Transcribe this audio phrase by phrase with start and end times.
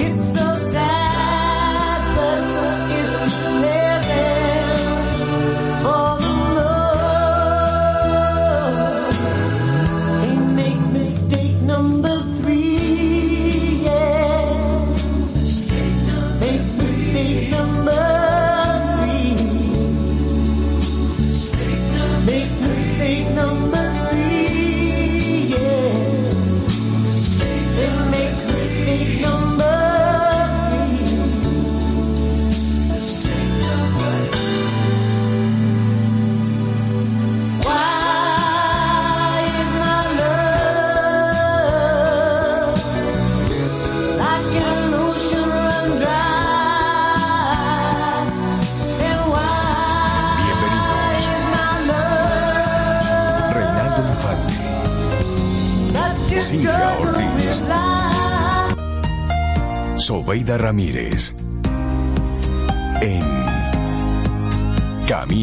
[0.00, 0.39] Sobeida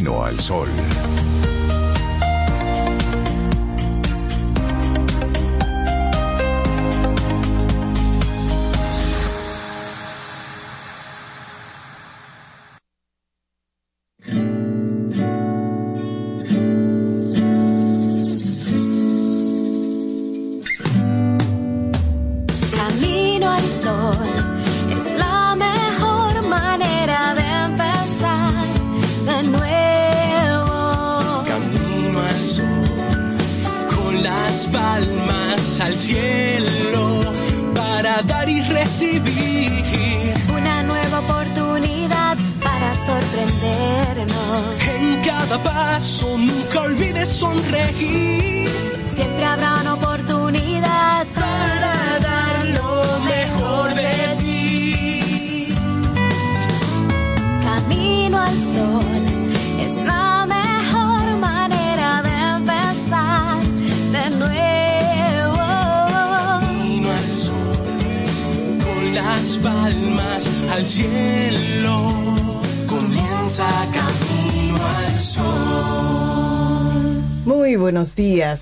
[0.07, 0.96] Al Sol.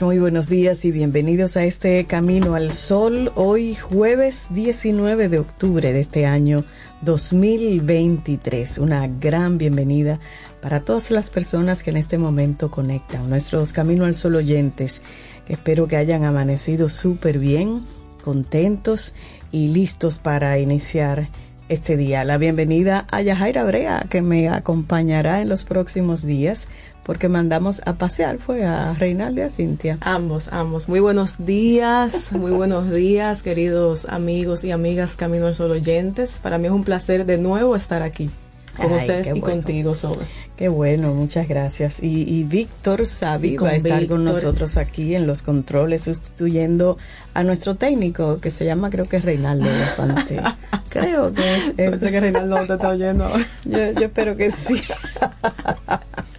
[0.01, 3.31] Muy buenos días y bienvenidos a este Camino al Sol.
[3.35, 6.66] Hoy jueves 19 de octubre de este año
[7.01, 8.79] 2023.
[8.79, 10.19] Una gran bienvenida
[10.59, 15.03] para todas las personas que en este momento conectan, nuestros Camino al Sol oyentes.
[15.47, 17.81] Espero que hayan amanecido súper bien,
[18.24, 19.13] contentos
[19.51, 21.29] y listos para iniciar
[21.69, 22.24] este día.
[22.24, 26.68] La bienvenida a Yajaira Brea, que me acompañará en los próximos días
[27.06, 29.98] porque mandamos a pasear, fue a Reinaldo y a Cintia.
[30.02, 30.90] Ambos, ambos.
[30.90, 36.40] Muy buenos días, muy buenos días, queridos amigos y amigas Camino al oyentes.
[36.42, 38.30] Para mí es un placer de nuevo estar aquí
[38.75, 40.25] con ustedes y contigo, Sobe.
[40.56, 42.02] Qué bueno, muchas gracias.
[42.02, 46.97] Y, Víctor Sabi va a estar con nosotros aquí en los controles, sustituyendo
[47.34, 50.41] a nuestro técnico, que se llama, creo que es Reinaldo Bastante.
[50.90, 51.72] creo que es.
[51.72, 53.30] Parece que Reinaldo te está oyendo
[53.66, 54.81] Yo, yo espero que sí.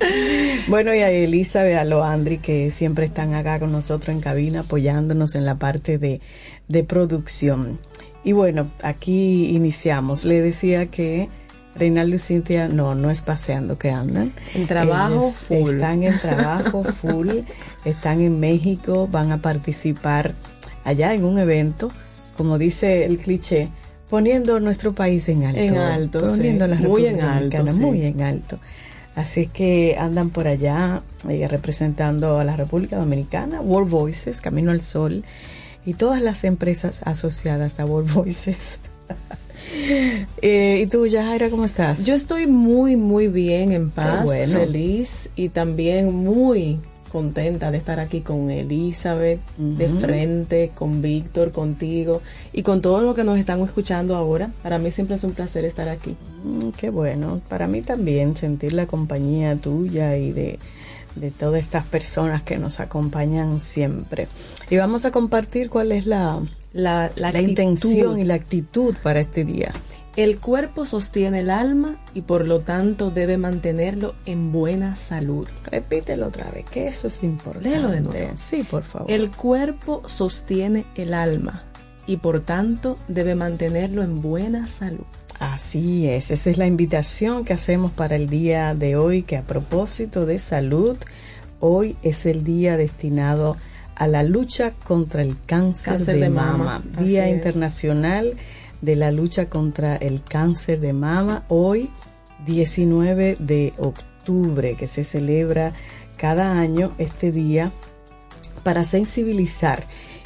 [0.69, 5.35] bueno, y a Elizabeth, a Loandri, que siempre están acá con nosotros en cabina, apoyándonos
[5.35, 6.21] en la parte de,
[6.85, 7.79] producción.
[8.25, 10.25] Y bueno, aquí iniciamos.
[10.25, 11.29] Le decía que
[11.79, 14.33] Reinaldo y Cintia, no, no es paseando que andan.
[14.55, 15.75] En trabajo full.
[15.75, 17.31] Están en trabajo full,
[17.85, 20.35] están en México, van a participar
[20.85, 21.91] allá en un evento,
[22.37, 23.71] como dice el cliché,
[24.09, 25.61] poniendo nuestro país en alto.
[25.61, 28.59] En alto, poniendo la muy en alto, muy en alto.
[29.15, 34.83] Así que andan por allá eh, representando a la República Dominicana, World Voices, Camino al
[34.83, 35.25] Sol
[35.87, 38.79] y todas las empresas asociadas a World Voices.
[40.43, 42.05] Eh, ¿Y tú, Yajaira, cómo estás?
[42.05, 46.79] Yo estoy muy, muy bien, en paz, feliz y también muy
[47.11, 52.21] contenta de estar aquí con Elizabeth, de frente, con Víctor, contigo
[52.53, 54.51] y con todos los que nos están escuchando ahora.
[54.63, 56.17] Para mí siempre es un placer estar aquí.
[56.45, 60.59] Mm, qué bueno, para mí también sentir la compañía tuya y de,
[61.39, 64.29] todas estas personas que nos acompañan siempre.
[64.71, 66.43] Y vamos a compartir cuál es la,
[66.73, 69.73] la, la intención y la actitud para este día.
[70.17, 75.47] El cuerpo sostiene el alma y por lo tanto debe mantenerlo en buena salud.
[75.65, 77.69] Repítelo otra vez, que eso es importante.
[77.69, 78.33] Léelo de nuevo.
[78.37, 79.11] Sí, por favor.
[79.11, 81.65] El cuerpo sostiene el alma
[82.07, 85.05] y por tanto debe mantenerlo en buena salud.
[85.39, 89.43] Así es, esa es la invitación que hacemos para el día de hoy, que a
[89.43, 90.97] propósito de salud,
[91.61, 93.57] hoy es el día destinado
[93.95, 98.37] a la lucha contra el cáncer, de, mama, Día Internacional
[98.83, 101.45] de la lucha contra el cáncer de mama.
[101.49, 101.91] Hoy,
[102.47, 105.73] 19 de octubre, que se celebra
[106.17, 107.73] cada año este día
[108.63, 109.81] para sensibilizar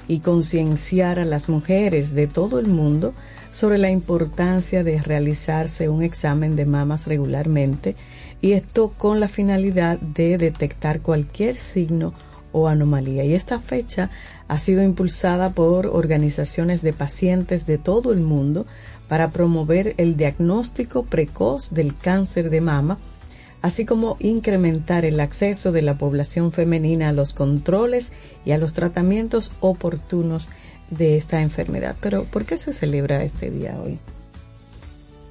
[0.09, 3.15] y concienciar a las mujeres de todo el mundo
[3.52, 7.97] sobre la importancia de realizarse un examen de mamas regularmente
[8.41, 12.14] y esto con la finalidad de detectar cualquier signo
[12.52, 13.25] o anomalía.
[13.25, 14.11] Y esta fecha
[14.49, 18.67] ha sido impulsada por organizaciones de pacientes de todo el mundo
[19.08, 22.99] para promover el diagnóstico precoz del cáncer de mama,
[23.62, 28.12] así como incrementar el acceso de la población femenina a los controles
[28.44, 30.49] y a los tratamientos oportunos
[30.91, 31.97] de esta enfermedad.
[32.01, 33.99] Pero, ¿por qué se celebra este día hoy?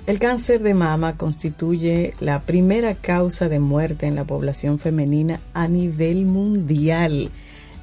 [0.07, 5.67] El cáncer de mama constituye la primera causa de muerte en la población femenina a
[5.67, 7.29] nivel mundial.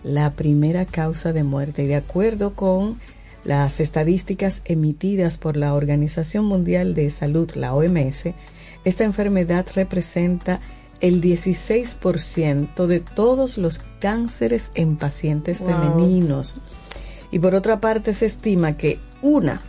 [0.03, 1.85] La primera causa de muerte.
[1.85, 2.99] Y de acuerdo con
[3.45, 8.31] las estadísticas emitidas por la Organización Mundial de Salud, la OMS,
[8.85, 10.61] esta enfermedad representa
[11.01, 16.61] el 16% de todos los cánceres en pacientes femeninos.
[17.31, 19.61] Y por otra parte se estima que una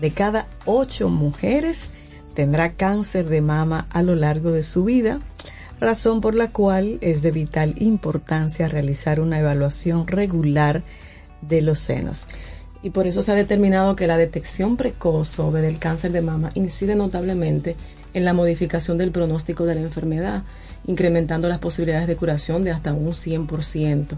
[0.00, 1.90] de cada ocho mujeres
[2.34, 5.20] tendrá cáncer de mama a lo largo de su vida,
[5.80, 10.82] razón por la cual es de vital importancia realizar una evaluación regular
[11.40, 12.26] de los senos.
[12.82, 16.94] Y por eso se ha determinado que la detección precoz del cáncer de mama incide
[16.94, 17.74] notablemente
[18.14, 20.42] en la modificación del pronóstico de la enfermedad,
[20.86, 24.16] incrementando las posibilidades de curación de hasta un 100%.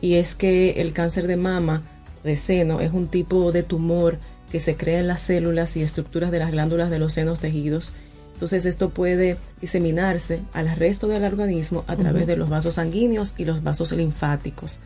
[0.00, 1.82] Y es que el cáncer de mama
[2.24, 4.18] de seno es un tipo de tumor
[4.50, 7.92] que se crea en las células y estructuras de las glándulas de los senos tejidos.
[8.32, 13.44] Entonces esto puede diseminarse al resto del organismo a través de los vasos sanguíneos y
[13.44, 14.80] los vasos linfáticos.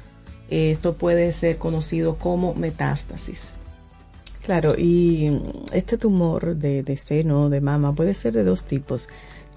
[0.50, 3.50] Esto puede ser conocido como metástasis.
[4.43, 5.40] Claro, y
[5.73, 9.08] este tumor de, de seno, de mama, puede ser de dos tipos.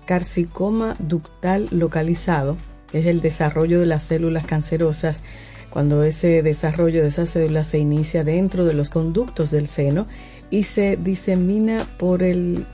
[0.06, 2.58] Carcicoma ductal localizado,
[2.92, 5.24] que es el desarrollo de las células cancerosas
[5.72, 10.06] cuando ese desarrollo de esa cédula se inicia dentro de los conductos del seno
[10.50, 12.66] y se disemina por el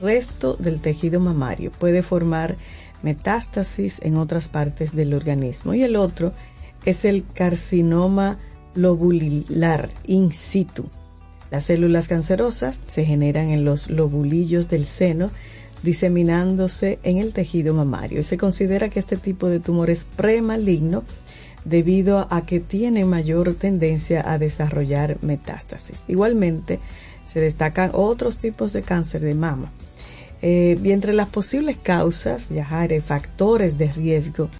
[0.00, 1.72] resto del tejido mamario.
[1.72, 2.56] Puede formar
[3.02, 5.74] metástasis en otras partes del organismo.
[5.74, 6.32] Y el otro
[6.84, 8.38] es el carcinoma
[8.74, 10.86] lobular in situ.
[11.50, 15.30] Las células cancerosas se generan en los lobulillos del seno,
[15.82, 18.20] diseminándose en el tejido mamario.
[18.20, 21.02] Y se considera que este tipo de tumor es premaligno
[21.64, 26.02] debido a que tiene mayor tendencia a desarrollar metástasis.
[26.08, 26.80] Igualmente,
[27.24, 29.72] se destacan otros tipos de cáncer de mama.
[30.42, 34.50] Eh, y entre las posibles causas, Yajare, factores de riesgo,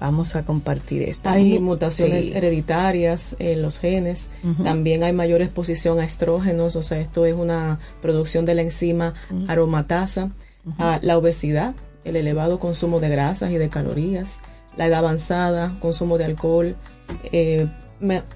[0.00, 1.32] vamos a compartir esta.
[1.32, 4.28] Hay mutaciones hereditarias en los genes,
[4.62, 9.14] también hay mayor exposición a estrógenos, o sea, esto es una producción de la enzima
[9.46, 10.30] aromatasa,
[11.02, 11.74] la obesidad,
[12.04, 14.38] el elevado consumo de grasas y de calorías,
[14.76, 16.76] la edad avanzada, consumo de alcohol,
[17.32, 17.68] eh,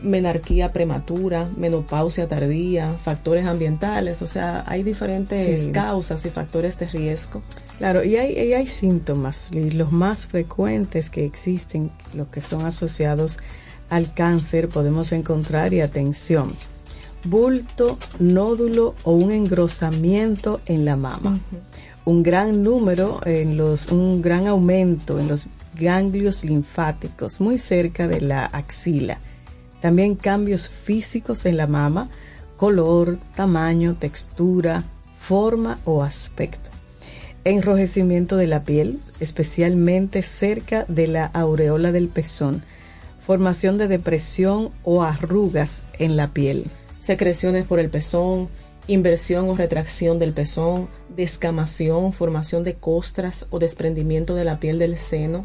[0.03, 7.43] menarquía prematura, menopausia tardía, factores ambientales, o sea, hay diferentes causas y factores de riesgo.
[7.79, 12.65] Claro, y hay, y hay síntomas, y los más frecuentes que existen, los que son
[12.65, 13.39] asociados
[13.91, 16.55] al cáncer, podemos encontrar, y atención,
[17.25, 21.39] bulto, nódulo o un engrosamiento en la mama.
[22.07, 28.21] Un gran número en los, un gran aumento en los ganglios linfáticos muy cerca de
[28.21, 29.19] la axila.
[29.81, 32.11] También cambios físicos en la mama,
[32.57, 34.85] color, tamaño, textura,
[35.19, 36.71] forma o aspecto.
[37.45, 42.63] Enrojecimiento de la piel, especialmente cerca de la aureola del pezón.
[43.27, 46.71] Formación de depresión o arrugas en la piel.
[46.99, 48.49] Secreciones por el pezón,
[48.87, 54.99] inversión o retracción del pezón, descamación, formación de costras o desprendimiento de la piel del
[54.99, 55.45] seno,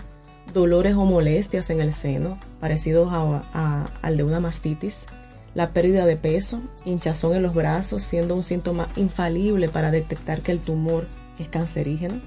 [0.53, 5.05] dolores o molestias en el seno, parecidos a, al de una mastitis,
[5.53, 10.51] la pérdida de peso, hinchazón en los brazos, siendo un síntoma infalible para detectar que
[10.51, 11.07] el tumor
[11.39, 12.21] es cancerígeno,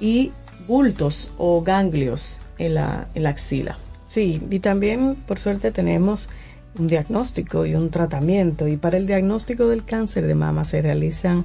[0.00, 0.32] y
[0.66, 3.78] bultos o ganglios en la, en la axila.
[4.06, 6.30] Sí, y también por suerte tenemos
[6.78, 8.68] un diagnóstico y un tratamiento.
[8.68, 11.44] Y para el diagnóstico del cáncer de mama se realizan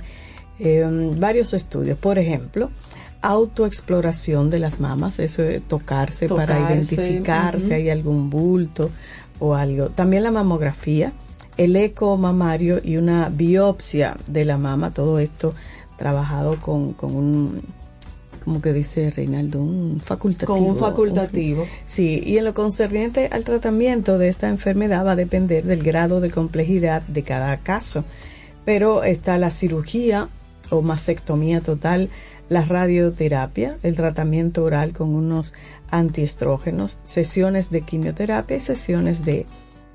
[0.59, 0.85] eh,
[1.17, 1.97] varios estudios.
[1.97, 2.69] Por ejemplo,
[3.23, 8.91] autoexploración de las mamas, eso es tocarse, para identificar si hay algún bulto
[9.39, 9.89] o algo.
[9.89, 11.13] También la mamografía,
[11.57, 15.55] el eco mamario y una biopsia de la mama, todo esto
[15.97, 17.61] trabajado con, con un,
[18.43, 20.57] como que dice Reinaldo, un facultativo.
[20.57, 21.65] Con un facultativo.
[21.87, 26.21] sí, y en lo concerniente al tratamiento de esta enfermedad va a depender del grado
[26.21, 28.03] de complejidad de cada caso
[28.65, 30.29] pero está la cirugía
[30.69, 32.09] o mastectomía total,
[32.53, 35.53] la radioterapia, el tratamiento oral con unos
[35.89, 39.45] antiestrógenos, sesiones de quimioterapia y sesiones de,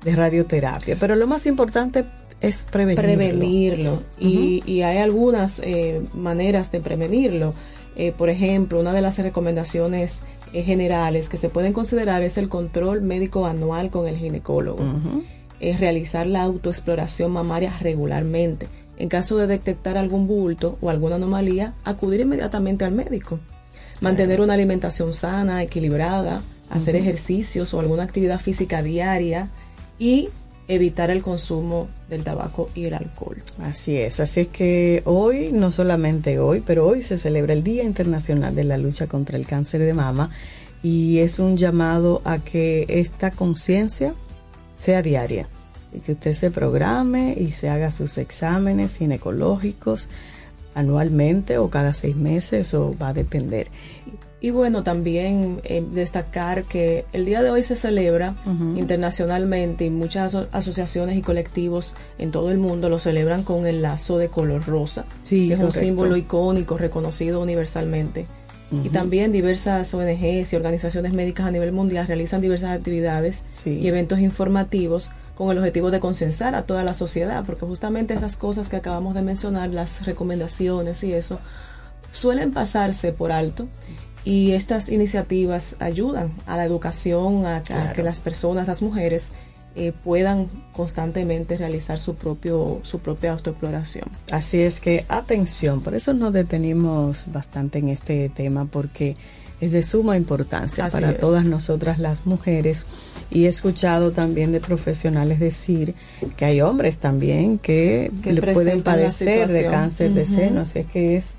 [0.05, 0.95] radioterapia.
[0.99, 2.05] Pero lo más importante
[2.39, 3.01] es prevenirlo.
[3.01, 4.03] Prevenirlo.
[4.17, 7.53] y, hay algunas eh, maneras de prevenirlo.
[7.95, 10.21] Eh, por ejemplo, una de las recomendaciones
[10.53, 14.81] eh, generales que se pueden considerar es el control médico anual con el ginecólogo.
[15.59, 18.67] Es realizar la autoexploración mamaria regularmente.
[18.99, 23.39] En caso de detectar algún bulto o alguna anomalía, acudir inmediatamente al médico.
[24.01, 29.49] Mantener una alimentación sana, equilibrada, hacer ejercicios o alguna actividad física diaria
[29.97, 30.29] y
[30.67, 33.41] evitar el consumo del tabaco y el alcohol.
[33.63, 37.83] Así es, así es que hoy, no solamente hoy, pero hoy se celebra el Día
[37.83, 40.29] Internacional de la Lucha contra el Cáncer de Mama
[40.83, 44.13] y es un llamado a que esta conciencia
[44.77, 45.47] sea diaria
[45.93, 50.09] y que usted se programe y se haga sus exámenes ginecológicos
[50.75, 53.67] anualmente o cada seis meses o va a depender.
[54.41, 58.35] Y bueno, también eh, destacar que el día de hoy se celebra
[58.77, 64.17] internacionalmente y muchas asociaciones y colectivos en todo el mundo lo celebran con el lazo
[64.17, 68.27] de color rosa, que es un símbolo icónico reconocido universalmente.
[68.71, 74.19] Y también diversas ONGs y organizaciones médicas a nivel mundial realizan diversas actividades y eventos
[74.19, 78.75] informativos con el objetivo de concensar a toda la sociedad, porque justamente esas cosas que
[78.75, 81.39] acabamos de mencionar, las recomendaciones y eso,
[82.11, 83.69] suelen pasarse por alto
[84.25, 87.63] y estas iniciativas ayudan a la educación, a,
[87.95, 89.29] que las personas, las mujeres,
[89.77, 94.09] eh, puedan constantemente realizar su propio su propia autoexploración.
[94.31, 99.15] Así es que atención, por eso nos detenimos bastante en este tema porque
[99.61, 102.85] es de suma importancia para todas nosotras las mujeres
[103.29, 105.95] y he escuchado también de profesionales decir
[106.37, 111.35] que hay hombres también que, le pueden padecer de cáncer de seno, así que es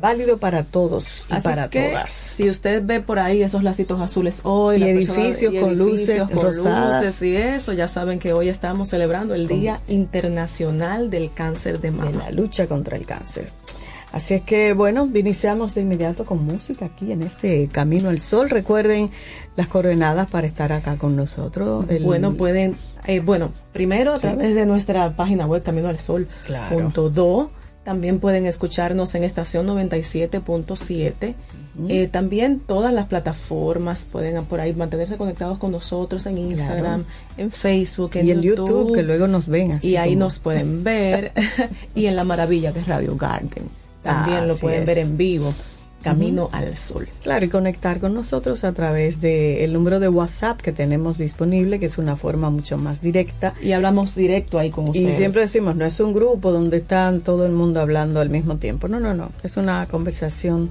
[0.00, 2.12] válido para todos y para todas.
[2.12, 7.22] Si usted ve por ahí esos lacitos azules hoy, y edificios con luces rosadas.
[7.22, 12.10] y eso, ya saben que hoy estamos celebrando el Día Internacional del Cáncer de Mama.
[12.10, 13.50] De la lucha contra el cáncer.
[14.14, 18.48] Así es que bueno, iniciamos de inmediato con música aquí en este Camino al Sol.
[18.48, 19.10] Recuerden
[19.56, 21.84] las coordenadas para estar acá con nosotros.
[22.00, 22.76] Bueno, pueden,
[23.08, 26.28] eh, bueno, primero a través de nuestra página web Camino al Sol.
[26.46, 26.92] Claro.
[27.82, 31.34] También pueden escucharnos en estación 97.7.
[31.88, 37.04] Eh, también todas las plataformas pueden por ahí mantenerse conectados con nosotros en Instagram,
[37.36, 39.80] en Facebook, en, y en YouTube, que luego nos ven.
[39.82, 41.32] y ahí nos pueden ver.
[41.96, 43.83] y en La Maravilla, que es Radio Garden.
[44.04, 45.52] También lo pueden ver en vivo.
[46.04, 47.08] Camino al Sol.
[47.22, 51.86] Claro, y conectar con nosotros a través del número de WhatsApp que tenemos disponible, que
[51.86, 53.54] es una forma mucho más directa.
[53.62, 55.14] Y hablamos directo ahí con ustedes.
[55.14, 58.58] Y siempre decimos, no es un grupo donde están todo el mundo hablando al mismo
[58.58, 58.86] tiempo.
[58.86, 59.30] No, no, no.
[59.42, 60.70] Es una conversación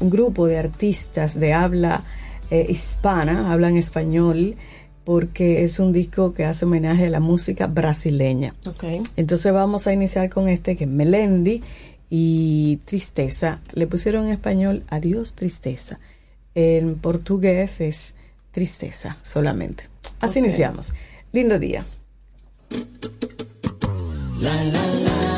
[0.00, 2.04] un grupo de artistas de habla
[2.50, 4.56] eh, hispana, hablan español,
[5.04, 8.54] porque es un disco que hace homenaje a la música brasileña.
[8.66, 9.02] Okay.
[9.16, 11.62] Entonces vamos a iniciar con este que es Melendi
[12.10, 13.60] y Tristeza.
[13.72, 15.98] Le pusieron en español Adiós Tristeza.
[16.54, 18.14] En portugués es
[18.52, 19.84] Tristeza solamente.
[20.20, 20.92] Así iniciamos.
[21.32, 21.86] Lindo día.
[24.38, 25.31] La, la, la.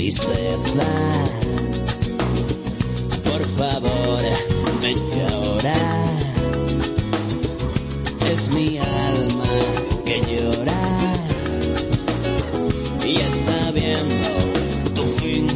[0.00, 0.88] Tristeza.
[3.22, 4.22] Por favor,
[4.80, 6.18] ven llorar.
[8.32, 9.52] Es mi alma
[10.06, 10.82] que llora
[13.04, 14.30] y está viendo
[14.94, 15.46] tu fin.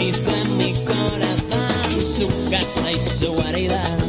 [0.00, 4.07] Hizo en mi corazón su casa y su guarida.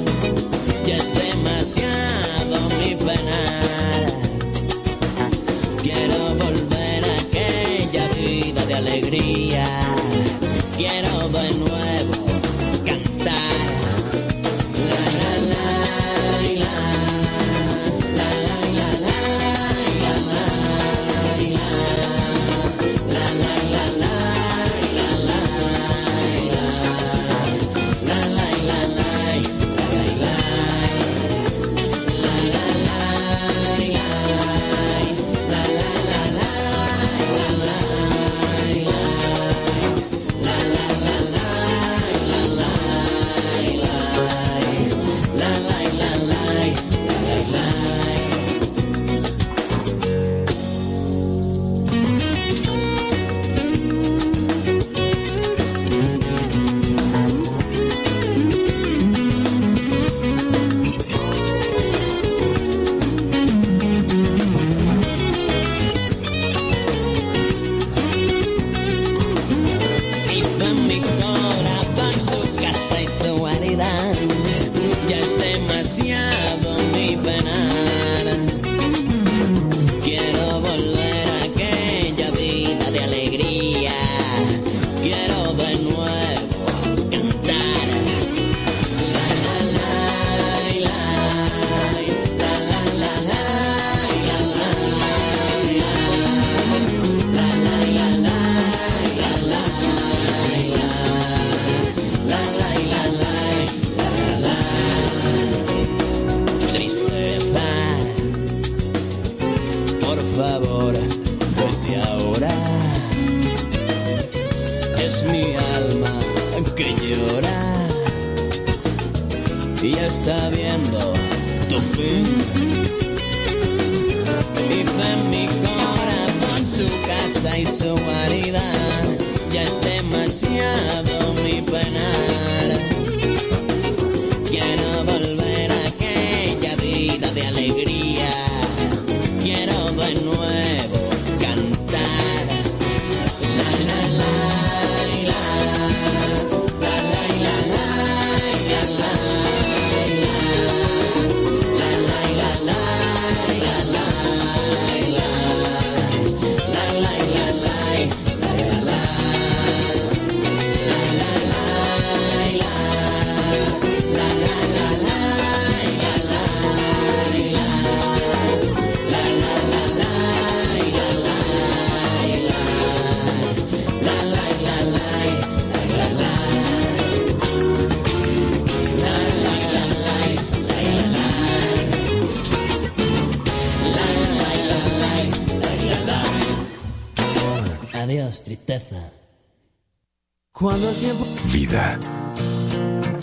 [190.59, 191.25] Cuando el tiempo...
[191.53, 191.97] Vida.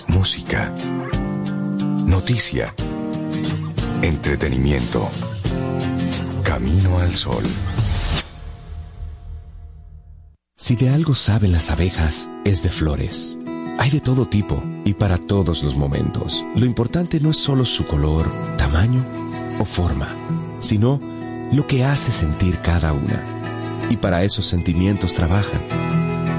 [0.08, 0.72] Música.
[2.06, 2.72] Noticia.
[4.00, 5.06] Entretenimiento.
[6.42, 7.44] Camino al sol.
[10.56, 13.36] Si de algo saben las abejas, es de flores.
[13.78, 16.42] Hay de todo tipo y para todos los momentos.
[16.54, 19.04] Lo importante no es solo su color, tamaño
[19.60, 20.08] o forma,
[20.60, 20.98] sino
[21.52, 23.22] lo que hace sentir cada una.
[23.90, 25.85] Y para esos sentimientos trabajan.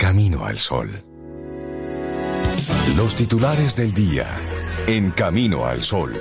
[0.00, 1.04] Camino al Sol.
[2.96, 4.26] Los titulares del día
[4.86, 6.18] en Camino al Sol.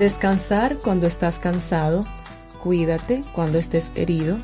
[0.00, 2.04] Descansar cuando estás cansado,
[2.60, 4.38] cuídate cuando estés herido,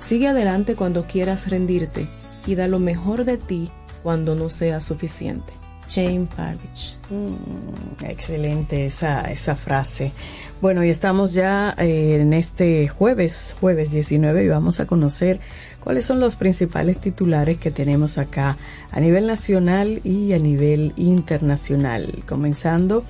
[0.00, 2.08] sigue adelante cuando quieras rendirte
[2.46, 3.70] y da lo mejor de ti
[4.02, 5.55] cuando no sea suficiente.
[5.88, 6.96] Jane Parrish.
[7.10, 10.12] Mm, excelente esa, esa frase.
[10.60, 15.38] Bueno, y estamos ya eh, en este jueves, jueves 19, y vamos a conocer
[15.80, 18.56] cuáles son los principales titulares que tenemos acá
[18.90, 22.22] a nivel nacional y a nivel internacional.
[22.26, 23.04] Comenzando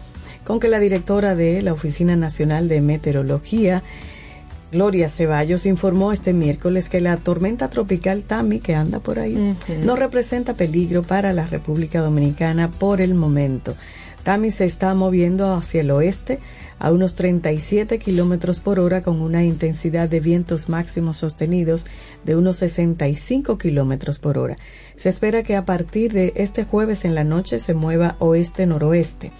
[0.44, 3.82] con que la directora de la Oficina Nacional de Meteorología,
[4.72, 9.96] Gloria Ceballos, informó este miércoles que la tormenta tropical Tami, que anda por ahí, no
[9.96, 13.76] representa peligro para la República Dominicana por el momento.
[14.24, 16.40] Tami se está moviendo hacia el oeste
[16.80, 21.86] a unos 37 kilómetros por hora con una intensidad de vientos máximos sostenidos
[22.24, 24.56] de unos 65 kilómetros por hora.
[24.96, 29.30] Se espera que a partir de este jueves en la noche se mueva oeste-noroeste.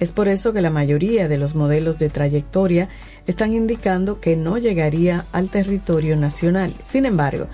[0.00, 2.88] Es por eso que la mayoría de los modelos de trayectoria
[3.26, 6.72] están indicando que no llegaría al territorio nacional.
[6.86, 7.46] Sin embargo,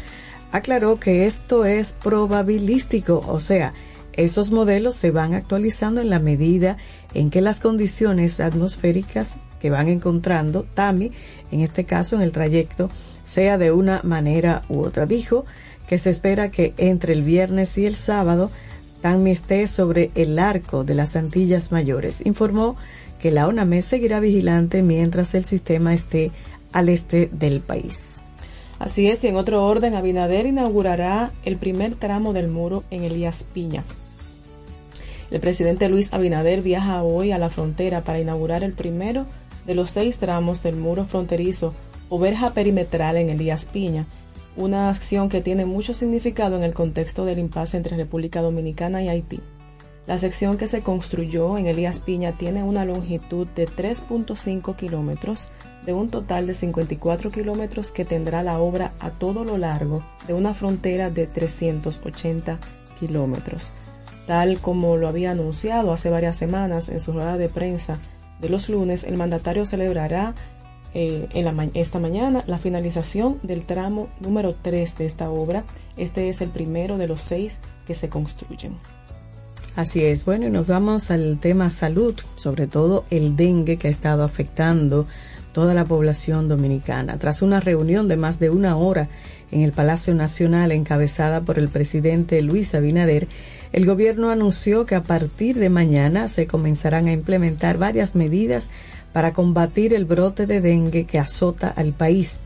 [0.53, 3.73] aclaró que esto es probabilístico, o sea,
[4.13, 6.77] esos modelos se van actualizando en la medida
[7.15, 11.11] en que las condiciones atmosféricas que van encontrando Tami,
[11.51, 12.91] en este caso en el trayecto,
[13.25, 15.07] sea de una manera u otra.
[15.07, 15.47] Dijo
[15.89, 18.51] que se espera que entre el viernes y el sábado
[19.05, 22.25] Tami esté sobre el arco de las Antillas Mayores.
[22.25, 22.75] Informó
[23.21, 26.31] que la ONAME seguirá vigilante mientras el sistema esté
[26.73, 28.25] al este del país.
[28.79, 33.47] Así es, y en otro orden, Abinader inaugurará el primer tramo del muro en Elías
[33.53, 33.85] Piña.
[35.31, 39.27] El presidente Luis Abinader viaja hoy a la frontera para inaugurar el primero
[39.67, 41.75] de los seis tramos del muro fronterizo
[42.09, 44.07] o verja perimetral en Elías Piña,
[44.57, 49.09] una acción que tiene mucho significado en el contexto del impasse entre República Dominicana y
[49.09, 49.41] Haití.
[50.07, 55.49] La sección que se construyó en Elías Piña tiene una longitud de 3.5 kilómetros,
[55.87, 60.35] de un total de 54 kilómetros que tendrá la obra a todo lo largo de
[60.35, 62.59] una frontera de 380
[63.01, 63.73] kilómetros.
[64.27, 67.99] Tal como lo había anunciado hace varias semanas en su rueda de prensa
[68.41, 70.35] de los lunes, el mandatario celebrará
[70.95, 75.65] eh, en esta mañana la finalización del tramo número 3 de esta obra.
[75.97, 78.73] Este es el primero de los seis que se construyen.
[79.77, 83.91] Así es, bueno, y nos vamos al tema salud, sobre todo el dengue que ha
[83.91, 85.09] estado afectando
[85.53, 87.19] toda la población dominicana.
[87.19, 89.09] Tras una reunión de más de una hora
[89.51, 93.27] en el Palacio Nacional encabezada por el presidente Luis Abinader,
[93.73, 98.71] el gobierno anunció que a partir de mañana se comenzarán a implementar varias medidas
[99.15, 102.41] para combatir el brote de dengue que azota al país.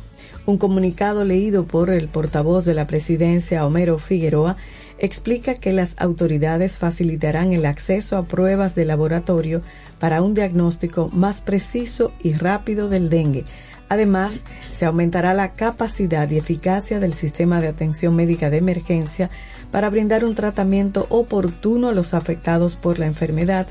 [0.44, 4.58] Un comunicado leído por el portavoz de la presidencia, Homero Figueroa,
[4.98, 9.62] explica que las autoridades facilitarán el acceso a pruebas de laboratorio
[9.98, 13.44] para un diagnóstico más preciso y rápido del dengue.
[13.88, 19.30] Además, se aumentará la capacidad y eficacia del sistema de atención médica de emergencia
[19.70, 23.66] para brindar un tratamiento oportuno a los afectados por la enfermedad,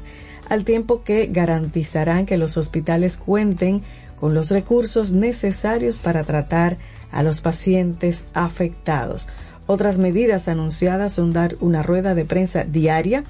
[0.50, 3.82] al tiempo que garantizarán que los hospitales cuenten
[4.20, 6.78] con los recursos necesarios para tratar
[7.12, 9.28] a los pacientes afectados.
[9.68, 13.24] Otras medidas anunciadas son dar una rueda de prensa diaria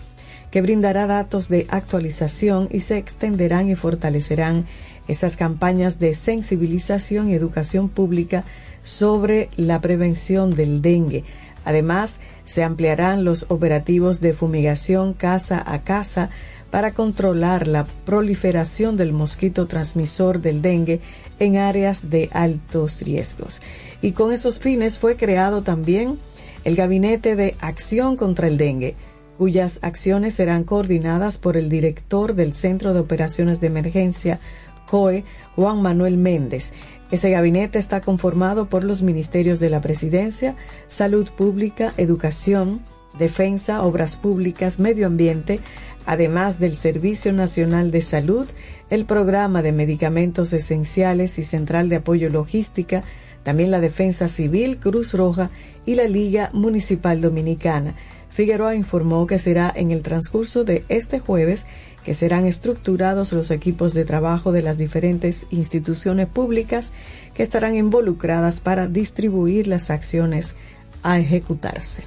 [0.51, 4.65] que brindará datos de actualización y se extenderán y fortalecerán
[5.07, 8.43] esas campañas de sensibilización y educación pública
[8.83, 11.23] sobre la prevención del dengue.
[11.65, 16.29] Además, se ampliarán los operativos de fumigación casa a casa
[16.71, 20.99] para controlar la proliferación del mosquito transmisor del dengue
[21.39, 23.61] en áreas de altos riesgos.
[24.01, 26.19] Y con esos fines fue creado también
[26.63, 28.95] el Gabinete de Acción contra el Dengue,
[29.37, 34.39] cuyas acciones serán coordinadas por el director del Centro de Operaciones de Emergencia,
[34.87, 35.23] COE,
[35.55, 36.73] Juan Manuel Méndez.
[37.09, 40.55] Ese gabinete está conformado por los ministerios de la Presidencia,
[40.87, 42.81] Salud Pública, Educación,
[43.17, 45.61] Defensa, Obras Públicas, Medio Ambiente,
[46.07, 48.47] además del Servicio Nacional de Salud,
[48.89, 53.03] el Programa de Medicamentos Esenciales y Central de Apoyo Logística,
[53.43, 55.51] también la Defensa Civil, Cruz Roja
[55.85, 57.93] y la Liga Municipal Dominicana.
[58.29, 61.65] Figueroa informó que será en el transcurso de este jueves
[62.05, 66.93] que serán estructurados los equipos de trabajo de las diferentes instituciones públicas
[67.33, 70.55] que estarán involucradas para distribuir las acciones
[71.03, 72.05] a ejecutarse.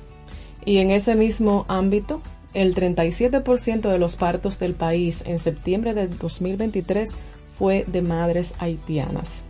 [0.65, 2.23] Y en ese mismo ámbito,
[2.55, 7.11] el 37% de los partos del país en septiembre de 2023
[7.57, 9.43] fue de madres haitianas.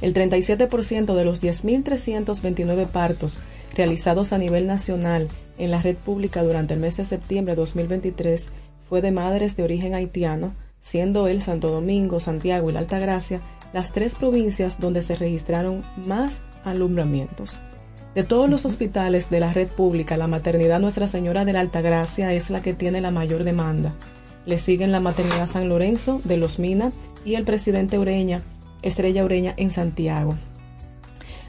[0.00, 3.40] El 37% de los 10.329 partos
[3.74, 8.48] realizados a nivel nacional en la red pública durante el mes de septiembre de 2023
[8.88, 13.40] fue de madres de origen haitiano, siendo el Santo Domingo, Santiago y la Altagracia
[13.72, 17.60] las tres provincias donde se registraron más alumbramientos.
[18.14, 22.32] De todos los hospitales de la red pública, la maternidad Nuestra Señora de la Altagracia
[22.32, 23.92] es la que tiene la mayor demanda.
[24.46, 26.90] Le siguen la maternidad San Lorenzo de Los Mina
[27.24, 28.42] y el presidente Ureña,
[28.82, 30.34] Estrella Ureña en Santiago.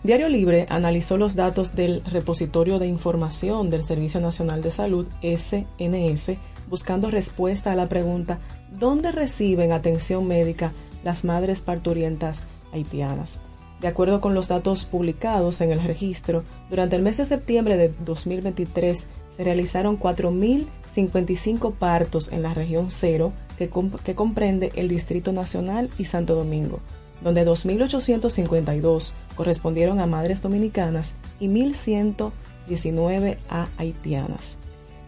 [0.04, 6.38] Diario Libre analizó los datos del repositorio de información del Servicio Nacional de Salud, SNS,
[6.69, 8.39] buscando respuesta a la pregunta
[8.71, 10.71] ¿dónde reciben atención médica
[11.04, 13.39] las madres parturientas haitianas?
[13.82, 17.89] De acuerdo con los datos publicados en el registro, durante el mes de septiembre de
[18.06, 23.72] 2023 se realizaron 4.055 partos en la región cero, que,
[24.04, 26.80] que comprende el Distrito Nacional y Santo Domingo
[27.24, 34.58] donde 2.852 correspondieron a madres dominicanas y 1.119 a haitianas.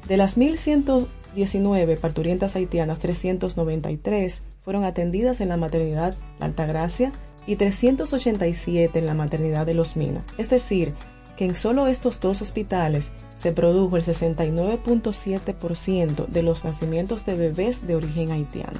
[0.07, 7.12] De las 1.119 parturientas haitianas, 393 fueron atendidas en la maternidad La Altagracia
[7.47, 10.23] y 387 en la maternidad de Los Minas.
[10.38, 10.93] Es decir,
[11.36, 17.88] que en solo estos dos hospitales se produjo el 69.7% de los nacimientos de bebés
[17.88, 18.79] de origen haitiano.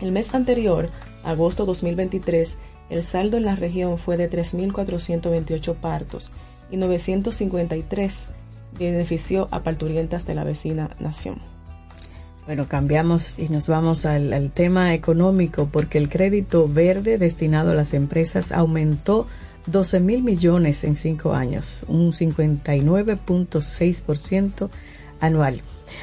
[0.00, 0.88] El mes anterior
[1.24, 2.56] agosto 2023,
[2.90, 6.30] el saldo en la región fue de 3.428 partos
[6.70, 8.26] y 953
[8.78, 11.55] benefició a parturientas de la vecina nación.
[12.46, 17.92] Bueno, cambiamos y nos vamos al, tema económico porque el crédito verde destinado a las
[17.92, 19.26] empresas aumentó
[19.66, 24.70] 12 mil millones en cinco años, un 59.6%
[25.18, 25.60] anual.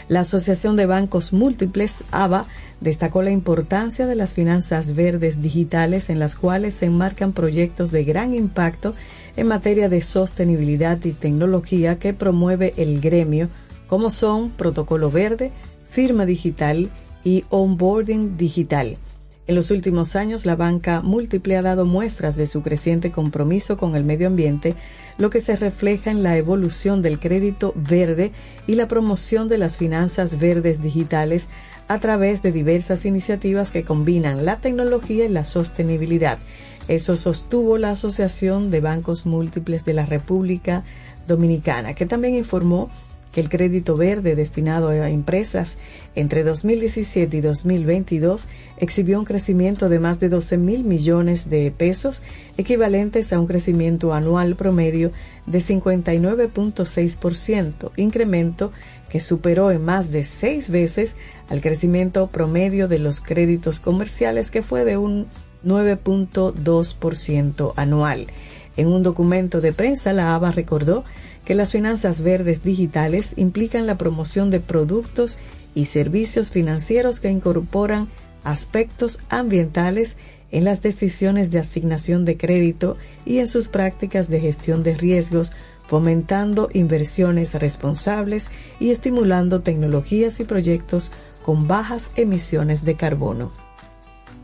[0.09, 2.47] La Asociación de Bancos Múltiples, ABA,
[2.81, 8.03] destacó la importancia de las finanzas verdes digitales en las cuales se enmarcan proyectos de
[8.03, 8.95] gran impacto
[9.37, 13.47] en materia de sostenibilidad y tecnología que promueve el gremio,
[13.87, 15.53] como son Protocolo Verde,
[15.93, 16.89] Firma Digital
[17.23, 18.97] y Onboarding Digital.
[19.45, 23.95] En los últimos años, la banca múltiple ha dado muestras de su creciente compromiso con
[23.95, 24.73] el medio ambiente,
[25.19, 28.31] lo que se refleja en la evolución del crédito verde
[28.65, 31.47] y la promoción de las finanzas verdes digitales
[31.87, 36.39] a través de diversas iniciativas que combinan la tecnología y la sostenibilidad.
[36.87, 40.83] Eso sostuvo la Asociación de Bancos Múltiples de la República
[41.27, 42.89] Dominicana, que también informó
[43.33, 45.77] que el crédito verde destinado a empresas
[46.15, 52.21] entre 2017 y 2022 exhibió un crecimiento de más de 12 mil millones de pesos,
[52.57, 55.11] equivalentes a un crecimiento anual promedio
[55.47, 58.71] de 59.6%, incremento
[59.09, 61.15] que superó en más de seis veces
[61.49, 65.25] al crecimiento promedio de los créditos comerciales, que fue de un
[65.65, 68.27] 9.2% anual.
[68.75, 71.03] En un documento de prensa, la ABA recordó
[71.45, 75.39] que las finanzas verdes digitales implican la promoción de productos
[75.75, 78.07] y servicios financieros que incorporan
[78.43, 80.17] aspectos ambientales
[80.51, 85.51] en las decisiones de asignación de crédito y en sus prácticas de gestión de riesgos,
[85.87, 91.11] fomentando inversiones responsables y estimulando tecnologías y proyectos
[91.43, 93.51] con bajas emisiones de carbono.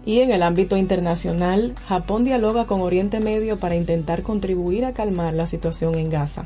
[0.06, 5.34] Y en el ámbito internacional, Japón dialoga con Oriente Medio para intentar contribuir a calmar
[5.36, 6.46] la situación en Gaza.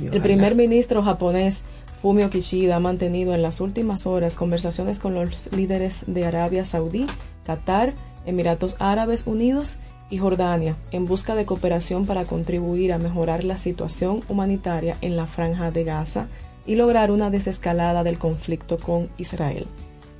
[0.00, 1.64] El primer ministro japonés
[1.96, 7.06] Fumio Kishida ha mantenido en las últimas horas conversaciones con los líderes de Arabia Saudí,
[7.44, 7.94] Qatar,
[8.26, 9.78] Emiratos Árabes Unidos
[10.10, 15.26] y Jordania en busca de cooperación para contribuir a mejorar la situación humanitaria en la
[15.26, 16.28] franja de Gaza
[16.66, 19.66] y lograr una desescalada del conflicto con Israel.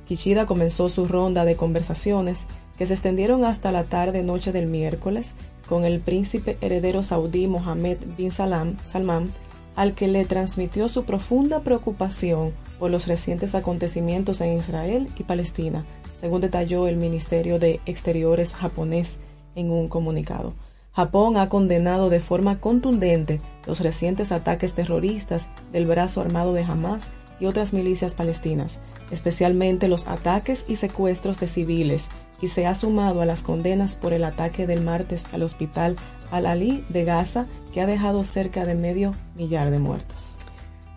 [0.07, 5.35] Kishida comenzó su ronda de conversaciones que se extendieron hasta la tarde-noche del miércoles
[5.67, 9.29] con el príncipe heredero saudí Mohammed bin Salam, Salman,
[9.77, 15.85] al que le transmitió su profunda preocupación por los recientes acontecimientos en Israel y Palestina,
[16.19, 19.19] según detalló el Ministerio de Exteriores japonés
[19.55, 20.55] en un comunicado.
[20.93, 27.03] Japón ha condenado de forma contundente los recientes ataques terroristas del brazo armado de Hamas
[27.39, 28.79] y otras milicias palestinas,
[29.11, 32.07] especialmente los ataques y secuestros de civiles,
[32.41, 35.95] y se ha sumado a las condenas por el ataque del martes al hospital
[36.31, 37.45] Al-Ali de Gaza,
[37.77, 40.35] que ha dejado cerca de medio millar de muertos.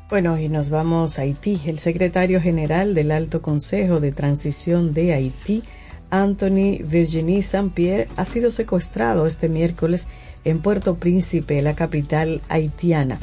[0.09, 1.61] Bueno, y nos vamos a Haití.
[1.67, 5.63] El secretario general del Alto Consejo de Transición de Haití,
[6.09, 10.07] Anthony Virginie Saint-Pierre, ha sido secuestrado este miércoles
[10.47, 13.19] en Puerto Príncipe, la capital haitiana.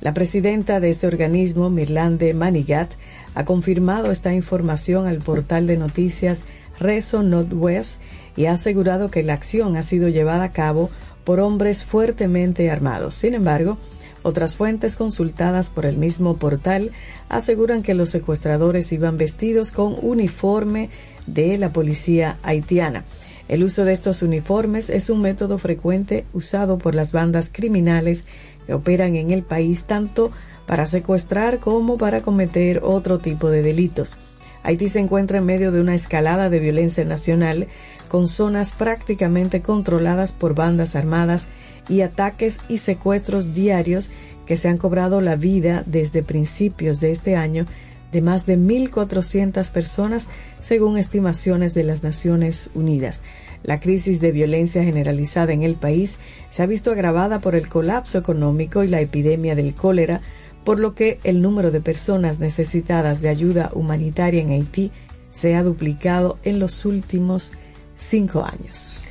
[0.00, 2.90] La presidenta de ese organismo, Mirlande Manigat,
[3.34, 6.44] ha confirmado esta información al portal de noticias
[6.80, 8.00] Reso Northwest
[8.34, 10.88] y ha asegurado que la acción ha sido llevada a cabo
[11.24, 13.14] por hombres fuertemente armados.
[13.14, 13.78] Sin embargo,
[14.22, 16.92] otras fuentes consultadas por el mismo portal
[17.28, 20.88] aseguran que los secuestradores iban vestidos con uniforme
[21.26, 23.04] de la policía haitiana.
[23.48, 28.24] El uso de estos uniformes es un método frecuente usado por las bandas criminales
[28.66, 30.30] que operan en el país tanto
[30.66, 34.16] para secuestrar como para cometer otro tipo de delitos.
[34.62, 37.68] Haití se encuentra en medio de una escalada de violencia nacional
[38.14, 41.48] con zonas prácticamente controladas por bandas armadas
[41.88, 44.08] y ataques y secuestros diarios
[44.46, 47.66] que se han cobrado la vida desde principios de este año
[48.12, 50.28] de más de 1.400 personas
[50.60, 53.20] según estimaciones de las Naciones Unidas.
[53.64, 56.18] La crisis de violencia generalizada en el país
[56.50, 60.20] se ha visto agravada por el colapso económico y la epidemia del cólera,
[60.64, 64.92] por lo que el número de personas necesitadas de ayuda humanitaria en Haití
[65.32, 67.54] se ha duplicado en los últimos
[67.96, 69.04] cinco años.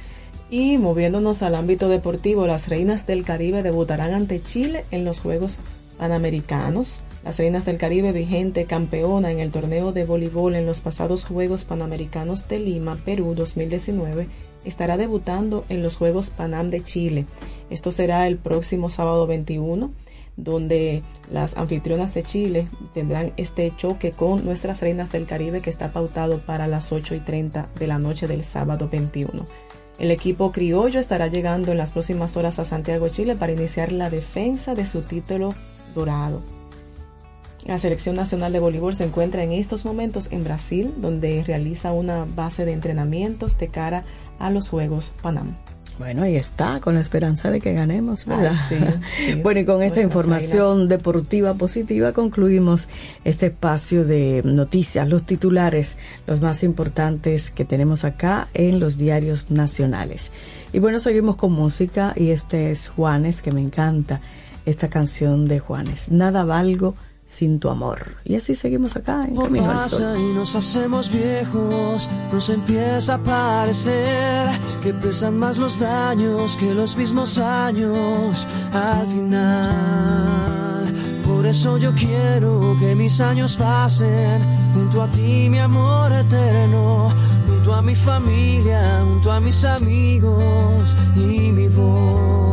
[0.49, 5.59] Y moviéndonos al ámbito deportivo, las Reinas del Caribe debutarán ante Chile en los Juegos
[5.97, 6.99] Panamericanos.
[7.23, 11.65] Las Reinas del Caribe, vigente campeona en el torneo de voleibol en los pasados Juegos
[11.65, 14.27] Panamericanos de Lima, Perú 2019,
[14.65, 17.25] estará debutando en los Juegos Panam de Chile.
[17.69, 19.91] Esto será el próximo sábado 21
[20.35, 25.91] donde las anfitrionas de Chile tendrán este choque con nuestras reinas del Caribe que está
[25.91, 29.45] pautado para las 8 y 30 de la noche del sábado 21.
[29.99, 34.09] El equipo criollo estará llegando en las próximas horas a Santiago, Chile para iniciar la
[34.09, 35.53] defensa de su título
[35.93, 36.41] dorado.
[37.65, 42.25] La selección nacional de voleibol se encuentra en estos momentos en Brasil, donde realiza una
[42.25, 44.03] base de entrenamientos de cara
[44.39, 45.55] a los Juegos Panam.
[45.99, 48.55] Bueno, ahí está, con la esperanza de que ganemos, ¿verdad?
[49.43, 52.89] bueno, y con esta información deportiva positiva concluimos
[53.23, 59.51] este espacio de noticias, los titulares, los más importantes que tenemos acá en los diarios
[59.51, 60.31] nacionales.
[60.73, 64.19] Y bueno, seguimos con música y este es Juanes, que me encanta
[64.65, 66.11] esta canción de Juanes.
[66.11, 68.17] Nada valgo sin tu amor.
[68.25, 70.17] Y así seguimos acá en Camino al Sol.
[70.17, 74.49] y nos hacemos viejos, nos empieza a parecer
[74.81, 80.93] que pesan más los daños que los mismos años al final.
[81.25, 84.41] Por eso yo quiero que mis años pasen
[84.73, 87.13] junto a ti, mi amor eterno,
[87.47, 92.52] junto a mi familia, junto a mis amigos y mi voz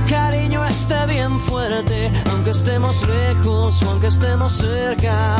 [1.07, 5.35] bien fuerte, aunque estemos lejos o aunque estemos cerca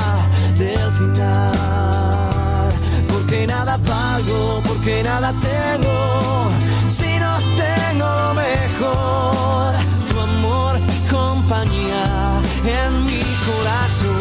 [0.57, 2.71] del final.
[3.09, 6.51] Porque nada pago, porque nada tengo,
[6.87, 9.73] si no tengo lo mejor,
[10.09, 14.20] tu amor compañía en mi corazón.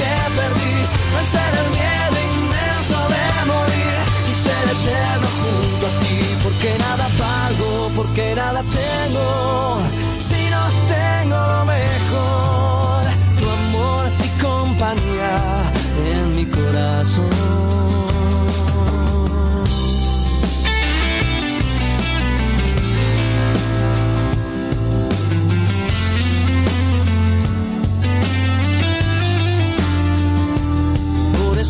[0.00, 0.74] que perdí,
[1.14, 3.98] vencer el miedo inmenso de morir.
[4.30, 9.80] Y ser eterno junto a ti, porque nada pago, porque nada tengo,
[10.18, 10.62] si no
[10.94, 13.02] tengo lo mejor,
[13.38, 15.72] tu amor, y compañía
[16.12, 17.71] en mi corazón.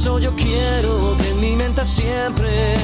[0.05, 2.77] Yo quiero que en mi mente siempre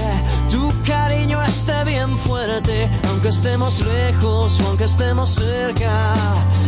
[0.51, 6.15] tu cariño esté bien fuerte, aunque estemos lejos o aunque estemos cerca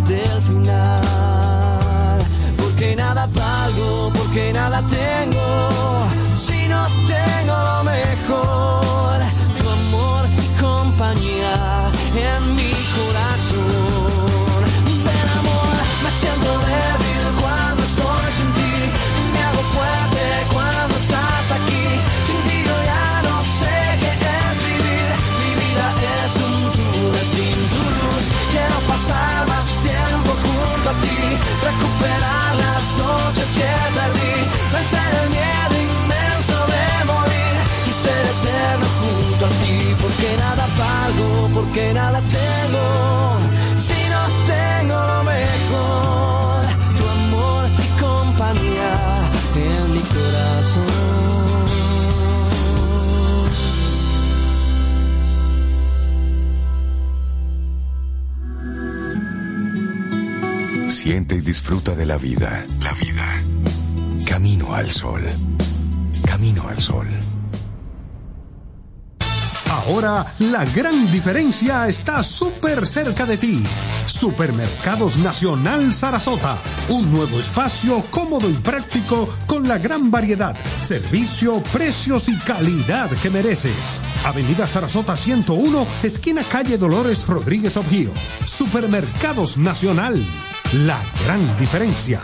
[0.09, 2.21] del final.
[2.57, 9.21] Porque nada valgo, porque nada tengo, si no tengo lo mejor,
[9.57, 13.90] tu amor y compañía en mi corazón.
[32.01, 34.35] Recuperar las noches que perdí,
[34.73, 37.57] vencer el miedo inmenso de morir
[37.87, 39.97] y ser eterno junto a ti.
[40.01, 43.40] Porque nada pago, porque nada tengo.
[61.03, 62.67] Siente y disfruta de la vida.
[62.83, 63.35] La vida.
[64.27, 65.23] Camino al sol.
[66.27, 67.07] Camino al sol.
[69.71, 73.65] Ahora la gran diferencia está súper cerca de ti.
[74.05, 76.59] Supermercados Nacional Sarasota.
[76.91, 83.31] Un nuevo espacio cómodo y práctico con la gran variedad, servicio, precios y calidad que
[83.31, 84.05] mereces.
[84.23, 88.13] Avenida Sarasota 101, esquina calle Dolores Rodríguez Objío.
[88.45, 90.23] Supermercados Nacional.
[90.73, 92.21] La gran diferencia.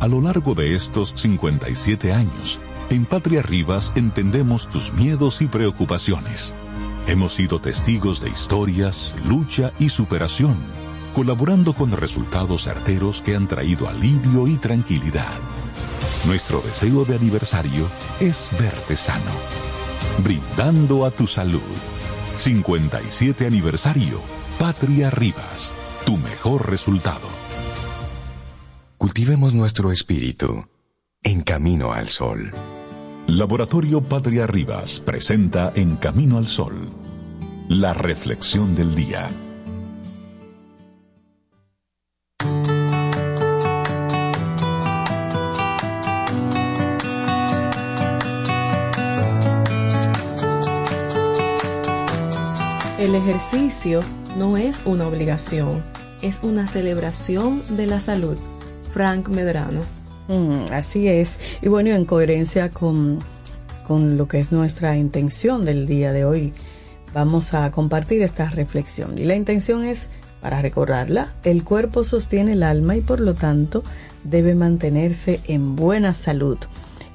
[0.00, 2.60] A lo largo de estos 57 años,
[2.90, 6.54] en Patria Rivas entendemos tus miedos y preocupaciones.
[7.06, 10.58] Hemos sido testigos de historias, lucha y superación,
[11.14, 15.38] colaborando con resultados certeros que han traído alivio y tranquilidad.
[16.26, 17.88] Nuestro deseo de aniversario
[18.20, 19.32] es verte sano,
[20.22, 21.62] brindando a tu salud.
[22.42, 24.20] 57 aniversario,
[24.58, 25.72] Patria Rivas,
[26.04, 27.28] tu mejor resultado.
[28.98, 30.66] Cultivemos nuestro espíritu
[31.22, 32.52] en camino al sol.
[33.28, 36.90] Laboratorio Patria Rivas presenta En Camino al Sol,
[37.68, 39.30] la reflexión del día.
[53.02, 54.00] El ejercicio
[54.38, 55.82] no es una obligación,
[56.22, 58.36] es una celebración de la salud.
[58.92, 59.80] Frank Medrano.
[60.28, 61.40] Mm, así es.
[61.62, 63.18] Y bueno, en coherencia con,
[63.88, 66.52] con lo que es nuestra intención del día de hoy,
[67.12, 69.18] vamos a compartir esta reflexión.
[69.18, 70.08] Y la intención es,
[70.40, 73.82] para recordarla, el cuerpo sostiene el alma y por lo tanto
[74.22, 76.58] debe mantenerse en buena salud.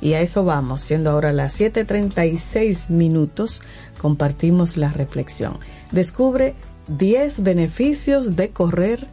[0.01, 3.61] Y a eso vamos, siendo ahora las 7.36 minutos,
[3.97, 5.57] compartimos la reflexión.
[5.91, 6.55] Descubre
[6.87, 9.07] 10 beneficios de correr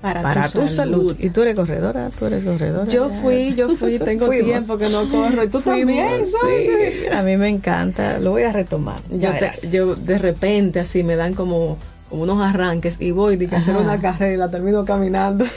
[0.00, 1.14] para, tu, salud.
[1.18, 2.08] ¿Y tú eres corredora?
[2.10, 2.88] ¿Tú eres corredora?
[2.88, 5.44] Yo fui, yo fui, tengo tiempo que no corro.
[5.44, 6.24] ¿Y tú también?
[6.24, 8.18] Sí, a mí me encanta.
[8.18, 9.00] Lo voy a retomar.
[9.10, 9.30] Yo,
[9.70, 11.76] yo de repente así me dan como,
[12.10, 15.44] unos arranques y voy a hacer una carrera y la termino caminando.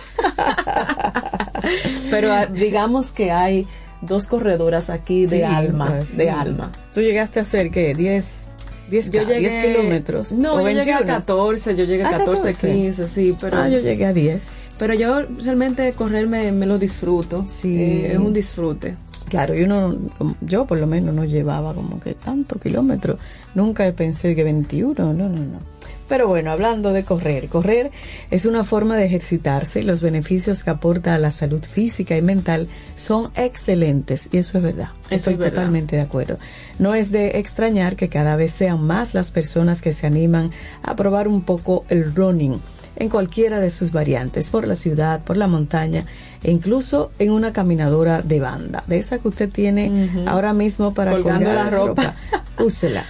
[2.12, 3.68] Pero ah, digamos que hay
[4.02, 6.72] dos corredoras aquí de alma, de alma.
[6.94, 7.96] ¿Tú llegaste a hacer qué?
[7.96, 8.48] ¿10
[8.94, 10.32] 10, yo llegué, 10 kilómetros.
[10.34, 13.58] No, yo llegué a 14, yo llegué a 14, 15, sí, pero.
[13.58, 14.72] Ah, yo llegué a 10.
[14.78, 17.46] Pero yo realmente correr me, lo disfruto.
[17.48, 17.76] Sí.
[17.76, 18.96] Eh, es un disfrute.
[19.30, 19.96] Claro, yo no,
[20.42, 23.18] yo por lo menos no llevaba como que tantos kilómetros.
[23.56, 25.73] Nunca pensé que 21, no, no, no.
[26.08, 27.92] Pero bueno, hablando de correr, correr
[28.30, 32.22] es una forma de ejercitarse y los beneficios que aporta a la salud física y
[32.22, 34.90] mental son excelentes y eso es verdad.
[35.10, 36.38] Estoy totalmente de acuerdo.
[36.80, 40.52] No es de extrañar que cada vez sean más las personas que se animan
[40.84, 42.60] a probar un poco el running
[42.96, 46.06] en cualquiera de sus variantes, por la ciudad, por la montaña
[46.44, 51.14] e incluso en una caminadora de banda, de esa que usted tiene ahora mismo para
[51.14, 52.16] colgar la ropa.
[52.32, 52.44] ropa.
[52.64, 53.04] Úsela.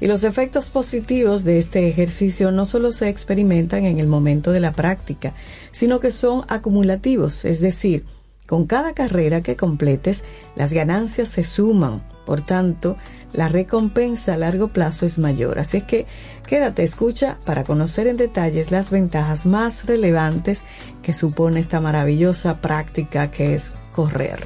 [0.00, 4.60] Y los efectos positivos de este ejercicio no solo se experimentan en el momento de
[4.60, 5.34] la práctica,
[5.72, 8.04] sino que son acumulativos, es decir,
[8.50, 10.24] Con cada carrera que completes,
[10.56, 12.02] las ganancias se suman.
[12.26, 12.96] Por tanto,
[13.32, 15.60] la recompensa a largo plazo es mayor.
[15.60, 16.06] Así que
[16.48, 20.64] quédate, escucha para conocer en detalles las ventajas más relevantes
[21.00, 24.40] que supone esta maravillosa práctica que es correr.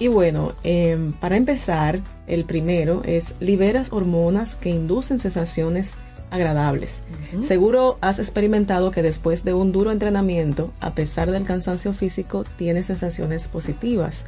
[0.00, 5.92] Y bueno, em, para empezar, el primero es liberas hormonas que inducen sensaciones
[6.30, 7.00] agradables.
[7.42, 12.86] Seguro has experimentado que después de un duro entrenamiento, a pesar del cansancio físico, tienes
[12.86, 14.24] sensaciones positivas.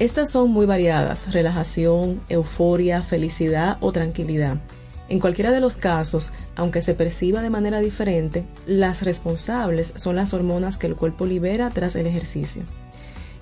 [0.00, 4.58] Estas son muy variadas, relajación, euforia, felicidad o tranquilidad.
[5.08, 10.34] En cualquiera de los casos, aunque se perciba de manera diferente, las responsables son las
[10.34, 12.64] hormonas que el cuerpo libera tras el ejercicio.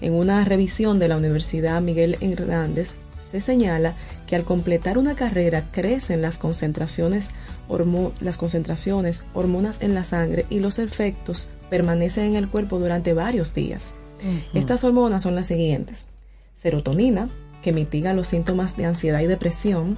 [0.03, 2.96] En una revisión de la Universidad Miguel Hernández,
[3.32, 3.94] se señala
[4.26, 7.30] que al completar una carrera crecen las concentraciones,
[8.20, 13.54] las concentraciones, hormonas en la sangre y los efectos permanecen en el cuerpo durante varios
[13.54, 13.94] días.
[14.52, 16.04] Estas hormonas son las siguientes.
[16.54, 17.30] Serotonina,
[17.62, 19.96] que mitiga los síntomas de ansiedad y depresión.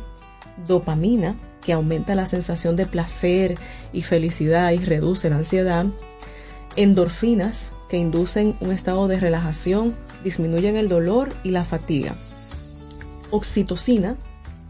[0.68, 3.58] Dopamina, que aumenta la sensación de placer
[3.92, 5.86] y felicidad y reduce la ansiedad.
[6.76, 12.14] Endorfinas, que inducen un estado de relajación, disminuyen el dolor y la fatiga
[13.30, 14.16] oxitocina,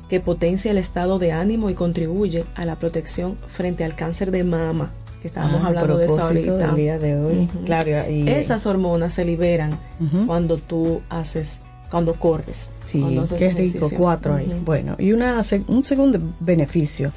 [0.08, 4.44] que potencia el estado de ánimo y contribuye a la protección frente al cáncer de
[4.44, 4.92] mama,
[5.22, 6.74] que estábamos ah, hablando de eso ahorita.
[6.74, 7.48] día de hoy.
[7.64, 9.78] claro, y, Esas hormonas se liberan
[10.26, 11.58] cuando tú haces,
[11.90, 12.68] cuando corres.
[12.86, 13.02] Sí,
[13.38, 14.54] qué rico, cuatro ahí.
[14.64, 17.12] Bueno, y una, un segundo beneficio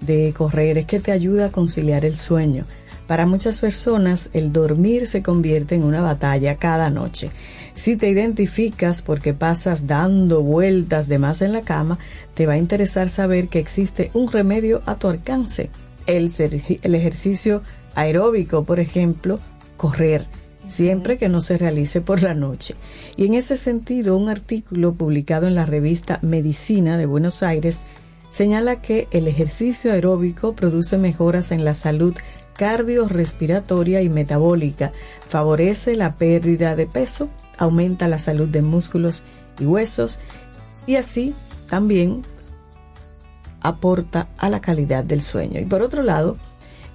[0.00, 2.64] de correr es que te ayuda a conciliar el sueño.
[3.10, 7.32] Para muchas personas, el dormir se convierte en una batalla cada noche.
[7.74, 11.98] Si te identificas porque pasas dando vueltas de más en la cama,
[12.34, 15.70] te va a interesar saber que existe un remedio a tu alcance.
[16.06, 16.30] El,
[16.82, 17.64] el ejercicio
[17.96, 19.40] aeróbico, por ejemplo,
[19.76, 20.24] correr,
[20.68, 22.76] siempre que no se realice por la noche.
[23.16, 27.80] Y en ese sentido, un artículo publicado en la revista Medicina de Buenos Aires
[28.30, 32.14] señala que el ejercicio aeróbico produce mejoras en la salud
[32.60, 34.92] cardiorrespiratoria y metabólica,
[35.30, 39.22] favorece la pérdida de peso, aumenta la salud de músculos
[39.58, 40.18] y huesos
[40.86, 41.34] y así
[41.70, 42.22] también
[43.62, 45.58] aporta a la calidad del sueño.
[45.58, 46.36] Y por otro lado,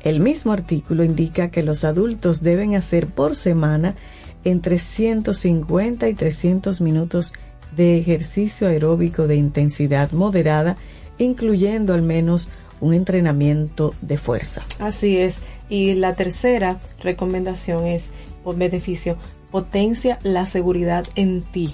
[0.04, 3.96] el mismo artículo indica que los adultos deben hacer por semana
[4.44, 7.34] entre 150 y 300 minutos
[7.76, 10.78] de ejercicio aeróbico de intensidad moderada,
[11.18, 12.50] incluyendo al menos
[12.82, 14.64] un entrenamiento de fuerza.
[14.80, 15.42] Así es.
[15.70, 18.12] Y la tercera recomendación es,
[18.44, 19.18] por beneficio,
[19.52, 21.74] potencia la seguridad en ti.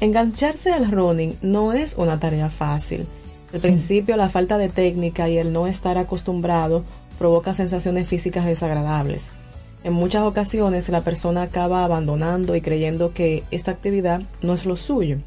[0.00, 3.06] Engancharse al running no es una tarea fácil.
[3.52, 6.84] Al principio la falta de técnica y el no estar acostumbrado
[7.18, 9.32] provoca sensaciones físicas desagradables.
[9.84, 14.76] En muchas ocasiones la persona acaba abandonando y creyendo que esta actividad no es lo
[14.76, 15.18] suyo.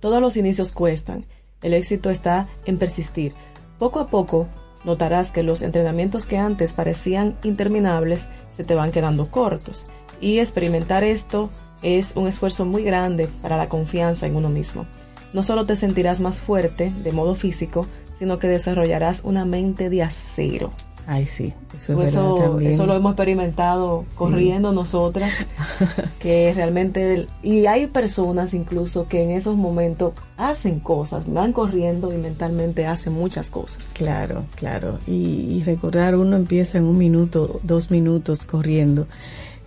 [0.00, 1.26] Todos los inicios cuestan.
[1.62, 3.32] El éxito está en persistir.
[3.78, 4.48] Poco a poco
[4.86, 9.86] notarás que los entrenamientos que antes parecían interminables se te van quedando cortos
[10.20, 11.50] y experimentar esto
[11.82, 14.86] es un esfuerzo muy grande para la confianza en uno mismo.
[15.34, 17.86] No solo te sentirás más fuerte de modo físico,
[18.18, 20.70] sino que desarrollarás una mente de acero.
[21.08, 25.32] Ay, sí, eso, es pues eso, eso lo hemos experimentado corriendo nosotras,
[26.18, 32.16] que realmente, y hay personas incluso que en esos momentos hacen cosas, van corriendo y
[32.16, 33.86] mentalmente hacen muchas cosas.
[33.92, 39.06] Claro, claro, y recordar, uno empieza en un minuto, dos minutos corriendo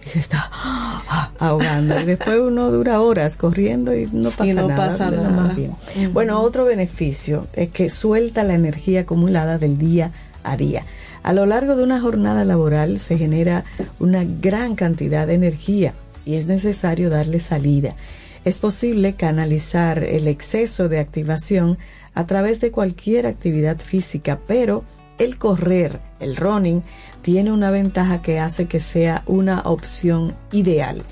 [0.05, 0.49] y se está
[1.39, 1.99] ahogando.
[1.99, 4.89] Y después uno dura horas corriendo y no pasa no nada.
[4.89, 5.53] Pasa nada.
[5.53, 5.73] bien.
[6.13, 10.11] Bueno, otro beneficio es que suelta la energía acumulada del día
[10.43, 10.83] a día.
[11.29, 13.63] A lo largo de una jornada laboral se genera
[13.99, 15.93] una gran cantidad de energía
[16.25, 17.95] y es necesario darle salida.
[18.45, 21.77] Es posible canalizar el exceso de activación
[22.15, 24.83] a través de cualquier actividad física, pero
[25.19, 26.81] el correr, el running,
[27.21, 31.03] tiene una ventaja que hace que sea una opción ideal.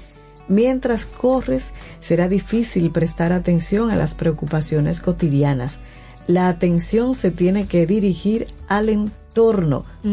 [0.47, 5.77] Mientras corres, será difícil prestar atención a las preocupaciones cotidianas.
[6.25, 9.26] La atención se tiene que dirigir al entorno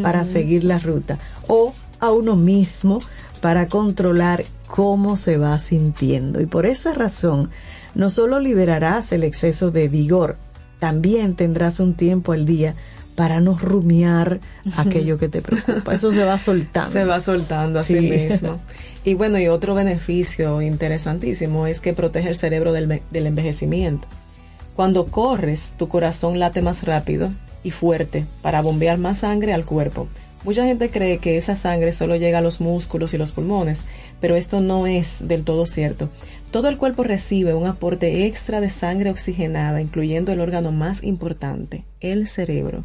[0.02, 1.18] para seguir la ruta
[1.48, 2.98] o a uno mismo
[3.40, 6.40] para controlar cómo se va sintiendo.
[6.40, 7.50] Y por esa razón,
[7.94, 10.36] no solo liberarás el exceso de vigor,
[10.78, 12.74] también tendrás un tiempo al día
[13.14, 14.40] para no rumiar
[14.76, 15.94] aquello que te preocupa.
[15.94, 16.90] Eso se va soltando.
[16.90, 18.60] Se va soltando así mismo.
[19.06, 24.08] Y bueno, y otro beneficio interesantísimo es que protege el cerebro del, del envejecimiento.
[24.74, 27.30] Cuando corres, tu corazón late más rápido
[27.64, 30.06] y fuerte para bombear más sangre al cuerpo.
[30.44, 33.86] Mucha gente cree que esa sangre solo llega a los músculos y los pulmones,
[34.20, 36.10] pero esto no es del todo cierto.
[36.50, 41.84] Todo el cuerpo recibe un aporte extra de sangre oxigenada, incluyendo el órgano más importante,
[42.00, 42.84] el cerebro.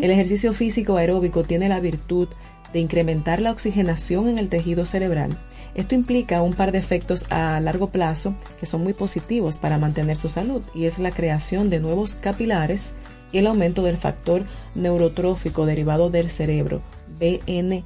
[0.00, 2.28] El ejercicio físico aeróbico tiene la virtud
[2.72, 5.36] de incrementar la oxigenación en el tejido cerebral.
[5.74, 10.16] Esto implica un par de efectos a largo plazo que son muy positivos para mantener
[10.16, 12.92] su salud y es la creación de nuevos capilares
[13.32, 14.42] y el aumento del factor
[14.74, 16.82] neurotrófico derivado del cerebro,
[17.18, 17.84] BNDF,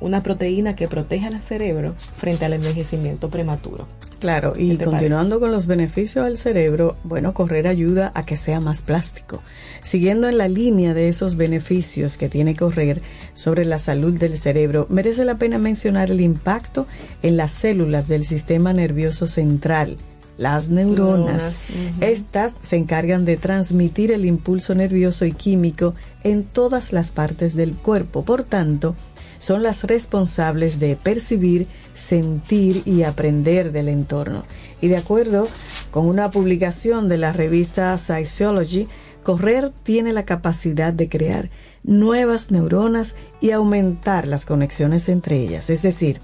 [0.00, 3.86] una proteína que protege al cerebro frente al envejecimiento prematuro.
[4.18, 8.82] Claro, y continuando con los beneficios del cerebro, bueno, correr ayuda a que sea más
[8.82, 9.42] plástico.
[9.84, 13.00] Siguiendo en la línea de esos beneficios que tiene correr
[13.34, 16.88] sobre la salud del cerebro, merece la pena mencionar el impacto
[17.22, 19.96] en las células del sistema nervioso central,
[20.38, 21.66] las neuronas.
[22.00, 27.74] Estas se encargan de transmitir el impulso nervioso y químico en todas las partes del
[27.74, 28.24] cuerpo.
[28.24, 28.94] Por tanto,
[29.38, 34.44] son las responsables de percibir, sentir y aprender del entorno.
[34.80, 35.46] Y de acuerdo
[35.90, 38.88] con una publicación de la revista Psychology,
[39.22, 41.50] correr tiene la capacidad de crear
[41.82, 45.70] nuevas neuronas y aumentar las conexiones entre ellas.
[45.70, 46.20] Es decir,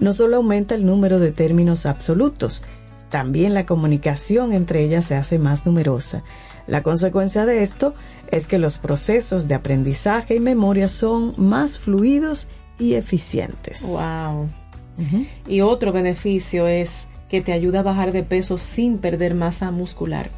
[0.00, 2.64] no solo aumenta el número de términos absolutos,
[3.16, 6.22] también la comunicación entre ellas se hace más numerosa.
[6.66, 7.94] La consecuencia de esto
[8.30, 12.46] es que los procesos de aprendizaje y memoria son más fluidos
[12.78, 13.86] y eficientes.
[13.88, 14.50] Wow.
[15.48, 20.28] Y otro beneficio es que te ayuda a bajar de peso sin perder masa muscular.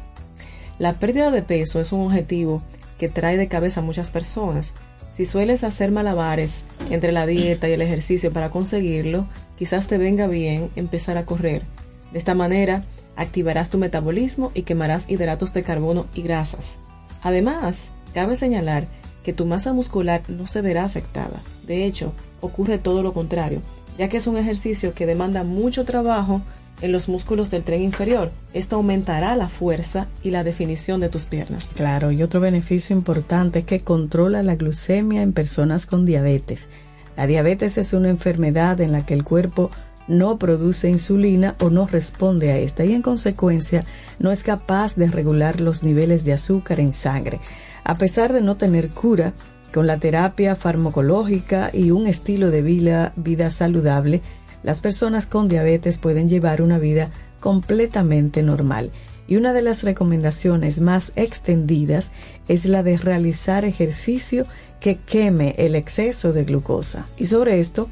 [0.77, 2.61] La pérdida de peso es un objetivo
[2.97, 4.73] que trae de cabeza a muchas personas.
[5.11, 9.25] Si sueles hacer malabares entre la dieta y el ejercicio para conseguirlo,
[9.57, 11.63] quizás te venga bien empezar a correr
[12.11, 12.83] de esta manera,
[13.15, 16.77] activarás tu metabolismo y quemarás hidratos de carbono y grasas.
[17.21, 18.87] Además, cabe señalar
[19.23, 21.41] que tu masa muscular no se verá afectada.
[21.67, 23.61] De hecho, ocurre todo lo contrario,
[23.97, 26.41] ya que es un ejercicio que demanda mucho trabajo
[26.81, 28.31] en los músculos del tren inferior.
[28.53, 31.69] Esto aumentará la fuerza y la definición de tus piernas.
[31.75, 36.69] Claro, y otro beneficio importante es que controla la glucemia en personas con diabetes.
[37.17, 39.71] La diabetes es una enfermedad en la que el cuerpo
[40.09, 43.85] no produce insulina o no responde a esta y en consecuencia
[44.19, 47.39] no es capaz de regular los niveles de azúcar en sangre.
[47.85, 49.33] A pesar de no tener cura,
[49.73, 54.21] con la terapia farmacológica y un estilo de vida, vida saludable,
[54.63, 58.91] las personas con diabetes pueden llevar una vida completamente normal.
[59.27, 62.11] Y una de las recomendaciones más extendidas
[62.47, 64.47] es la de realizar ejercicio
[64.79, 67.05] que queme el exceso de glucosa.
[67.17, 67.89] Y sobre esto,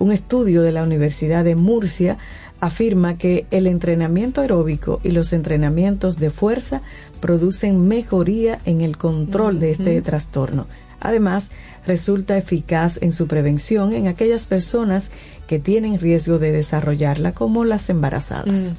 [0.00, 2.18] un estudio de la Universidad de Murcia
[2.58, 6.82] afirma que el entrenamiento aeróbico y los entrenamientos de fuerza
[7.20, 10.66] producen mejoría en el control de este trastorno.
[11.00, 11.50] Además,
[11.86, 15.10] resulta eficaz en su prevención en aquellas personas
[15.46, 18.74] que tienen riesgo de desarrollarla, como las embarazadas.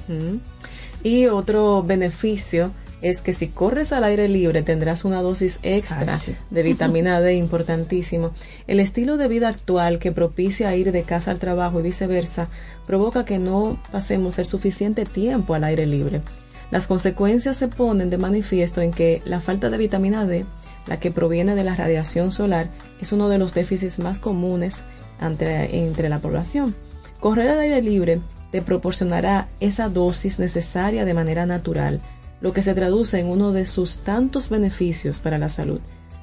[1.04, 6.64] Y otro beneficio es que si corres al aire libre tendrás una dosis extra de
[6.64, 8.32] vitamina D importantísimo.
[8.68, 12.50] El estilo de vida actual que propicia ir de casa al trabajo y viceversa
[12.86, 16.22] provoca que no pasemos el suficiente tiempo al aire libre.
[16.70, 20.46] Las consecuencias se ponen de manifiesto en que la falta de vitamina D,
[20.88, 22.70] la que proviene de la radiación solar,
[23.02, 24.84] es uno de los déficits más comunes
[25.20, 26.76] entre, entre la población.
[27.20, 28.22] Correr al aire libre
[28.52, 32.00] te proporcionará esa dosis necesaria de manera natural
[32.42, 35.80] lo que se traduce en uno de sus tantos beneficios para la salud,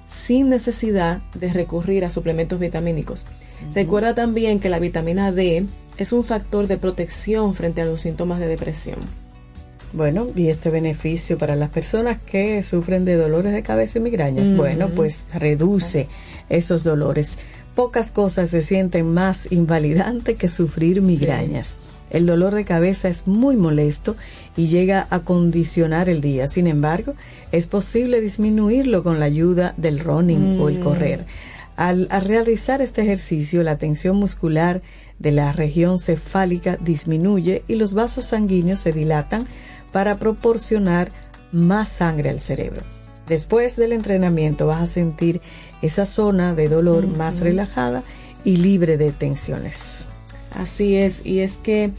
[0.07, 3.27] sin necesidad de recurrir a suplementos vitamínicos.
[3.75, 5.65] Recuerda también que la vitamina D
[5.97, 8.99] es un factor de protección frente a los síntomas de depresión.
[9.93, 14.55] Bueno, y este beneficio para las personas que sufren de dolores de cabeza y migrañas,
[14.55, 16.09] bueno, pues reduce
[16.51, 17.39] esos dolores.
[17.75, 21.77] Pocas cosas se sienten más invalidantes que sufrir migrañas.
[22.11, 24.17] El dolor de cabeza es muy molesto
[24.59, 26.49] y llega a condicionar el día.
[26.49, 27.15] Sin embargo,
[27.53, 30.83] es posible disminuirlo con la ayuda del running o el mm.
[30.83, 31.27] correr.
[31.77, 34.83] Al, realizar este ejercicio, la tensión muscular
[35.21, 39.47] de la región cefálica disminuye y los vasos sanguíneos se dilatan
[39.93, 41.13] para proporcionar
[41.53, 42.83] más sangre al cerebro.
[43.29, 45.41] Después del entrenamiento vas a sentir
[45.83, 48.03] esa zona de dolor más relajada
[48.43, 50.09] y libre de tensiones.
[50.51, 51.93] Así es, y es que,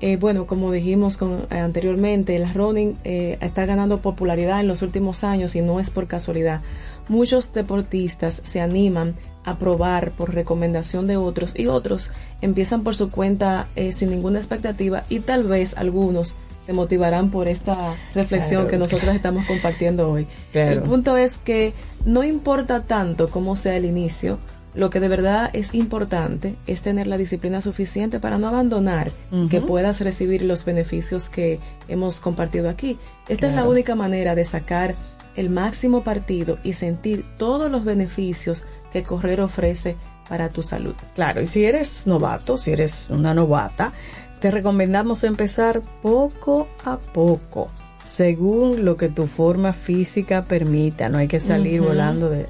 [0.00, 1.18] eh, bueno, como dijimos
[1.50, 5.90] eh, anteriormente, el running eh, está ganando popularidad en los últimos años y no es
[5.90, 6.60] por casualidad.
[7.08, 12.10] Muchos deportistas se animan a probar por recomendación de otros y otros
[12.42, 16.34] empiezan por su cuenta sin ninguna expectativa y tal vez algunos
[16.66, 20.26] se motivarán por esta reflexión que nosotros estamos compartiendo hoy.
[20.52, 21.74] El punto es que
[22.04, 24.40] no importa tanto cómo sea el inicio,
[24.76, 29.10] lo que de verdad es importante es tener la disciplina suficiente para no abandonar,
[29.50, 31.58] que puedas recibir los beneficios que
[31.88, 32.98] hemos compartido aquí.
[33.28, 34.94] Esta es la única manera de sacar
[35.34, 39.96] el máximo partido y sentir todos los beneficios que correr ofrece
[40.28, 40.94] para tu salud.
[41.14, 43.92] Claro, y si eres novato, si eres una novata,
[44.40, 47.70] te recomendamos empezar poco a poco,
[48.04, 51.08] según lo que tu forma física permita.
[51.08, 52.46] No hay que salir volando de,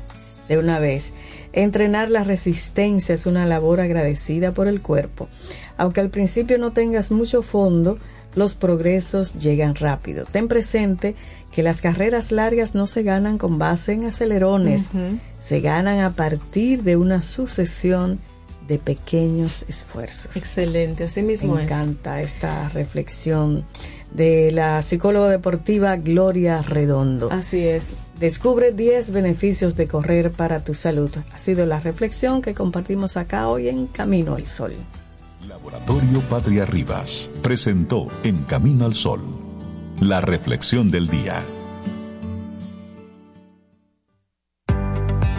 [0.48, 1.12] de una vez.
[1.56, 5.26] Entrenar la resistencia es una labor agradecida por el cuerpo.
[5.78, 7.98] Aunque al principio no tengas mucho fondo,
[8.34, 10.26] los progresos llegan rápido.
[10.30, 11.16] Ten presente
[11.50, 14.90] que las carreras largas no se ganan con base en acelerones,
[15.40, 18.20] se ganan a partir de una sucesión
[18.68, 20.36] de pequeños esfuerzos.
[20.36, 23.64] Excelente, así mismo Me encanta esta reflexión
[24.12, 27.30] de la psicóloga deportiva Gloria Redondo.
[27.32, 27.94] Así es.
[28.18, 31.10] Descubre 10 beneficios de correr para tu salud.
[31.32, 34.72] Ha sido la reflexión que compartimos acá hoy en Camino al Sol.
[35.46, 39.20] Laboratorio Patria Rivas presentó En Camino al Sol
[40.00, 41.42] la reflexión del día.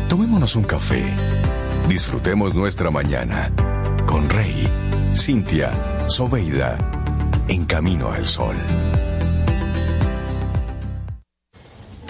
[0.09, 1.03] Tomémonos un café.
[1.87, 3.51] Disfrutemos nuestra mañana
[4.05, 4.67] con Rey,
[5.13, 6.77] Cintia, Soveida,
[7.49, 8.55] en camino al sol.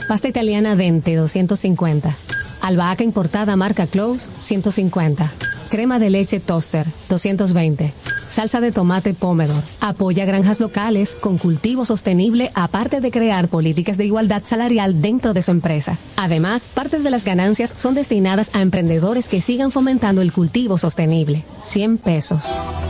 [0.08, 2.16] Pasta italiana Dente 250.
[2.62, 5.30] Albahaca importada marca Close 150.
[5.70, 7.94] Crema de leche Toaster 220
[8.38, 9.64] salsa de tomate Pomedor.
[9.82, 15.42] Apoya granjas locales con cultivo sostenible aparte de crear políticas de igualdad salarial dentro de
[15.42, 15.98] su empresa.
[16.18, 21.46] Además, parte de las ganancias son destinadas a emprendedores que sigan fomentando el cultivo sostenible.
[21.64, 22.44] 100 pesos.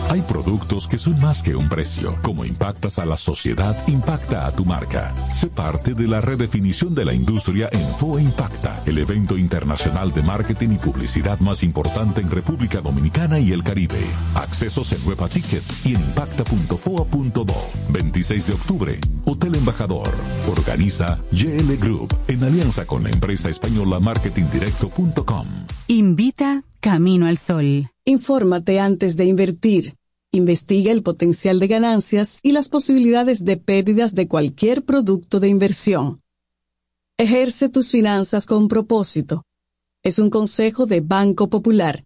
[0.09, 2.17] Hay productos que son más que un precio.
[2.23, 5.13] Como impactas a la sociedad, impacta a tu marca.
[5.33, 10.23] Sé parte de la redefinición de la industria en FOA Impacta, el evento internacional de
[10.23, 13.99] marketing y publicidad más importante en República Dominicana y el Caribe.
[14.35, 17.45] Accesos en Web Tickets y en impacta.foa.do.
[17.89, 20.09] 26 de octubre, Hotel Embajador.
[20.49, 25.47] Organiza GL Group en alianza con la empresa española marketingdirecto.com.
[25.87, 27.89] Invita Camino al Sol.
[28.05, 29.95] Infórmate antes de invertir.
[30.31, 36.21] Investiga el potencial de ganancias y las posibilidades de pérdidas de cualquier producto de inversión.
[37.17, 39.43] Ejerce tus finanzas con propósito.
[40.03, 42.03] Es un consejo de Banco Popular.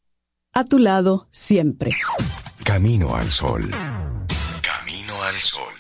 [0.54, 1.92] A tu lado siempre.
[2.66, 3.72] Camino al sol.
[4.62, 5.74] Camino al sol.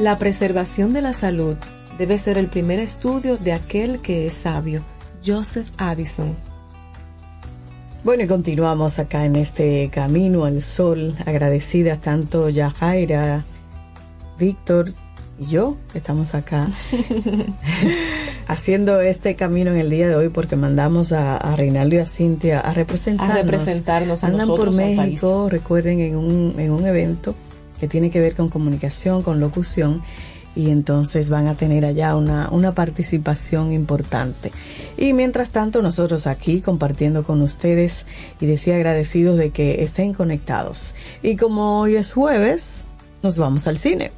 [0.00, 1.56] La preservación de la salud
[1.96, 4.84] debe ser el primer estudio de aquel que es sabio,
[5.24, 6.36] Joseph Addison.
[8.04, 13.44] Bueno, y continuamos acá en este camino al sol, agradecida tanto Yajaira
[14.40, 14.92] Víctor
[15.38, 16.66] y yo estamos acá
[18.48, 22.58] haciendo este camino en el día de hoy porque mandamos a, Reinaldo y a Cintia
[22.58, 23.36] a representarnos.
[23.36, 27.36] A representarnos Andan por México, recuerden, en un, en un evento
[27.78, 30.02] que tiene que ver con comunicación, con locución
[30.54, 34.52] y entonces van a tener allá una, una participación importante.
[34.96, 38.06] Y mientras tanto, nosotros aquí compartiendo con ustedes
[38.40, 40.94] y decía agradecidos de que estén conectados.
[41.22, 42.86] Y como hoy es jueves,
[43.22, 44.12] nos vamos al cine.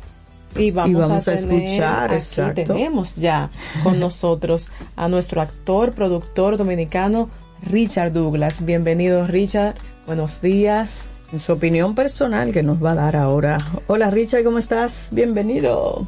[0.56, 3.50] Y vamos, a, escuchar, aquí tenemos ya
[3.82, 7.28] con nosotros a nuestro actor, productor dominicano,
[7.62, 8.64] Richard Douglas.
[8.64, 9.74] Bienvenido, Richard.
[10.06, 11.06] Buenos días.
[11.32, 13.58] En su opinión personal que nos va a dar ahora.
[13.88, 15.08] Hola, Richard, ¿cómo estás?
[15.12, 16.06] Bienvenido.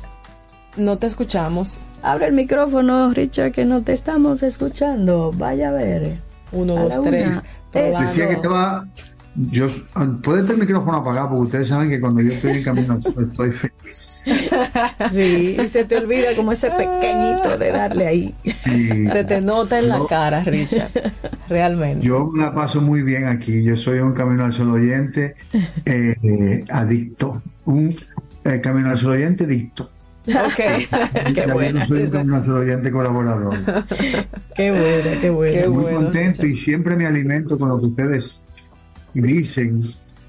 [0.77, 1.81] No te escuchamos.
[2.03, 5.33] Abre el micrófono, Richard, que no te estamos escuchando.
[5.35, 6.18] Vaya a ver.
[6.53, 7.31] Uno, dos, tres.
[7.72, 8.87] Decía que estaba
[9.39, 9.68] yo,
[10.22, 13.53] puede tener el micrófono apagado porque ustedes saben que cuando yo estoy en camino estoy
[13.53, 14.24] feliz.
[15.11, 18.35] Sí, y se te olvida como ese pequeñito de darle ahí.
[18.43, 20.91] se te nota en la cara, Richard,
[21.49, 22.05] realmente.
[22.05, 23.62] Yo la paso muy bien aquí.
[23.62, 25.37] Yo soy un camino al sol oyente
[25.85, 27.43] eh, adicto.
[27.66, 27.95] Un
[28.45, 29.91] eh, camino al sol oyente adicto.
[30.29, 31.87] Ok, qué bueno.
[31.87, 33.55] Soy al sol oyente colaborador.
[34.57, 35.70] qué bueno, qué bueno.
[35.70, 38.43] Muy contento y siempre me alimento con lo que ustedes
[39.14, 39.81] dicen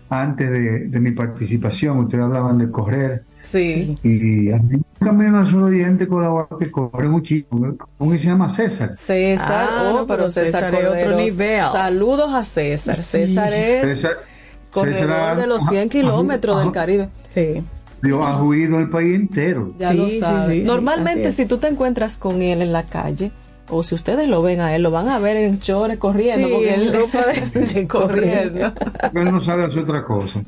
[0.09, 0.49] antes
[0.91, 3.23] de, mi participación, ustedes hablaban de correr.
[3.39, 3.95] Sí.
[4.03, 7.75] Y a mí también es un oyente colaborador que corre muchísimo.
[7.97, 8.95] ¿Cómo se llama César?
[8.95, 11.61] César, ah, oh, pero César, es otro nivel.
[11.61, 12.95] Saludos a César.
[12.95, 14.07] César es
[14.71, 17.09] corredor de los 100 kilómetros del Caribe.
[17.33, 17.63] Sí.
[18.01, 19.73] Dio ha huido el país entero.
[19.79, 20.63] Ya lo sabe.
[20.63, 23.31] Normalmente, si tú te encuentras con él en la calle,
[23.69, 26.73] o si ustedes lo ven a él, lo van a ver en chores corriendo, porque
[26.73, 28.73] él ropa de, corriendo.
[29.13, 30.41] él no sabe hacer otra cosa.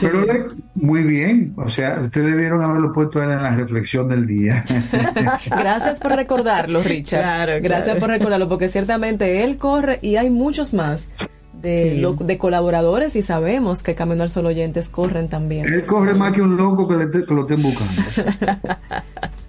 [0.00, 0.26] Pero
[0.74, 4.64] muy bien, o sea, ustedes debieron haberlo puesto en la reflexión del día.
[5.46, 7.62] Gracias por recordarlo, Richard.
[7.62, 11.08] Gracias por recordarlo, porque ciertamente él corre y hay muchos más.
[11.62, 15.66] De, de colaboradores y sabemos que Camino al Sol oyentes corren también.
[15.66, 18.02] Él corre más que un loco que, lo estén buscando.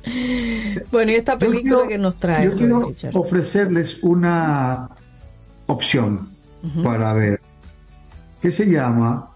[0.91, 2.45] bueno, y esta película que nos trae.
[2.45, 4.89] Yo quiero ofrecerles una
[5.67, 6.29] opción
[6.83, 7.39] para ver,
[8.41, 9.31] que se llama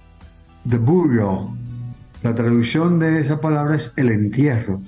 [0.67, 1.49] The Burial.
[2.23, 4.79] La traducción de esa palabra es el entierro.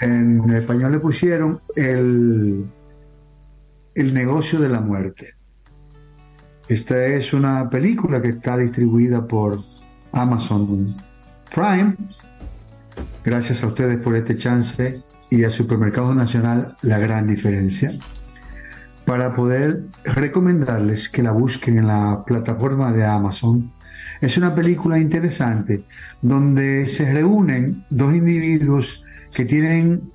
[0.00, 2.64] En español le pusieron el,
[3.94, 5.34] el negocio de la muerte.
[6.70, 9.60] Esta es una película que está distribuida por
[10.12, 10.94] Amazon
[11.52, 11.96] Prime
[13.24, 17.90] Gracias a ustedes por este chance y a Supermercado Nacional La Gran Diferencia
[19.04, 23.72] para poder recomendarles que la busquen en la plataforma de Amazon.
[24.20, 25.82] Es una película interesante
[26.22, 29.02] donde se reúnen dos individuos
[29.34, 30.12] que tienen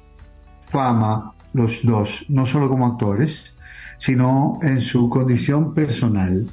[0.70, 3.55] fama, los dos, no solo como actores,
[3.98, 6.46] sino en su condición personal.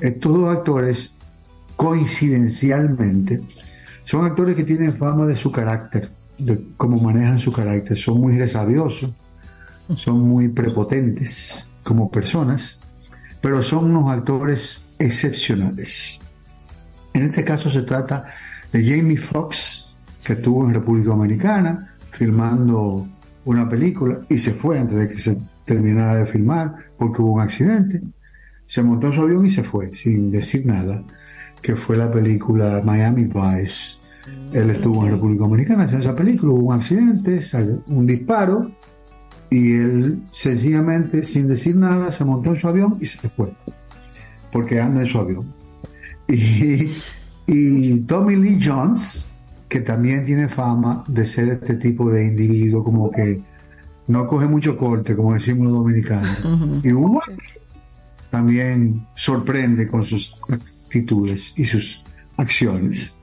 [0.00, 1.14] Estos dos actores,
[1.76, 3.42] coincidencialmente,
[4.04, 7.96] son actores que tienen fama de su carácter, de cómo manejan su carácter.
[7.96, 9.14] Son muy resabiosos,
[9.94, 12.80] son muy prepotentes como personas,
[13.40, 16.20] pero son unos actores excepcionales.
[17.12, 18.24] En este caso se trata
[18.72, 19.94] de Jamie Foxx,
[20.24, 23.06] que estuvo en República Dominicana filmando
[23.44, 27.40] una película y se fue antes de que se terminara de filmar porque hubo un
[27.40, 28.00] accidente.
[28.66, 31.02] Se montó en su avión y se fue sin decir nada
[31.64, 33.96] que fue la película Miami Vice.
[34.52, 37.40] Él estuvo en República Dominicana haciendo esa película, hubo un accidente,
[37.86, 38.70] un disparo,
[39.50, 43.52] y él sencillamente, sin decir nada, se montó en su avión y se fue,
[44.52, 45.46] porque anda en su avión.
[46.28, 46.86] Y,
[47.46, 49.32] y Tommy Lee Jones,
[49.68, 53.40] que también tiene fama de ser este tipo de individuo, como que
[54.06, 56.38] no coge mucho corte, como decimos los dominicanos.
[56.82, 57.20] Y uno
[58.30, 60.36] también sorprende con sus
[61.56, 62.04] y sus
[62.36, 63.16] acciones.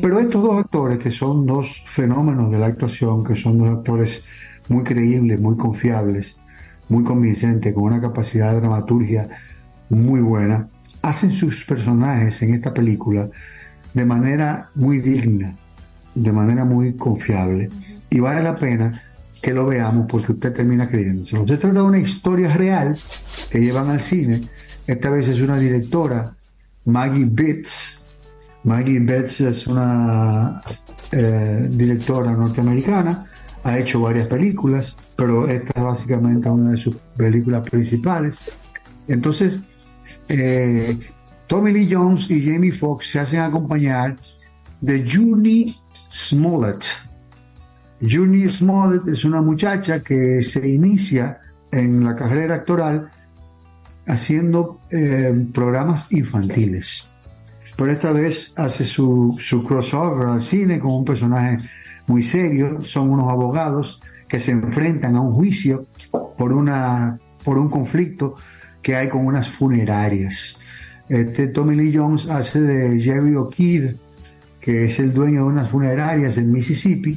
[0.00, 4.24] Pero estos dos actores, que son dos fenómenos de la actuación, que son dos actores
[4.68, 6.38] muy creíbles, muy confiables,
[6.88, 9.28] muy convincentes, con una capacidad de dramaturgia
[9.88, 10.68] muy buena,
[11.02, 13.28] hacen sus personajes en esta película
[13.92, 15.56] de manera muy digna,
[16.14, 17.70] de manera muy confiable.
[18.10, 18.92] Y vale la pena
[19.44, 21.26] que lo veamos porque usted termina creyendo.
[21.26, 22.96] Se trata de una historia real
[23.50, 24.40] que llevan al cine.
[24.86, 26.34] Esta vez es una directora
[26.86, 28.08] Maggie Betts.
[28.62, 30.62] Maggie Betts es una
[31.12, 33.26] eh, directora norteamericana,
[33.62, 38.50] ha hecho varias películas, pero esta es básicamente una de sus películas principales.
[39.08, 39.60] Entonces,
[40.26, 40.98] eh,
[41.48, 44.16] Tommy Lee Jones y Jamie Foxx se hacen acompañar
[44.80, 45.74] de Junie
[46.10, 46.86] Smollett.
[48.08, 51.40] Junie Smollett es una muchacha que se inicia
[51.70, 53.10] en la carrera actoral
[54.06, 57.12] haciendo eh, programas infantiles.
[57.76, 61.58] Pero esta vez hace su, su crossover al cine con un personaje
[62.06, 62.82] muy serio.
[62.82, 65.86] Son unos abogados que se enfrentan a un juicio
[66.36, 68.34] por, una, por un conflicto
[68.82, 70.60] que hay con unas funerarias.
[71.08, 73.96] Este Tommy Lee Jones hace de Jerry O'Keefe,
[74.60, 77.16] que es el dueño de unas funerarias en Mississippi,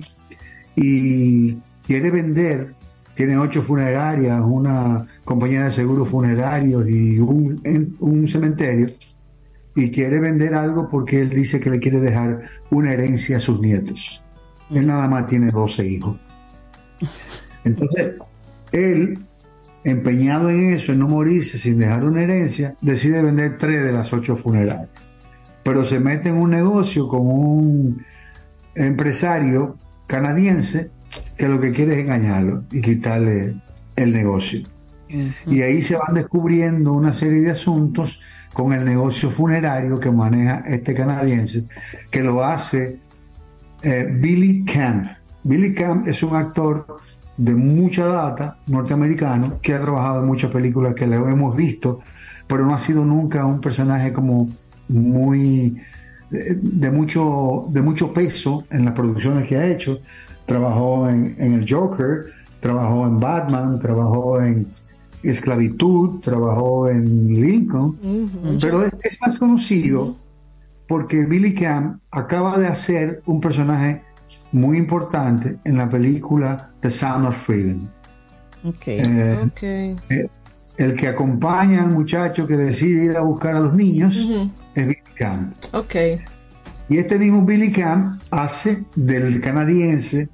[0.78, 1.55] y
[1.86, 2.78] quiere vender
[3.17, 8.89] tiene ocho funerarias, una compañía de seguros funerarios y un, un cementerio,
[9.75, 13.59] y quiere vender algo porque él dice que le quiere dejar una herencia a sus
[13.59, 14.23] nietos.
[14.69, 16.19] Él nada más tiene 12 hijos.
[17.63, 18.13] Entonces,
[18.71, 19.17] él,
[19.84, 24.13] empeñado en eso, en no morirse sin dejar una herencia, decide vender tres de las
[24.13, 24.89] ocho funerarias.
[25.63, 28.05] Pero se mete en un negocio con un
[28.75, 29.75] empresario
[30.08, 30.91] canadiense
[31.38, 33.55] que lo que quiere es engañarlo y quitarle
[33.95, 34.68] el negocio.
[35.45, 38.20] Y ahí se van descubriendo una serie de asuntos
[38.53, 41.66] con el negocio funerario que maneja este canadiense,
[42.10, 42.99] que lo hace
[43.84, 45.08] eh, Billy Camp.
[45.43, 46.97] Billy Camp es un actor
[47.38, 51.99] de mucha data norteamericano que ha trabajado en muchas películas que le hemos visto,
[52.47, 54.49] pero no ha sido nunca un personaje como
[54.89, 55.78] muy
[56.30, 59.99] de, mucho de mucho peso en las producciones que ha hecho.
[60.45, 62.25] Trabajó en, el Joker,
[62.59, 64.67] trabajó en Batman, trabajó en
[65.23, 67.97] Esclavitud, trabajó en Lincoln,
[68.61, 70.15] pero es, más conocido
[70.88, 74.03] porque Billy Camp acaba de hacer un personaje
[74.53, 77.82] muy importante en la película The Sound of Freedom.
[78.63, 79.01] Okay.
[79.01, 80.30] Eh, eh,
[80.78, 84.15] el que acompaña al muchacho que decide ir a buscar a los niños
[84.82, 85.53] es Billy Camp.
[85.73, 86.21] Okay.
[86.89, 90.30] Y este mismo Billy Camp hace del canadiense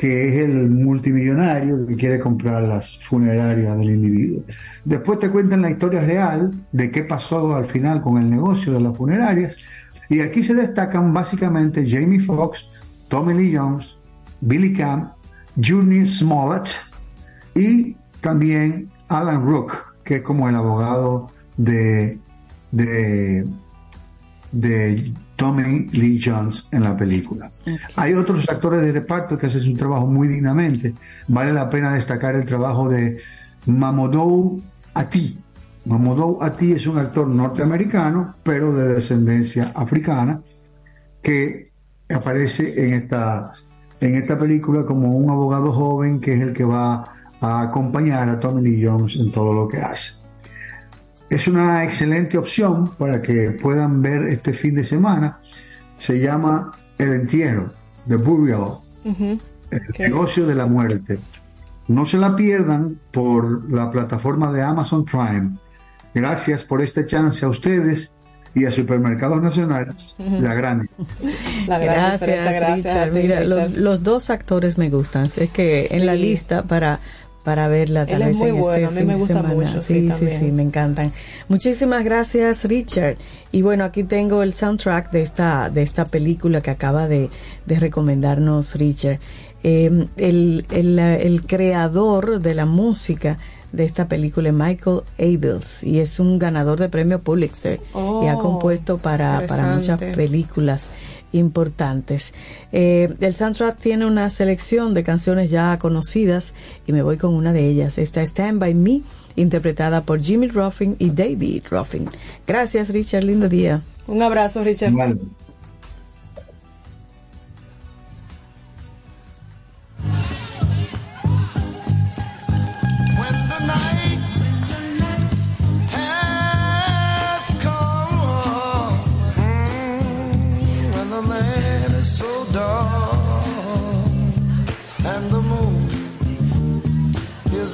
[0.00, 4.42] que es el multimillonario que quiere comprar las funerarias del individuo.
[4.82, 8.80] Después te cuentan la historia real de qué pasó al final con el negocio de
[8.80, 9.58] las funerarias.
[10.08, 12.64] Y aquí se destacan básicamente Jamie Foxx,
[13.08, 13.94] Tommy Lee Jones,
[14.40, 15.12] Billy Camp,
[15.62, 16.70] Junior Smollett
[17.54, 22.18] y también Alan Rook, que es como el abogado de,
[22.72, 23.46] de,
[24.52, 27.50] de Tommy Lee Jones en la película.
[27.96, 30.94] Hay otros actores de reparto que hacen su trabajo muy dignamente.
[31.28, 33.18] Vale la pena destacar el trabajo de
[33.66, 34.60] Mamoudou
[34.94, 35.38] Ati.
[35.86, 40.42] Mamoudou Ati es un actor norteamericano, pero de descendencia africana,
[41.22, 41.72] que
[42.08, 43.52] aparece en esta,
[44.00, 47.04] en esta película como un abogado joven que es el que va
[47.40, 50.19] a acompañar a Tommy Lee Jones en todo lo que hace.
[51.30, 55.38] Es una excelente opción para que puedan ver este fin de semana.
[55.96, 57.72] Se llama El Entierro,
[58.08, 59.40] The Burial, el
[59.96, 61.20] negocio de la muerte.
[61.86, 65.52] No se la pierdan por la plataforma de Amazon Prime.
[66.12, 68.12] Gracias por este chance a ustedes
[68.54, 70.88] y a Supermercados Nacional, la grande.
[71.66, 73.12] gracias, Richard.
[73.12, 75.30] Mira, Los, dos actores me gustan.
[75.30, 77.00] Sé que en la lista para
[77.44, 79.80] para verla tal vez en este a mí me gusta mucho.
[79.82, 81.12] Sí, sí, sí, me encantan.
[81.48, 83.16] Muchísimas gracias, Richard.
[83.52, 87.30] Y bueno, aquí tengo el soundtrack de esta, de esta película que acaba de,
[87.66, 89.20] recomendarnos Richard.
[89.62, 93.38] Em, el, el, creador de la música
[93.72, 98.36] de esta película es Michael Abels y es un ganador de premio Pulitzer y ha
[98.36, 100.88] oh, compuesto para, para muchas películas
[101.32, 102.34] importantes.
[102.72, 106.54] Eh, el soundtrack tiene una selección de canciones ya conocidas
[106.86, 107.98] y me voy con una de ellas.
[107.98, 109.02] Esta Stand By Me,
[109.36, 112.08] interpretada por Jimmy Ruffin y David Ruffin.
[112.46, 113.24] Gracias, Richard.
[113.24, 113.82] Lindo día.
[114.06, 114.92] Un abrazo, Richard.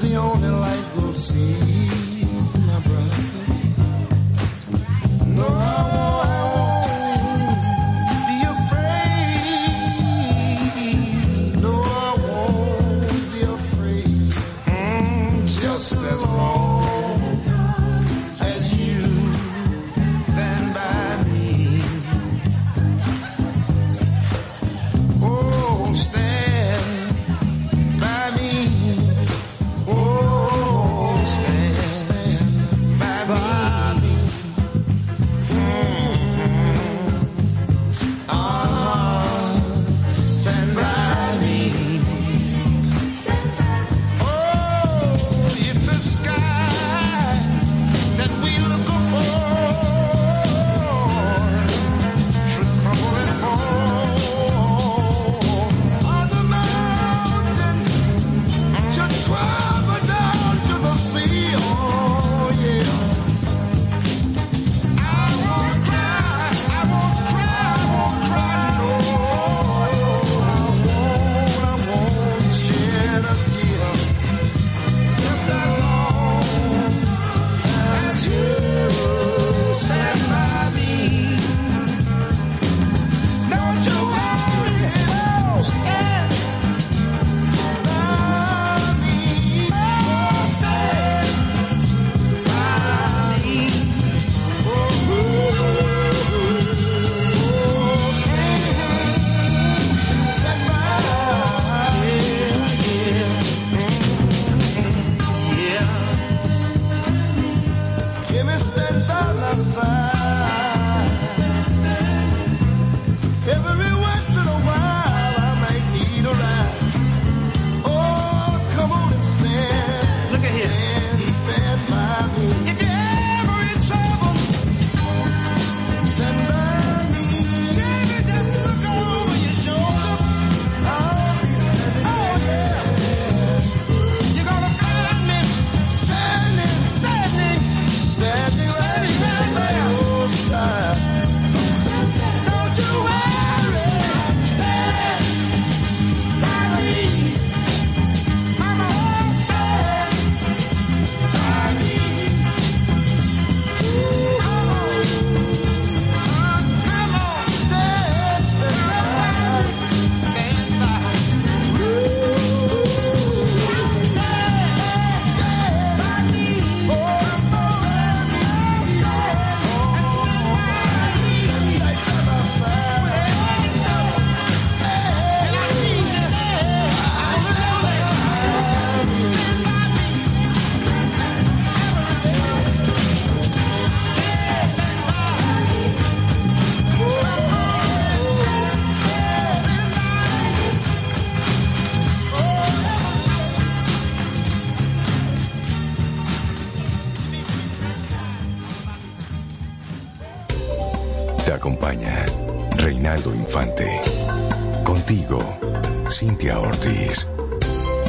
[0.03, 1.76] the only light we'll see.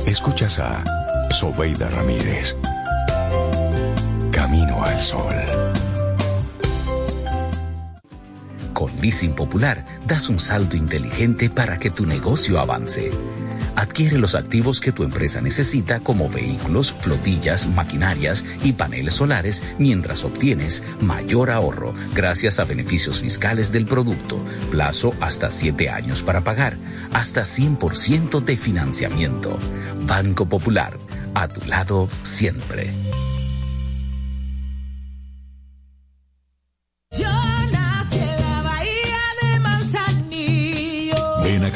[0.07, 0.85] Escuchas a
[1.29, 2.55] Sobeida Ramírez.
[4.31, 5.35] Camino al Sol.
[8.71, 13.11] Con Leasing Popular das un salto inteligente para que tu negocio avance.
[13.75, 20.23] Adquiere los activos que tu empresa necesita como vehículos, flotillas, maquinarias y paneles solares mientras
[20.23, 24.39] obtienes mayor ahorro gracias a beneficios fiscales del producto,
[24.71, 26.77] plazo hasta 7 años para pagar,
[27.13, 29.59] hasta 100% de financiamiento.
[30.07, 30.97] Banco Popular,
[31.35, 32.93] a tu lado siempre.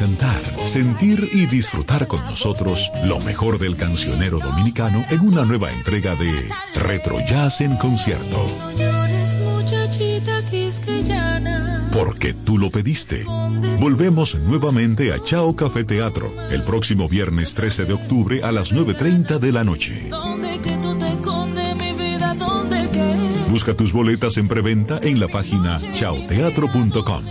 [0.01, 6.15] cantar, sentir y disfrutar con nosotros lo mejor del cancionero dominicano en una nueva entrega
[6.15, 8.90] de Retro Jazz en concierto.
[12.71, 13.25] Pediste.
[13.79, 19.39] Volvemos nuevamente a Chao Café Teatro el próximo viernes 13 de octubre a las 9.30
[19.39, 20.09] de la noche.
[23.49, 27.25] Busca tus boletas en preventa en la página chaoteatro.com.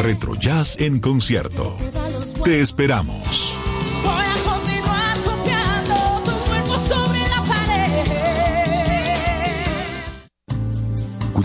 [0.00, 1.76] Retro Jazz en concierto.
[2.44, 3.57] Te esperamos.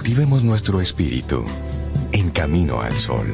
[0.04, 1.46] Cultivemos nuestro espíritu
[2.12, 3.26] en camino al sol.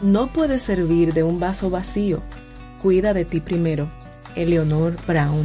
[0.00, 2.22] No puedes servir de un vaso vacío.
[2.80, 3.90] Cuida de ti primero.
[4.36, 5.44] Eleonor Brown.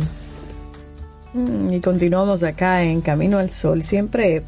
[1.34, 4.44] Mm, y continuamos acá en Camino al Sol, siempre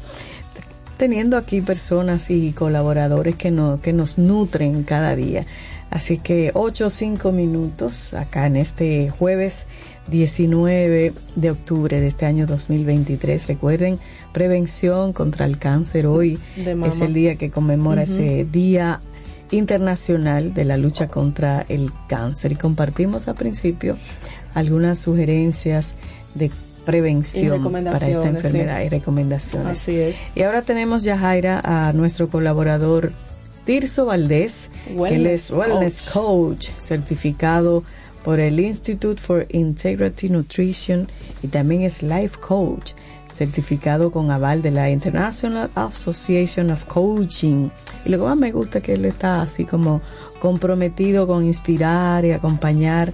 [1.02, 5.46] teniendo aquí personas y colaboradores que, no, que nos nutren cada día.
[5.90, 9.66] Así que 8 o 5 minutos acá en este jueves
[10.06, 13.48] 19 de octubre de este año 2023.
[13.48, 13.98] Recuerden,
[14.32, 16.06] prevención contra el cáncer.
[16.06, 19.00] Hoy es el día que conmemora ese día
[19.50, 23.96] internacional de la lucha contra el cáncer y compartimos al principio
[24.54, 25.96] algunas sugerencias
[26.36, 26.52] de
[26.84, 29.80] prevención para esta enfermedad y recomendaciones.
[29.80, 30.16] Así es.
[30.34, 33.12] Y ahora tenemos ya Jaira a nuestro colaborador
[33.64, 36.68] Tirso Valdés, que él es Wellness coach.
[36.78, 37.84] certificado
[38.24, 41.08] por el Institute for Integrity Nutrition
[41.42, 42.92] y también es Life Coach
[43.32, 47.70] certificado con aval de la International Association of Coaching.
[48.04, 50.02] Y lo que más me gusta es que él está así como
[50.38, 53.12] comprometido con inspirar y acompañar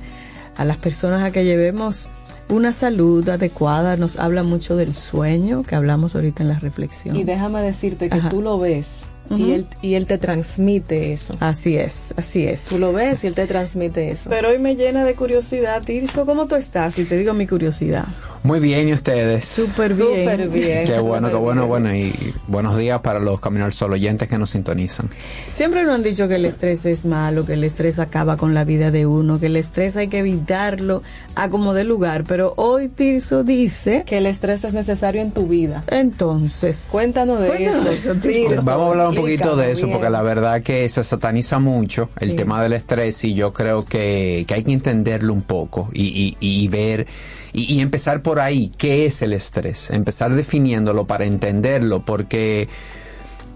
[0.56, 2.10] a las personas a que llevemos
[2.48, 3.96] una salud adecuada.
[3.96, 7.16] Nos habla mucho del sueño, que hablamos ahorita en la reflexión.
[7.16, 11.36] Y déjame decirte que tú lo ves y, él, y él te transmite eso.
[11.40, 12.64] Así es, así es.
[12.64, 14.30] Tú lo ves y él te transmite eso.
[14.30, 16.98] Pero hoy me llena de curiosidad, Tirso, ¿cómo tú estás?
[16.98, 18.06] Y te digo mi curiosidad.
[18.42, 19.44] Muy bien, ¿y ustedes?
[19.44, 20.08] Súper bien.
[20.08, 20.84] Súper bien.
[20.84, 21.94] Qué bueno, qué bueno, bueno.
[21.94, 22.14] Y
[22.46, 25.10] buenos días para los Caminar Sol oyentes que nos sintonizan.
[25.52, 28.64] Siempre nos han dicho que el estrés es malo, que el estrés acaba con la
[28.64, 31.02] vida de uno, que el estrés hay que evitarlo
[31.34, 32.24] a como de lugar.
[32.24, 34.04] Pero hoy Tirso dice...
[34.06, 35.82] Que el estrés es necesario en tu vida.
[35.88, 36.88] Entonces...
[36.92, 38.14] Cuéntanos de eso.
[38.62, 42.36] Vamos a hablar un poquito de eso porque la verdad que se sataniza mucho el
[42.36, 47.06] tema del estrés y yo creo que, hay que entenderlo un poco y, y ver
[47.52, 49.90] y, empezar por ahí, ¿qué es el estrés?
[49.90, 52.68] Empezar definiéndolo para entenderlo, porque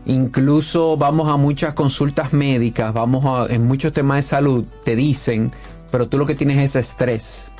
[0.06, 5.50] incluso vamos a muchas consultas médicas, vamos a, en muchos temas de salud, te dicen,
[5.90, 7.52] pero tú lo que tienes es estrés.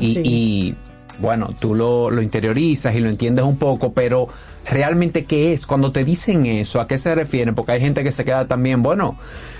[0.00, 0.74] y,
[1.18, 4.28] bueno, tú lo, lo interiorizas y lo entiendes un poco, pero
[4.68, 5.66] realmente qué es.
[5.66, 7.54] Cuando te dicen eso, ¿a qué se refieren?
[7.54, 9.16] Porque hay gente que se queda también, bueno,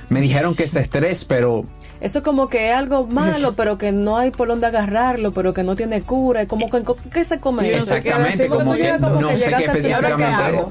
[0.08, 1.64] me dijeron que es estrés, pero
[2.00, 5.52] eso es como que es algo malo, pero que no hay por dónde agarrarlo, pero
[5.52, 6.46] que no tiene cura.
[6.46, 6.82] Como que,
[7.12, 7.74] ¿qué se come?
[7.74, 10.64] Exactamente, como que, no sé qué específicamente.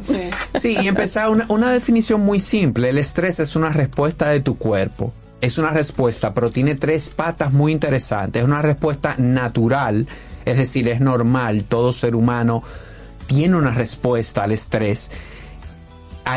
[0.55, 0.77] Sí.
[0.81, 2.89] y empezar una, una definición muy simple.
[2.89, 5.13] El estrés es una respuesta de tu cuerpo.
[5.41, 8.41] Es una respuesta, pero tiene tres patas muy interesantes.
[8.41, 10.07] Es una respuesta natural,
[10.43, 11.63] es decir, es normal.
[11.63, 12.61] Todo ser humano
[13.29, 15.11] tiene una respuesta al estrés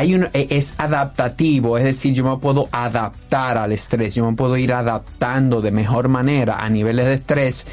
[0.01, 4.73] e, es adaptativo, es decir, yo me puedo adaptar al estrés, yo me puedo ir
[4.73, 7.65] adaptando de mejor manera a niveles de estrés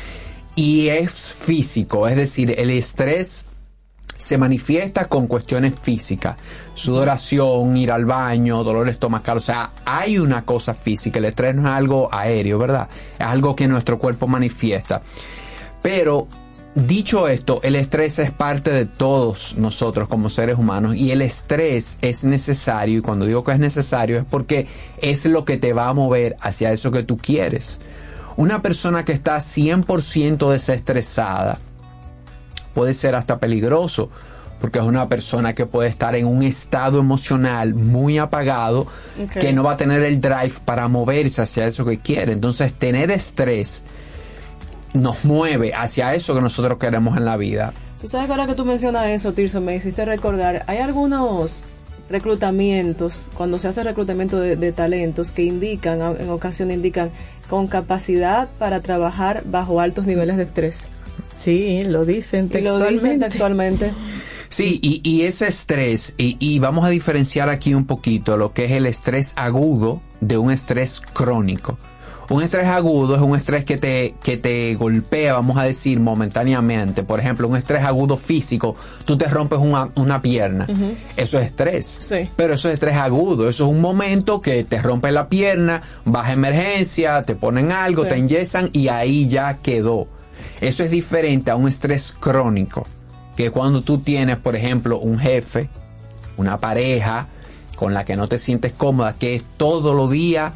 [0.56, 3.44] y es físico, es decir, el estrés
[4.16, 6.36] se manifiesta con cuestiones físicas,
[6.74, 11.68] sudoración, ir al baño, dolor estomacal, o sea, hay una cosa física, el estrés no
[11.68, 12.88] es algo aéreo, ¿verdad?
[13.18, 15.00] Es algo que nuestro cuerpo manifiesta.
[15.82, 16.28] Pero
[16.74, 21.98] Dicho esto, el estrés es parte de todos nosotros como seres humanos y el estrés
[22.00, 24.68] es necesario y cuando digo que es necesario es porque
[25.02, 27.80] es lo que te va a mover hacia eso que tú quieres.
[28.36, 31.58] Una persona que está 100% desestresada
[32.72, 34.08] puede ser hasta peligroso
[34.60, 38.86] porque es una persona que puede estar en un estado emocional muy apagado,
[39.40, 42.32] que no va a tener el drive para moverse hacia eso que quiere.
[42.32, 43.82] Entonces, tener estrés
[44.92, 47.72] nos mueve hacia eso que nosotros queremos en la vida.
[48.00, 51.64] Tú sabes que ahora que tú mencionas eso, Tirso, me hiciste recordar, hay algunos
[52.08, 57.10] reclutamientos, cuando se hace reclutamiento de, talentos, que indican, en ocasiones indican,
[57.48, 60.88] con capacidad para trabajar bajo altos niveles de estrés.
[61.40, 62.94] Sí, lo dicen textualmente.
[62.94, 63.92] lo dicen textualmente.
[64.48, 68.64] Sí, y, y ese estrés, y, y, vamos a diferenciar aquí un poquito lo que
[68.64, 71.78] es el estrés agudo de un estrés crónico.
[72.30, 77.02] Un estrés agudo es un estrés que te, que te golpea, vamos a decir, momentáneamente.
[77.02, 80.68] Por ejemplo, un estrés agudo físico, tú te rompes una, una pierna.
[81.16, 81.86] Eso es estrés.
[81.86, 82.30] Sí.
[82.36, 83.48] Pero eso es estrés agudo.
[83.48, 88.06] Eso es un momento que te rompe la pierna, vas a emergencia, te ponen algo,
[88.06, 90.06] te enyesan y ahí ya quedó.
[90.60, 92.86] Eso es diferente a un estrés crónico.
[93.36, 95.68] Que cuando tú tienes, por ejemplo, un jefe,
[96.36, 97.26] una pareja,
[97.80, 100.52] con la que no te sientes cómoda, que es todo los días,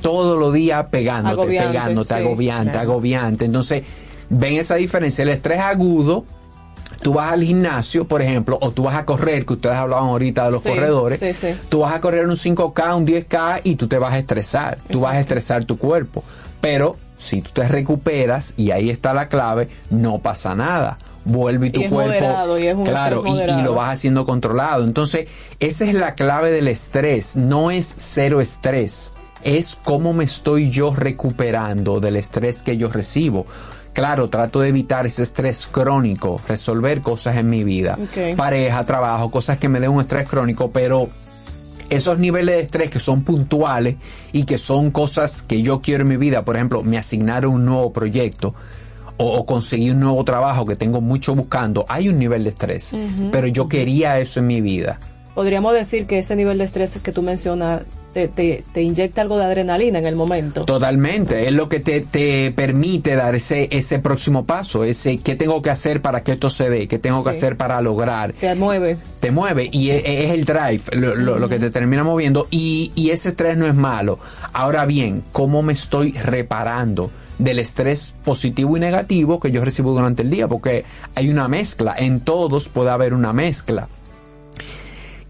[0.00, 3.44] todo los días pegándote, pegándote, agobiante, agobiante.
[3.44, 3.82] Entonces,
[4.30, 5.20] ven esa diferencia.
[5.20, 6.24] El estrés agudo,
[7.02, 10.46] tú vas al gimnasio, por ejemplo, o tú vas a correr, que ustedes hablaban ahorita
[10.46, 11.20] de los corredores,
[11.68, 15.02] tú vas a correr un 5K, un 10K y tú te vas a estresar, tú
[15.02, 16.24] vas a estresar tu cuerpo.
[16.62, 21.70] Pero si tú te recuperas, y ahí está la clave, no pasa nada vuelve y
[21.70, 24.84] tu cuerpo y claro y, lo vas haciendo controlado.
[24.84, 25.28] Entonces
[25.60, 27.36] esa es la clave del estrés.
[27.36, 29.12] No es cero estrés
[29.44, 33.46] es cómo me estoy yo recuperando del estrés que yo recibo.
[33.92, 37.98] Claro, trato de evitar ese estrés crónico, resolver cosas en mi vida,
[38.36, 41.10] pareja, trabajo, cosas que me den un estrés crónico, pero
[41.90, 43.96] esos niveles de estrés que son puntuales
[44.32, 47.66] y que son cosas que yo quiero en mi vida, por ejemplo, me asignaron un
[47.66, 48.54] nuevo proyecto,
[49.24, 52.94] o, conseguir un nuevo trabajo que tengo mucho buscando, hay un nivel de estrés,
[53.30, 55.00] pero yo quería eso en mi vida.
[55.34, 57.82] Podríamos decir que ese nivel de estrés que tú mencionas
[58.12, 60.64] te, te, inyecta algo de adrenalina en el momento.
[60.64, 65.62] Totalmente, es lo que te, te, permite dar ese, ese próximo paso, ese qué tengo
[65.62, 68.32] que hacer para que esto se dé, qué tengo que hacer para lograr.
[68.34, 68.98] Te mueve.
[69.20, 73.10] Te mueve y es, es el drive lo, lo, que te termina moviendo y, y
[73.10, 74.18] ese estrés no es malo.
[74.52, 77.10] Ahora bien, ¿cómo me estoy reparando?
[77.42, 81.94] Del estrés positivo y negativo que yo recibo durante el día, porque hay una mezcla,
[81.96, 83.88] en todos puede haber una mezcla.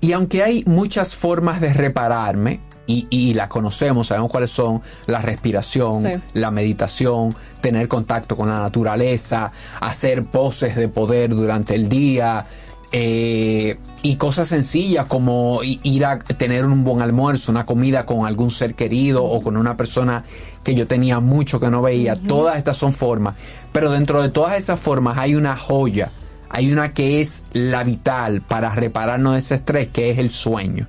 [0.01, 6.23] Y aunque hay muchas formas de repararme, y, la conocemos, sabemos cuáles son la respiración,
[6.35, 12.45] la meditación, tener contacto con la naturaleza, hacer poses de poder durante el día,
[12.95, 18.51] eh, y cosas sencillas como ir a tener un buen almuerzo, una comida con algún
[18.51, 20.25] ser querido o con una persona
[20.63, 22.17] que yo tenía mucho que no veía.
[22.17, 23.35] Todas estas son formas.
[23.73, 26.11] Pero dentro de todas esas formas hay una joya.
[26.51, 30.87] Hay una que es la vital para repararnos de ese estrés, que es el sueño.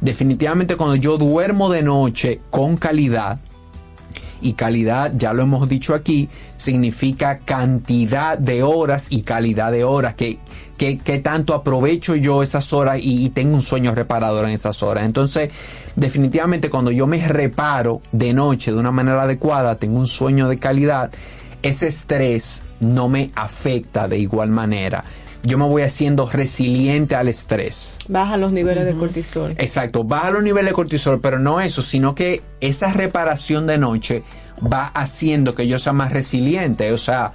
[0.00, 3.38] Definitivamente cuando yo duermo de noche con calidad,
[4.40, 10.14] y calidad, ya lo hemos dicho aquí, significa cantidad de horas y calidad de horas,
[10.14, 10.38] que,
[10.76, 15.04] que, tanto aprovecho yo esas horas y, tengo un sueño reparador en esas horas.
[15.04, 15.50] Entonces,
[15.96, 20.58] definitivamente cuando yo me reparo de noche de una manera adecuada, tengo un sueño de
[20.58, 21.10] calidad,
[21.62, 25.04] ese estrés no me afecta de igual manera
[25.42, 27.96] yo me voy haciendo resiliente al estrés.
[28.08, 29.52] Baja los niveles de cortisol.
[29.58, 34.22] Exacto, baja los niveles de cortisol, pero no eso, sino que esa reparación de noche
[34.60, 36.92] va haciendo que yo sea más resiliente.
[36.92, 37.32] O sea,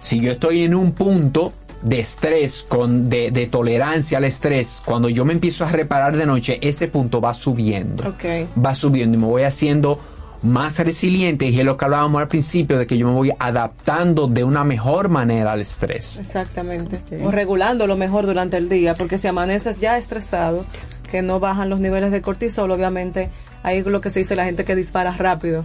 [0.00, 1.52] si yo estoy en un punto
[1.82, 6.24] de estrés, con, de, de, tolerancia al estrés, cuando yo me empiezo a reparar de
[6.24, 8.08] noche, ese punto va subiendo.
[8.08, 8.48] Okay.
[8.64, 10.00] Va subiendo y me voy haciendo
[10.44, 14.28] más resiliente y es lo que hablábamos al principio de que yo me voy adaptando
[14.28, 16.18] de una mejor manera al estrés.
[16.18, 17.00] Exactamente.
[17.22, 20.64] O regulando lo mejor durante el día, porque si amaneces ya estresado,
[21.10, 23.30] que no bajan los niveles de cortisol, obviamente
[23.62, 25.64] ahí es lo que se dice la gente que dispara rápido.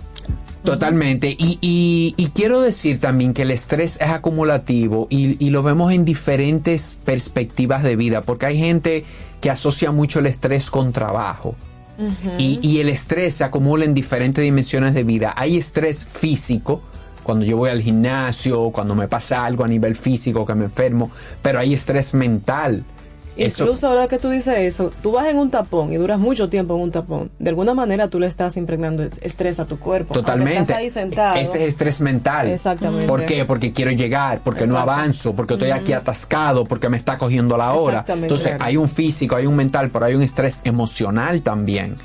[0.63, 1.35] Totalmente.
[1.37, 6.03] Y, y, quiero decir también que el estrés es acumulativo y, y, lo vemos en
[6.03, 9.05] diferentes perspectivas de vida, porque hay gente
[9.39, 11.55] que asocia mucho el estrés con trabajo
[12.37, 15.33] y, el estrés se acumula en diferentes dimensiones de vida.
[15.35, 16.81] Hay estrés físico,
[17.23, 21.11] cuando yo voy al gimnasio, cuando me pasa algo a nivel físico que me enfermo,
[21.41, 22.83] pero hay estrés mental
[23.37, 26.75] Incluso ahora que tú dices eso, tú vas en un tapón y duras mucho tiempo
[26.75, 27.31] en un tapón.
[27.39, 30.13] De alguna manera tú le estás impregnando estrés a tu cuerpo.
[30.13, 30.73] Totalmente.
[30.73, 31.35] ahí sentado.
[31.37, 32.49] Ese es estrés mental.
[32.49, 33.07] Exactamente.
[33.07, 33.45] ¿Por qué?
[33.45, 37.73] Porque quiero llegar, porque no avanzo, porque estoy aquí atascado, porque me está cogiendo la
[37.73, 38.05] hora.
[38.07, 41.95] Entonces hay un físico, hay un mental, pero hay un estrés emocional también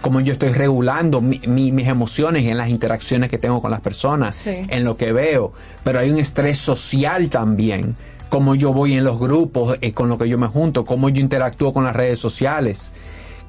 [0.00, 4.84] como yo estoy regulando mis emociones en las interacciones que tengo con las personas, en
[4.84, 5.52] lo que veo,
[5.84, 7.94] pero hay un estrés social también
[8.30, 11.20] cómo yo voy en los grupos, eh, con lo que yo me junto, cómo yo
[11.20, 12.92] interactúo con las redes sociales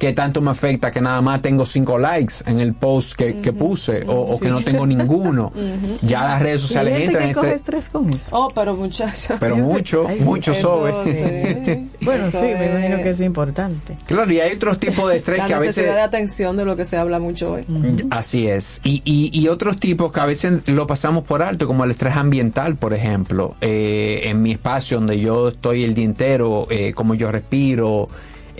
[0.02, 4.04] que tanto me afecta que nada más tengo cinco likes en el post que, puse
[4.08, 5.54] o, que no tengo ninguno.
[6.02, 7.54] Ya las redes sociales entran en ese...
[7.54, 8.36] estrés con eso.
[8.36, 9.38] Oh, pero muchachos.
[9.40, 10.92] Pero mucho, mucho sobre.
[12.02, 13.96] bueno, sí, me imagino que es importante.
[14.08, 15.86] Claro, y hay otros tipos de estrés que a veces...
[15.86, 17.62] de atención de lo que se habla mucho hoy.
[18.10, 18.82] Así es.
[18.84, 22.16] Y, y, y, otros tipos que a veces lo pasamos por alto, como el estrés
[22.16, 23.56] ambiental, por ejemplo.
[23.62, 28.10] Eh, en mi espacio donde yo estoy el día entero, eh, como yo respiro,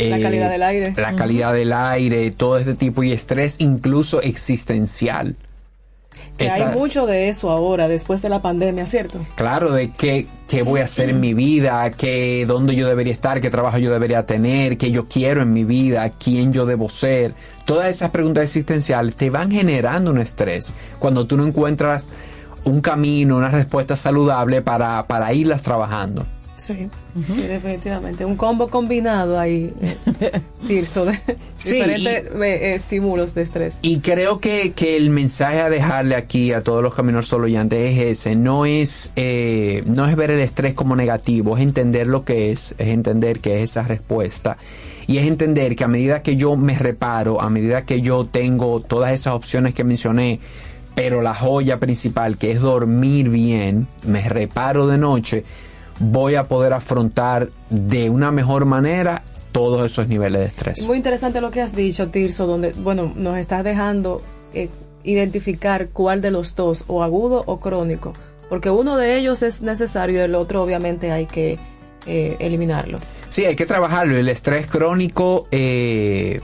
[0.10, 0.94] la calidad del aire.
[0.98, 5.36] La calidad del aire, todo este tipo y estrés incluso existencial.
[6.38, 9.20] Que hay mucho de eso ahora, después de la pandemia, ¿cierto?
[9.36, 13.40] Claro, de qué, qué voy a hacer en mi vida, qué, dónde yo debería estar,
[13.42, 17.34] qué trabajo yo debería tener, qué yo quiero en mi vida, quién yo debo ser.
[17.66, 22.08] Todas esas preguntas existenciales te van generando un estrés cuando tú no encuentras
[22.64, 26.26] un camino, una respuesta saludable para, para irlas trabajando.
[26.62, 26.90] Sí,
[27.48, 28.24] definitivamente.
[28.24, 29.74] Un combo combinado ahí,
[30.68, 31.20] Tirso, de
[31.58, 33.80] diferentes eh, estímulos de estrés.
[33.82, 38.36] Y creo que, el mensaje a dejarle aquí a todos los caminos soloyantes es ese.
[38.36, 42.76] No es, eh, no es ver el estrés como negativo, es entender lo que es,
[42.78, 44.58] es entender que es esa respuesta.
[45.08, 48.82] Y es entender que a medida que yo me reparo, a medida que yo tengo
[48.82, 50.40] todas esas opciones que mencioné,
[50.94, 55.44] pero la joya principal, que es dormir bien, me reparo de noche,
[56.02, 60.88] voy a poder afrontar de una mejor manera todos esos niveles de estrés.
[60.88, 64.22] Muy interesante lo que has dicho, Tirso, donde, bueno, nos estás dejando
[64.54, 64.70] eh,
[65.04, 68.14] identificar cuál de los dos, o agudo o crónico,
[68.50, 71.60] porque uno de ellos es necesario y el otro obviamente hay que
[72.06, 72.98] eh, eliminarlo.
[73.30, 74.18] Sí, hay que trabajarlo.
[74.18, 76.42] El estrés crónico eh,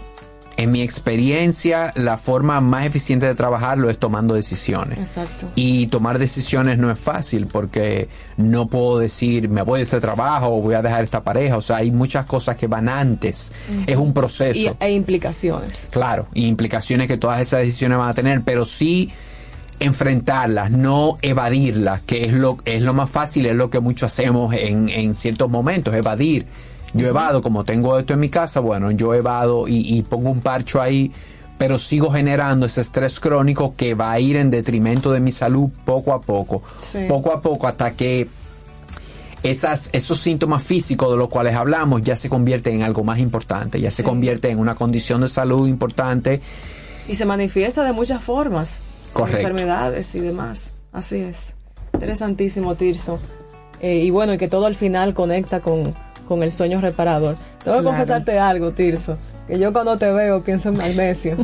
[0.58, 4.98] en mi experiencia, la forma más eficiente de trabajarlo es tomando decisiones.
[4.98, 5.48] Exacto.
[5.54, 10.48] Y tomar decisiones no es fácil porque no puedo decir me voy de este trabajo
[10.48, 11.58] o voy a dejar esta pareja.
[11.58, 13.54] O sea, hay muchas cosas que van antes.
[13.86, 14.60] Es un proceso.
[14.60, 15.88] Y, e implicaciones.
[15.92, 19.12] Claro, y implicaciones que todas esas decisiones van a tener, pero sí
[19.80, 24.56] enfrentarlas, no evadirlas, que es lo, es lo más fácil, es lo que muchos hacemos
[24.56, 26.48] en, en ciertos momentos, evadir
[26.94, 30.82] yo evado, como tengo esto en mi casa, bueno, yo evado y, pongo un parcho
[30.82, 31.12] ahí,
[31.58, 35.70] pero sigo generando ese estrés crónico que va a ir en detrimento de mi salud
[35.86, 36.62] poco a poco,
[37.08, 38.28] poco a poco hasta que
[39.44, 43.80] esas, esos síntomas físicos de los cuales hablamos ya se convierten en algo más importante,
[43.80, 46.42] ya se convierte en una condición de salud importante.
[47.08, 48.80] Y se manifiesta de muchas formas,
[49.14, 49.40] Correcto.
[49.40, 50.72] enfermedades y demás.
[50.92, 51.56] Así es.
[51.94, 53.20] Interesantísimo, Tirso.
[53.80, 55.94] Eh, y bueno, y que todo al final conecta con,
[56.28, 57.36] con el sueño reparador.
[57.64, 59.18] Tengo que confesarte algo, Tirso,
[59.48, 61.38] que yo cuando te veo pienso en magnesio.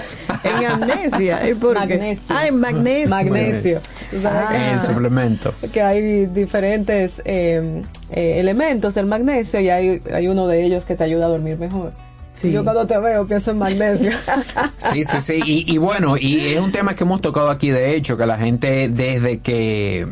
[0.44, 2.34] en amnesia, ¿y por magnesio.
[2.36, 3.08] Ah, en magnesio.
[3.08, 3.80] Magnesio.
[4.24, 4.72] Ah.
[4.72, 5.54] el suplemento.
[5.72, 10.96] Que hay diferentes eh, eh, elementos del magnesio y hay, hay uno de ellos que
[10.96, 11.92] te ayuda a dormir mejor.
[12.34, 12.52] Sí.
[12.52, 14.12] Yo cuando te veo pienso en magnesio.
[14.78, 15.40] Sí, sí, sí.
[15.44, 18.38] Y, y, bueno, y es un tema que hemos tocado aquí, de hecho, que la
[18.38, 20.08] gente desde que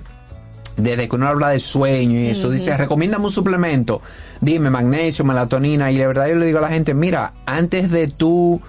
[0.78, 4.00] desde que uno habla de sueño y eso, dice, recomiéndame un suplemento,
[4.40, 8.08] dime magnesio, melatonina, y de verdad yo le digo a la gente, mira, antes de
[8.08, 8.62] tú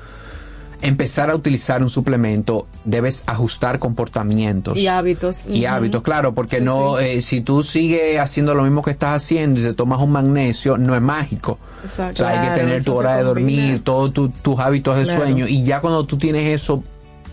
[0.82, 4.78] empezar a utilizar un suplemento, debes ajustar comportamientos.
[4.78, 5.48] Y hábitos.
[5.48, 9.60] Y hábitos, claro, porque no, eh, si tú sigues haciendo lo mismo que estás haciendo
[9.60, 11.60] y te tomas un magnesio, no es mágico.
[11.84, 12.24] Exacto.
[12.24, 15.64] O sea, hay que tener tu hora de dormir, todos tus hábitos de sueño, y
[15.64, 16.84] ya cuando tú tienes eso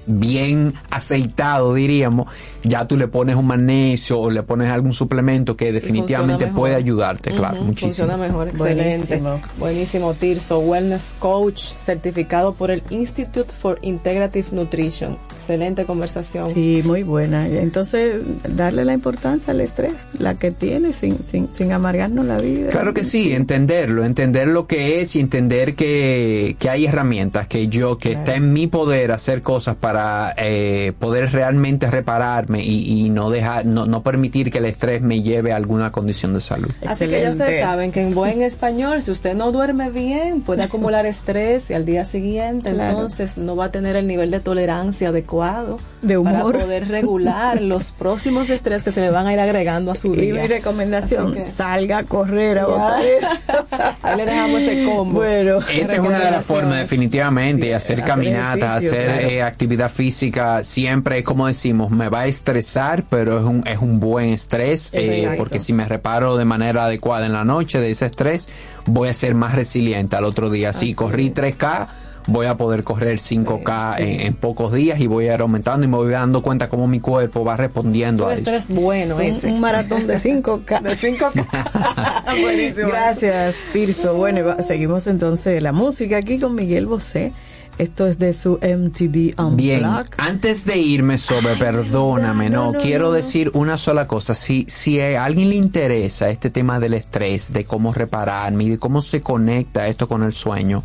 [0.07, 2.27] bien aceitado, diríamos,
[2.63, 7.33] ya tú le pones un magnesio o le pones algún suplemento que definitivamente puede ayudarte,
[7.33, 7.89] claro, muchísimo.
[7.89, 9.23] Funciona mejor, excelente.
[9.59, 10.15] Buenísimo.
[10.15, 15.19] Tirso, Wellness Coach, certificado por el Institute for Integrative Nutrition.
[15.37, 16.53] Excelente conversación.
[16.53, 17.47] Sí, muy buena.
[17.47, 22.71] Entonces, darle la importancia al estrés, la que tiene, sin, sin, sin amargarnos la vida.
[22.71, 27.69] Claro que sí, entenderlo, entender lo que es y entender que, que hay herramientas, que
[27.69, 33.09] yo, que está en mi poder hacer cosas para para eh, poder realmente repararme y,
[33.09, 36.69] no dejar, no, no, permitir que el estrés me lleve a alguna condición de salud.
[36.87, 40.65] Así que ya ustedes saben que en buen español, si usted no duerme bien, puede
[40.65, 45.09] acumular estrés y al día siguiente entonces no va a tener el nivel de tolerancia
[45.09, 46.53] adecuado de humor.
[46.53, 50.13] para poder regular los próximos estrés que se le van a ir agregando a su
[50.13, 50.25] día.
[50.25, 53.01] Y mi recomendación, salga a correr a botar
[54.03, 55.21] Ahí le dejamos ese combo.
[55.21, 59.43] Bueno, esa es una de las formas definitivamente, hacer, caminatas, hacer eh,
[59.87, 64.31] actividad física, siempre, como decimos, me va a estresar, pero es un, es un buen
[64.31, 68.49] estrés, eh, porque si me reparo de manera adecuada en la noche de ese estrés,
[68.87, 70.73] voy a ser más resiliente al otro día.
[70.73, 71.89] Si corrí 3K,
[72.27, 75.97] voy a poder correr 5K En, pocos días y voy a ir aumentando y me
[75.97, 78.51] voy dando cuenta cómo mi cuerpo va respondiendo a eso.
[78.51, 79.49] es bueno ese.
[79.49, 80.83] Un, maratón de 5K.
[80.83, 82.41] de 5K.
[82.43, 82.89] Buenísimo.
[82.89, 84.15] Gracias, Tirso.
[84.15, 87.33] Bueno, seguimos entonces la música aquí con Miguel Bosé.
[87.79, 89.57] Esto es de su MTV Unplugged.
[89.57, 89.85] Bien,
[90.17, 94.35] antes de irme sobre, perdóname, no, quiero decir una sola cosa.
[94.35, 98.79] Si, si a alguien le interesa este tema del estrés, de cómo repararme y de
[98.79, 100.85] cómo se conecta esto con el sueño,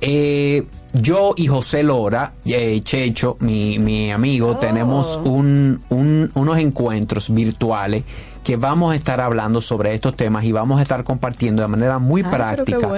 [0.00, 4.56] eh, yo y José Lora, eh, Checho, mi, mi amigo, oh.
[4.56, 8.04] tenemos un, un, unos encuentros virtuales
[8.44, 11.98] que vamos a estar hablando sobre estos temas y vamos a estar compartiendo de manera
[11.98, 12.88] muy práctica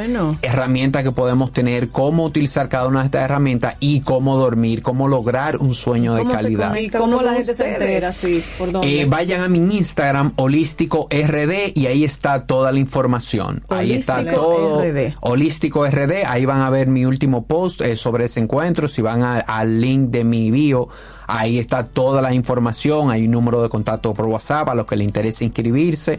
[0.43, 5.09] herramientas que podemos tener, cómo utilizar cada una de estas herramientas y cómo dormir, cómo
[5.09, 6.74] lograr un sueño de calidad.
[6.77, 8.43] y cómo la gente se entera, sí,
[8.82, 13.62] eh, vayan a mi Instagram, holístico RD, y ahí está toda la información.
[13.68, 14.82] ahí está todo.
[14.82, 15.14] RD.
[15.20, 18.89] Holístico RD, ahí van a ver mi último post eh, sobre ese encuentro.
[18.89, 20.89] Si van al link de mi bio,
[21.26, 24.96] Ahí está toda la información, hay un número de contacto por WhatsApp a los que
[24.96, 26.18] les interese inscribirse.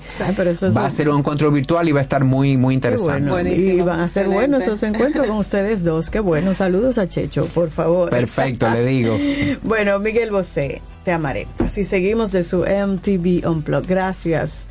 [0.76, 3.56] va a ser un encuentro virtual y va a estar muy, muy interesante.
[3.56, 6.10] y van a ser buenos esos encuentros con ustedes dos.
[6.10, 6.54] Qué bueno.
[6.54, 8.10] Saludos a Checho, por favor.
[8.10, 9.18] Perfecto, le digo.
[9.64, 11.48] bueno, Miguel Bosé, te amaré.
[11.60, 13.88] Así seguimos de su MTV Unplugged.
[13.88, 14.68] Gracias,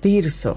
[0.00, 0.56] Tirso.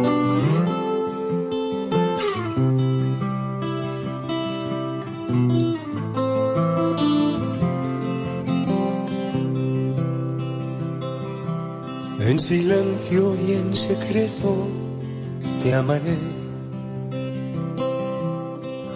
[12.41, 14.67] silencio y en secreto
[15.61, 16.17] te amaré,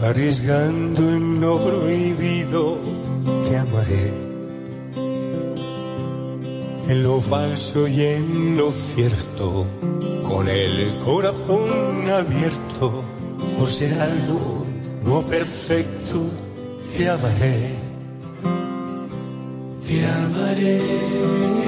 [0.02, 2.80] arriesgando en lo prohibido
[3.48, 4.14] te amaré,
[6.90, 9.68] en lo falso y en lo cierto,
[10.24, 13.04] con el corazón abierto,
[13.60, 14.66] por ser algo
[15.06, 16.20] no perfecto,
[16.98, 17.70] te amaré,
[19.88, 21.65] te amaré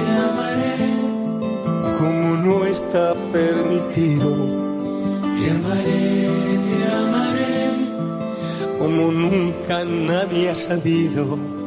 [2.42, 4.28] no está permitido.
[5.20, 6.28] Te amaré,
[6.66, 11.57] te amaré, como nunca nadie ha sabido.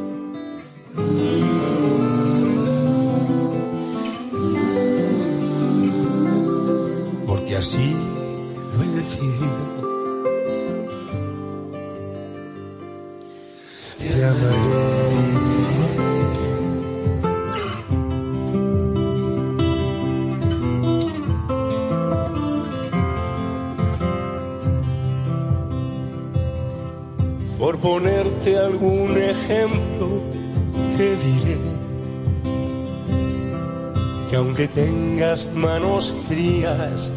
[35.32, 37.12] Tengas manos frías,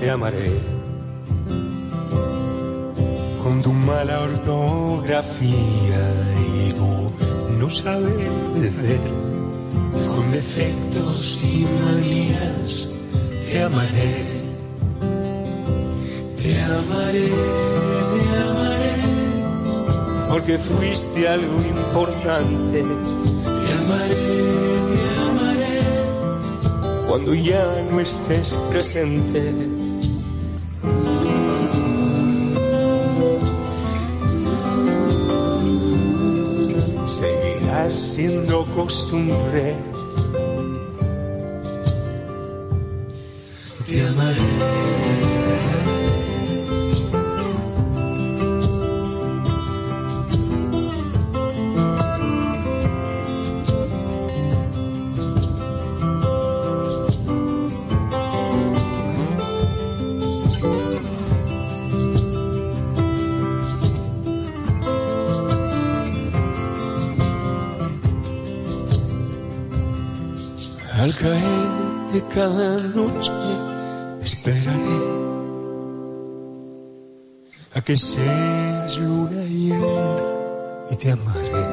[0.00, 0.52] te amaré.
[3.42, 6.02] Con tu mala ortografía
[6.66, 7.12] y tú
[7.58, 8.16] no sabes
[8.82, 9.00] ver,
[10.08, 12.94] con defectos y manías,
[13.46, 14.14] te amaré.
[16.42, 17.28] Te amaré,
[18.14, 18.94] te amaré
[20.30, 22.84] porque fuiste algo importante.
[23.44, 24.29] Te amaré,
[27.10, 29.52] cuando ya no estés presente.
[37.04, 39.74] Seguirás siendo costumbre.
[43.88, 44.79] Te amaré.
[77.90, 79.96] Que seas luna llena
[80.92, 81.64] y te amaré.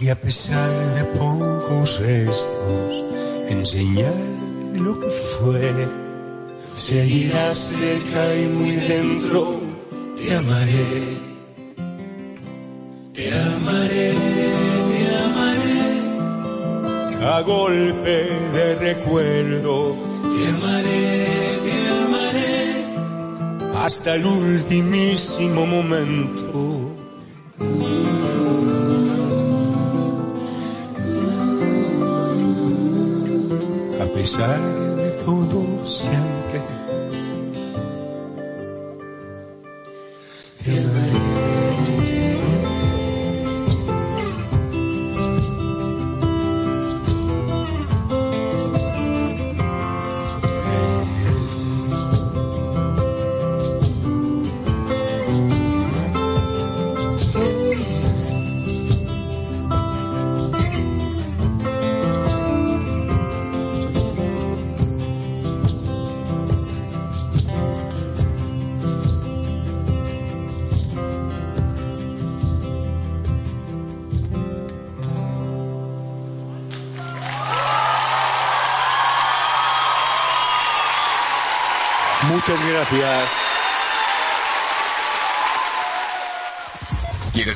[0.00, 3.04] Y a pesar de pocos restos,
[3.50, 4.24] enseñar
[4.72, 5.70] lo que fue,
[6.74, 9.60] seguirás cerca y muy dentro,
[10.16, 10.86] te amaré.
[13.12, 14.14] Te amaré,
[14.88, 15.82] te amaré
[17.22, 18.16] a golpe
[18.54, 20.11] de recuerdo.
[23.82, 26.94] Hasta el ultimísimo momento.
[34.00, 34.60] A pesar
[34.96, 36.31] de todo siempre.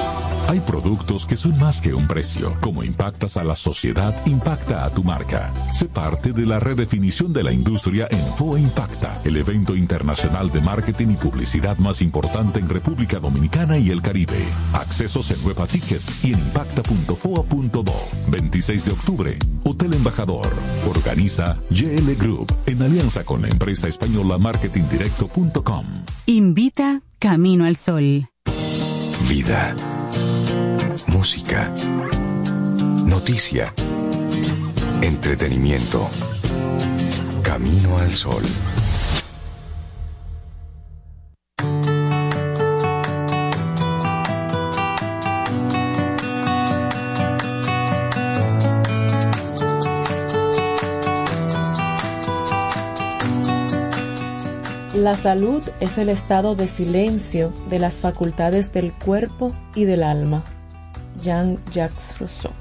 [0.49, 2.57] Hay productos que son más que un precio.
[2.59, 5.53] Como impactas a la sociedad, impacta a tu marca.
[5.71, 10.59] Sé parte de la redefinición de la industria en FOA Impacta, el evento internacional de
[10.59, 14.45] marketing y publicidad más importante en República Dominicana y el Caribe.
[14.73, 17.93] Accesos en Nueva Tickets y en impacta.foa.do.
[18.29, 20.47] 26 de octubre, Hotel Embajador.
[20.87, 25.85] Organiza GL Group en alianza con la empresa española marketingdirecto.com.
[26.25, 28.29] Invita Camino al Sol.
[29.29, 29.75] Vida.
[31.07, 31.71] Música.
[33.05, 33.73] Noticia.
[35.01, 36.09] Entretenimiento.
[37.43, 38.43] Camino al Sol.
[55.03, 60.45] La salud es el estado de silencio de las facultades del cuerpo y del alma.
[61.21, 62.53] Jean-Jacques Rousseau.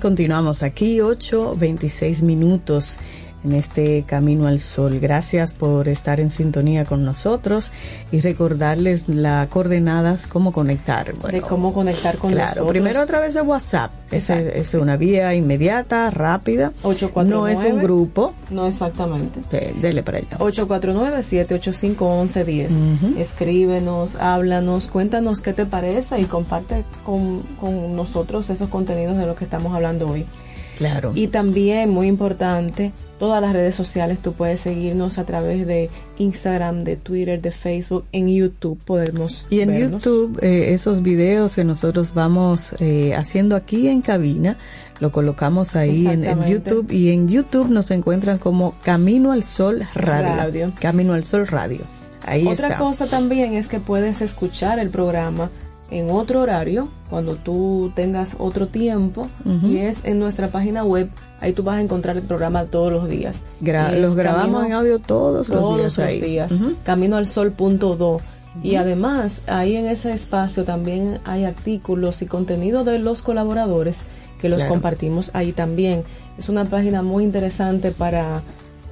[0.00, 3.00] Continuamos aquí, 8, 26 minutos
[3.46, 4.98] en este camino al sol.
[5.00, 7.72] Gracias por estar en sintonía con nosotros
[8.10, 11.14] y recordarles las coordenadas, cómo conectar.
[11.14, 13.92] de cómo conectar con claro, primero a través de WhatsApp.
[14.10, 16.72] Es, es una vía inmediata, rápida.
[16.82, 17.30] 849.
[17.30, 18.34] No es un grupo.
[18.50, 19.40] No exactamente.
[19.80, 20.38] dele para allá.
[20.38, 23.16] 849-785-1110.
[23.16, 29.38] Escríbenos, háblanos, cuéntanos qué te parece y comparte con, con nosotros esos contenidos de los
[29.38, 30.26] que estamos hablando hoy.
[30.76, 31.12] Claro.
[31.14, 36.84] Y también, muy importante, todas las redes sociales, tú puedes seguirnos a través de Instagram,
[36.84, 42.14] de Twitter, de Facebook, en YouTube podemos Y en YouTube, eh, esos videos que nosotros
[42.14, 44.58] vamos eh, haciendo aquí en cabina,
[45.00, 50.72] lo colocamos ahí en, YouTube y en YouTube nos encuentran como Camino al Sol Radio.
[50.80, 51.80] Camino al Sol Radio.
[52.24, 55.50] Ahí Otra cosa también es que puedes escuchar el programa
[55.90, 59.28] en otro horario, cuando tú tengas otro tiempo,
[59.62, 61.10] y es en nuestra página web.
[61.40, 63.44] Ahí tú vas a encontrar el programa todos los días.
[63.60, 65.98] los grabamos en audio todos, los días.
[65.98, 66.52] Los días.
[66.84, 68.20] Camino al sol.do.
[68.62, 74.04] Y además, ahí en ese espacio también hay artículos y contenido de los colaboradores
[74.40, 76.04] que los compartimos ahí también.
[76.38, 78.42] Es una página muy interesante para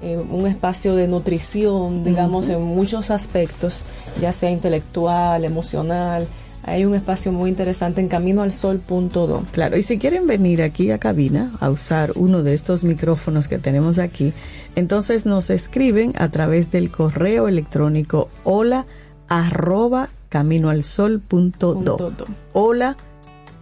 [0.02, 3.84] eh, un espacio de nutrición, digamos, en muchos aspectos,
[4.20, 6.26] ya sea intelectual, emocional,
[6.66, 9.42] hay un espacio muy interesante en caminoalsol.do.
[9.52, 13.58] Claro, y si quieren venir aquí a cabina a usar uno de estos micrófonos que
[13.58, 14.32] tenemos aquí,
[14.74, 18.86] entonces nos escriben a través del correo electrónico hola
[19.28, 22.12] arroba caminoalsol.do.
[22.52, 22.96] Hola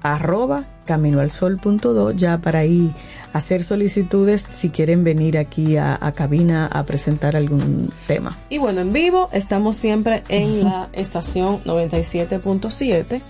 [0.02, 2.92] arroba caminoalsol.do ya para ahí
[3.32, 8.36] hacer solicitudes si quieren venir aquí a, cabina a presentar algún tema.
[8.50, 13.22] Y bueno, en vivo estamos siempre en la estación 97.7.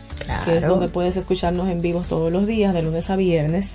[0.45, 3.75] que es donde puedes escucharnos en vivo todos los días, de lunes a viernes.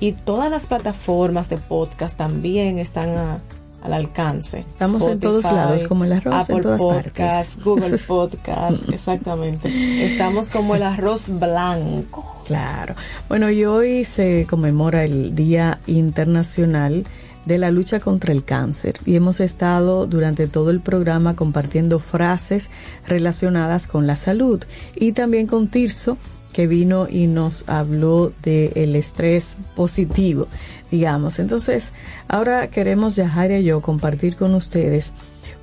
[0.00, 3.38] Y todas las plataformas de podcast también están a,
[3.82, 4.64] al alcance.
[4.68, 10.04] Estamos en todos lados, como el arroz en todas Podcast, Google Podcast, exactamente.
[10.04, 12.42] Estamos como el arroz blanco.
[12.46, 12.94] Claro.
[13.28, 17.04] Bueno, y hoy se conmemora el Día Internacional
[17.44, 22.70] de la lucha contra el cáncer y hemos estado durante todo el programa compartiendo frases
[23.06, 24.62] relacionadas con la salud
[24.94, 26.18] y también con Tirso
[26.58, 30.48] que vino y nos habló del el estrés positivo
[30.90, 31.38] digamos.
[31.38, 31.92] Entonces,
[32.26, 35.12] ahora queremos, Yajaira y yo, compartir con ustedes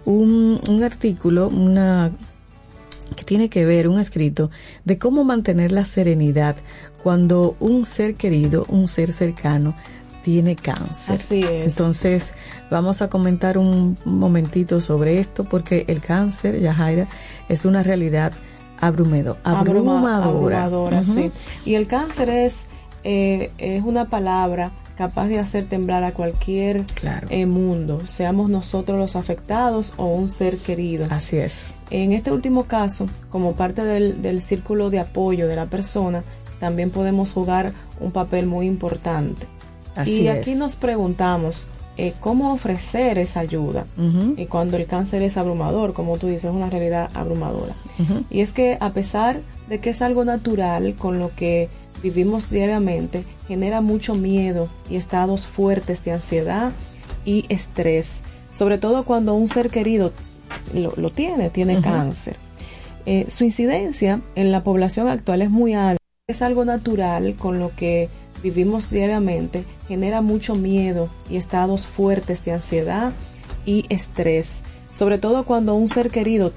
[0.05, 2.13] un, un artículo, una
[3.17, 4.51] que tiene que ver, un escrito,
[4.85, 6.55] de cómo mantener la serenidad
[7.03, 9.76] cuando un ser querido, un ser cercano,
[10.23, 11.15] tiene cáncer.
[11.15, 11.73] Así es.
[11.73, 12.35] Entonces,
[12.72, 17.09] vamos a comentar un momentito sobre esto, porque el cáncer, Yajaira,
[17.49, 18.31] es una realidad
[18.88, 20.64] abrumedo, abrumadora.
[20.64, 21.32] abrumadora sí.
[21.66, 22.68] Y el cáncer es,
[23.03, 26.86] eh, es una palabra capaz de hacer temblar a cualquier
[27.30, 31.06] eh, mundo, seamos nosotros los afectados o un ser querido.
[31.10, 31.74] Así es.
[31.90, 36.24] En este último caso, como parte del, círculo de apoyo de la persona,
[36.60, 39.48] también podemos jugar un papel muy importante.
[39.95, 43.85] Así y aquí nos preguntamos, eh, cómo ofrecer esa ayuda.
[44.35, 47.73] Y cuando el cáncer es abrumador, como tú dices, es una realidad abrumadora.
[48.30, 51.69] Y es que a pesar de que es algo natural con lo que
[52.03, 56.73] vivimos diariamente genera mucho miedo y estados fuertes de ansiedad
[57.23, 58.23] y estrés,
[58.53, 60.11] sobre todo cuando un ser querido
[60.73, 62.38] lo, tiene, tiene cáncer.
[63.05, 67.72] Eh, su incidencia en la población actual es muy alta, es algo natural con lo
[67.76, 68.09] que
[68.45, 73.11] vivimos diariamente, genera mucho miedo y estados fuertes de ansiedad
[73.65, 74.61] y estrés,
[74.93, 76.53] sobre todo cuando un ser querido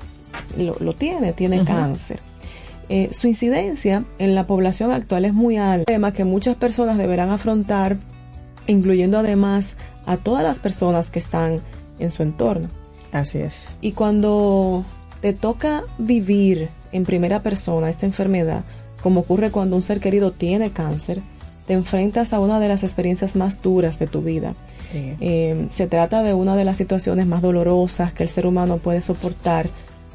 [0.58, 2.20] lo, tiene, tiene cáncer.
[2.90, 7.30] Eh, su incidencia en la población actual es muy alta, tema que muchas personas deberán
[7.30, 7.96] afrontar,
[8.66, 11.60] incluyendo además a todas las personas que están
[11.98, 12.68] en su entorno.
[13.12, 13.70] Así es.
[13.80, 14.84] Y cuando
[15.22, 18.62] te toca vivir en primera persona esta enfermedad,
[19.02, 21.22] como ocurre cuando un ser querido tiene cáncer,
[21.68, 24.54] te enfrentas a una de las experiencias más duras de tu vida.
[24.94, 29.02] Eh, se trata de una de las situaciones más dolorosas que el ser humano puede
[29.02, 29.68] soportar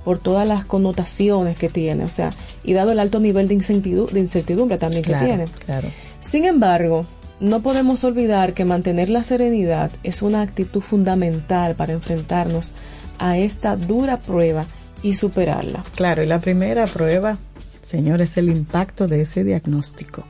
[0.04, 2.32] por todas las connotaciones que tiene, o sea,
[2.64, 5.46] y dado el alto nivel de, incertidumbre, también que tiene.
[5.64, 5.90] Claro.
[6.22, 7.06] Sin embargo,
[7.40, 12.74] no podemos olvidar que mantener la serenidad es una actitud fundamental para enfrentarnos
[13.20, 14.66] a esta dura prueba
[15.04, 15.84] y superarla.
[15.96, 17.38] Claro, y la primera prueba,
[17.86, 20.24] señor, es el impacto de ese diagnóstico.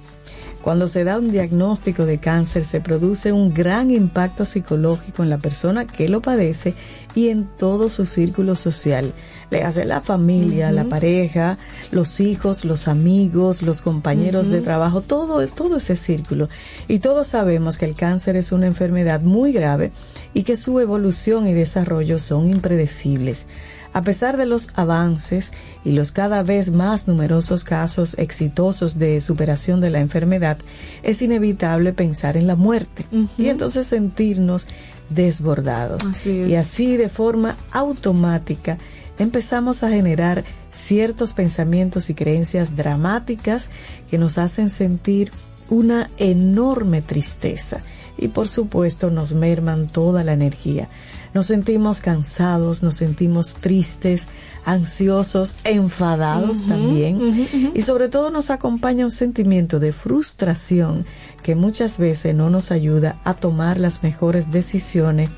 [0.63, 5.37] Cuando se da un diagnóstico de cáncer se produce un gran impacto psicológico en la
[5.37, 6.73] persona que lo padece
[7.15, 9.13] y en todo su círculo social
[9.51, 11.57] le hace la familia, la pareja,
[11.91, 16.47] los hijos, los amigos, los compañeros de trabajo, todo, todo ese círculo.
[16.87, 19.91] Y todos sabemos que el cáncer es una enfermedad muy grave
[20.33, 23.47] y que su evolución y desarrollo son impredecibles.
[23.93, 25.51] A pesar de los avances
[25.85, 30.57] y los cada vez más numerosos casos exitosos de superación de la enfermedad,
[31.03, 33.05] es inevitable pensar en la muerte
[33.37, 34.67] y entonces sentirnos
[35.09, 36.25] desbordados.
[36.25, 38.79] Y así de forma automática
[39.19, 40.43] empezamos a generar
[40.73, 43.69] ciertos pensamientos y creencias dramáticas
[44.09, 45.31] que nos hacen sentir
[45.69, 47.81] una enorme tristeza
[48.17, 50.87] y por supuesto nos merman toda la energía.
[51.33, 54.27] Nos sentimos cansados, nos sentimos tristes,
[54.65, 57.71] ansiosos, enfadados también.
[57.73, 61.05] Y sobre todo nos acompaña un sentimiento de frustración
[61.41, 65.29] que muchas veces no nos ayuda a tomar las mejores decisiones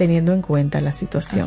[0.00, 1.46] teniendo en cuenta la situación.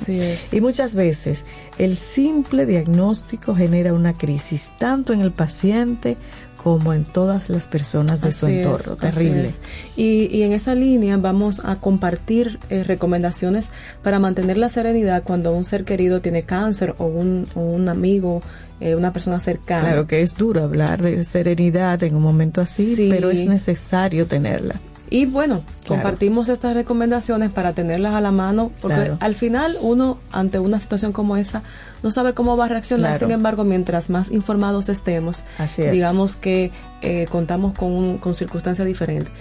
[0.52, 1.44] Y muchas veces
[1.80, 6.18] el simple diagnóstico genera una crisis tanto en el paciente
[6.64, 8.95] como en todas las personas de su entorno.
[8.95, 9.52] Terrible.
[9.98, 13.69] Y, y, en esa línea vamos a compartir eh, recomendaciones
[14.02, 18.41] para mantener la serenidad cuando un ser querido tiene cáncer o un, un amigo
[18.80, 19.81] eh, una persona cercana.
[19.81, 24.76] Claro que es duro hablar de serenidad en un momento así, pero es necesario tenerla.
[25.14, 30.57] Y bueno, compartimos estas recomendaciones para tenerlas a la mano, porque al final uno, ante
[30.57, 31.61] una situación como esa,
[32.02, 33.19] no sabe cómo va a reaccionar.
[33.19, 35.45] Sin embargo, mientras más informados estemos,
[35.77, 36.72] digamos que
[37.03, 39.31] eh, contamos con, con circunstancias diferentes.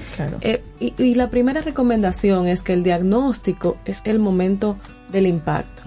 [0.43, 4.77] Eh, y, la primera recomendación es que el diagnóstico es el momento
[5.11, 5.85] del impacto.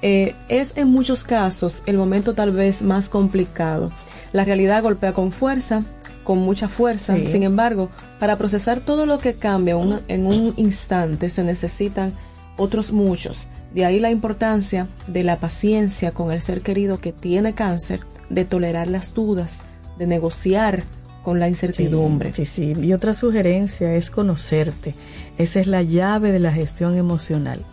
[0.00, 3.90] Eh, es en muchos casos el momento tal vez más complicado.
[4.32, 5.82] La realidad golpea con fuerza,
[6.28, 7.16] con mucha fuerza.
[7.24, 7.88] Sin embargo,
[8.20, 9.76] para procesar todo lo que cambia
[10.08, 12.12] en un instante se necesitan
[12.58, 13.48] otros muchos.
[13.72, 18.44] De ahí la importancia de la paciencia con el ser querido que tiene cáncer, de
[18.44, 19.60] tolerar las dudas,
[19.96, 20.84] de negociar
[21.22, 22.34] con la incertidumbre.
[22.34, 24.94] Sí, sí, Y otra sugerencia es conocerte.
[25.38, 27.64] Esa es la llave de la gestión emocional.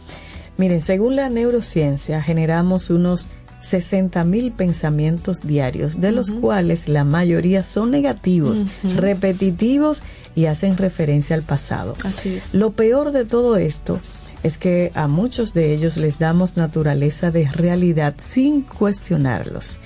[0.56, 3.27] Miren, según la neurociencia, generamos unos
[3.61, 8.65] 60 mil pensamientos diarios, de los cuales la mayoría son negativos,
[8.95, 10.03] repetitivos
[10.36, 11.95] y hacen referencia al pasado.
[12.03, 12.53] Así es.
[12.53, 13.99] Lo peor de todo esto
[14.44, 19.80] es que a muchos de ellos les damos naturaleza de realidad sin cuestionarlos.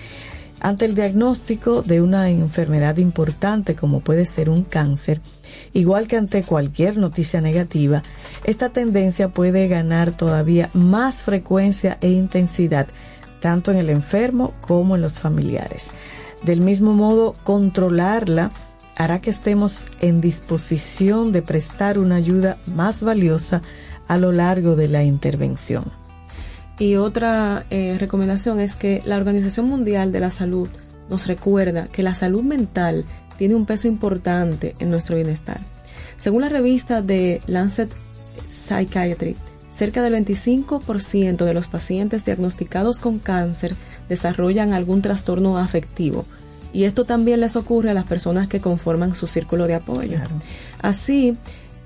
[0.62, 5.22] Ante el diagnóstico de una enfermedad importante como puede ser un cáncer,
[5.72, 8.04] igual que ante cualquier noticia negativa,
[8.44, 12.88] esta tendencia puede ganar todavía más frecuencia e intensidad
[13.42, 15.92] tanto en el enfermo como en los familiares.
[16.44, 18.52] Del mismo modo, controlarla
[18.96, 23.62] hará que estemos en disposición de prestar una ayuda más valiosa
[24.08, 25.86] a lo largo de la intervención.
[26.80, 30.70] Y otra eh, recomendación es que la Organización Mundial de la Salud
[31.10, 33.06] nos recuerda que la salud mental
[33.38, 35.60] tiene un peso importante en nuestro bienestar.
[36.18, 37.90] Según la revista de Lancet
[38.50, 39.36] Psychiatry,
[39.80, 43.76] cerca del 25% de los pacientes diagnosticados con cáncer
[44.10, 46.26] desarrollan algún trastorno afectivo.
[46.74, 50.20] Y esto también les ocurre a las personas que conforman su círculo de apoyo.
[50.82, 51.38] Así,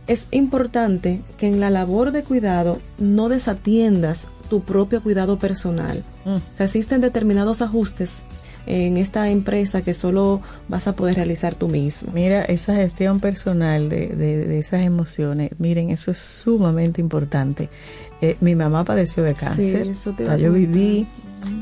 [0.07, 6.03] es importante que en la labor de cuidado no desatiendas tu propio cuidado personal.
[6.26, 6.38] Mm.
[6.52, 8.24] Se asisten determinados ajustes
[8.65, 12.11] en esta empresa que solo vas a poder realizar tú mismo.
[12.14, 17.69] Mira, esa gestión personal de, de, esas emociones, miren, eso es sumamente importante.
[18.24, 19.91] Eh, mi mamá padeció de cáncer,
[20.40, 21.06] yo viví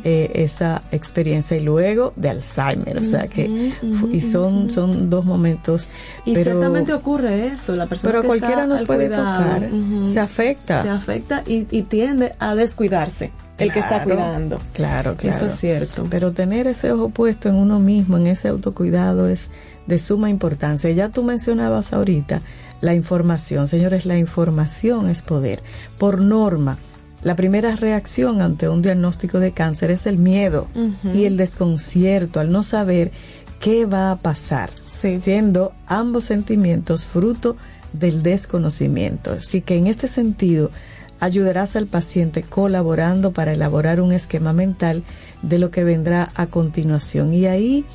[0.03, 3.73] eh, esa experiencia y luego de Alzheimer, o sea que
[4.11, 5.89] y son son dos momentos.
[6.23, 9.71] Y ciertamente ocurre eso, la persona pero cualquiera nos puede tocar,
[10.03, 14.59] se afecta, se afecta y, y tiende a descuidarse el que está cuidando.
[14.73, 15.35] Claro, claro.
[15.35, 16.05] Eso es cierto.
[16.11, 19.49] Pero tener ese ojo puesto en uno mismo, en ese autocuidado, es
[19.88, 20.91] de suma importancia.
[20.91, 22.43] Ya tú mencionabas ahorita
[22.81, 23.67] la información.
[23.67, 25.61] Señores, la información es poder.
[25.97, 26.77] Por norma,
[27.23, 30.67] la primera reacción ante un diagnóstico de cáncer es el miedo
[31.13, 33.11] y el desconcierto al no saber
[33.59, 37.57] qué va a pasar, siendo ambos sentimientos fruto
[37.93, 39.33] del desconocimiento.
[39.33, 40.71] Así que en este sentido,
[41.19, 45.03] ayudarás al paciente colaborando para elaborar un esquema mental
[45.43, 47.33] de lo que vendrá a continuación.
[47.33, 47.85] Y ahí,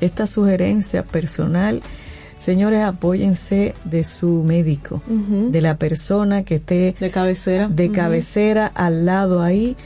[0.00, 1.82] esta sugerencia personal,
[2.38, 9.06] señores, apóyense de su médico, de la persona que esté de cabecera, de cabecera al
[9.06, 9.76] lado ahí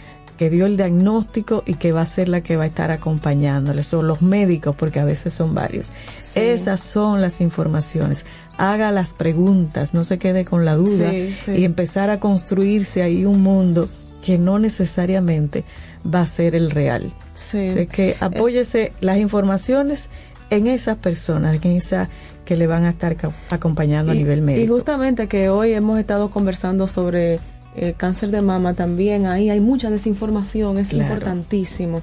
[0.40, 3.86] que dio el diagnóstico y que va a ser la que va a estar acompañándoles,
[3.86, 5.92] son los médicos, porque a veces son varios.
[6.34, 8.24] Esas son las informaciones.
[8.56, 13.42] Haga las preguntas, no se quede con la duda y empezar a construirse ahí un
[13.42, 13.90] mundo
[14.24, 15.64] que no necesariamente
[16.02, 17.12] va a ser el real.
[17.52, 20.08] Que apóyese las informaciones
[20.48, 22.08] en esas personas, en esa
[22.50, 23.16] que le van a estar
[23.50, 24.64] acompañando a nivel médico.
[24.64, 27.38] Y justamente que hoy hemos estado conversando sobre
[27.76, 32.02] el cáncer de mama también, ahí hay mucha desinformación, es importantísimo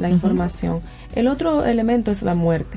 [0.00, 0.80] la información.
[1.14, 2.76] El otro elemento es la muerte.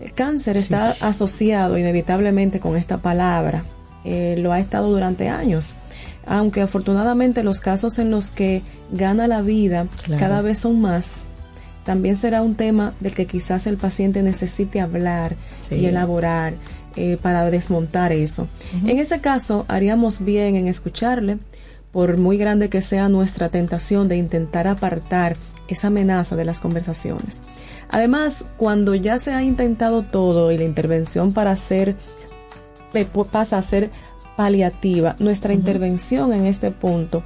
[0.00, 3.62] El cáncer está asociado inevitablemente con esta palabra,
[4.04, 5.78] eh, lo ha estado durante años
[6.26, 8.60] aunque afortunadamente los casos en los que
[8.92, 9.86] gana la vida
[10.18, 11.24] cada vez son más,
[11.88, 15.36] también será un tema del que quizás el paciente necesite hablar
[15.70, 16.52] y elaborar
[16.96, 18.46] eh, para desmontar eso.
[18.84, 21.38] En ese caso, haríamos bien en escucharle,
[21.90, 27.40] por muy grande que sea nuestra tentación de intentar apartar esa amenaza de las conversaciones.
[27.88, 31.96] Además, cuando ya se ha intentado todo y la intervención para hacer
[33.32, 33.88] pasa a ser
[34.36, 37.22] paliativa, nuestra intervención en este punto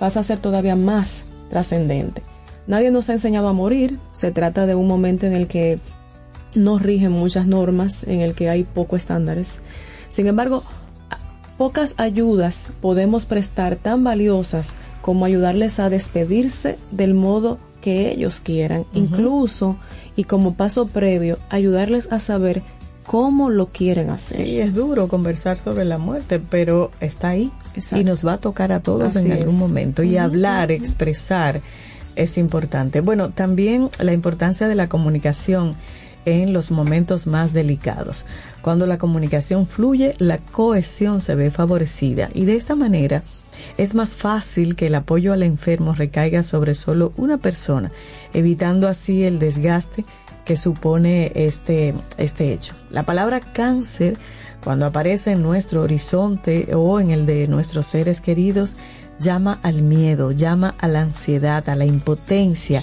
[0.00, 2.22] pasa a ser todavía más trascendente.
[2.70, 5.80] Nadie nos ha enseñado a morir, se trata de un momento en el que
[6.54, 9.58] no rigen muchas normas, en el que hay pocos estándares.
[10.08, 10.62] Sin embargo,
[11.58, 18.86] pocas ayudas podemos prestar tan valiosas como ayudarles a despedirse del modo que ellos quieran,
[18.92, 19.76] incluso
[20.14, 22.62] y como paso previo, ayudarles a saber
[23.04, 24.44] cómo lo quieren hacer.
[24.44, 27.50] Sí, es duro conversar sobre la muerte, pero está ahí
[27.96, 30.04] y nos va a tocar a todos en algún momento.
[30.04, 31.62] Y hablar, expresar
[32.22, 33.00] es importante.
[33.00, 35.76] Bueno, también la importancia de la comunicación
[36.24, 38.26] en los momentos más delicados.
[38.62, 43.22] Cuando la comunicación fluye, la cohesión se ve favorecida y de esta manera
[43.78, 47.90] es más fácil que el apoyo al enfermo recaiga sobre solo una persona,
[48.34, 50.04] evitando así el desgaste
[50.44, 52.74] que supone este, este hecho.
[52.90, 54.18] La palabra cáncer,
[54.62, 58.76] cuando aparece en nuestro horizonte o en el de nuestros seres queridos,
[59.20, 62.82] llama al miedo, llama a la ansiedad, a la impotencia,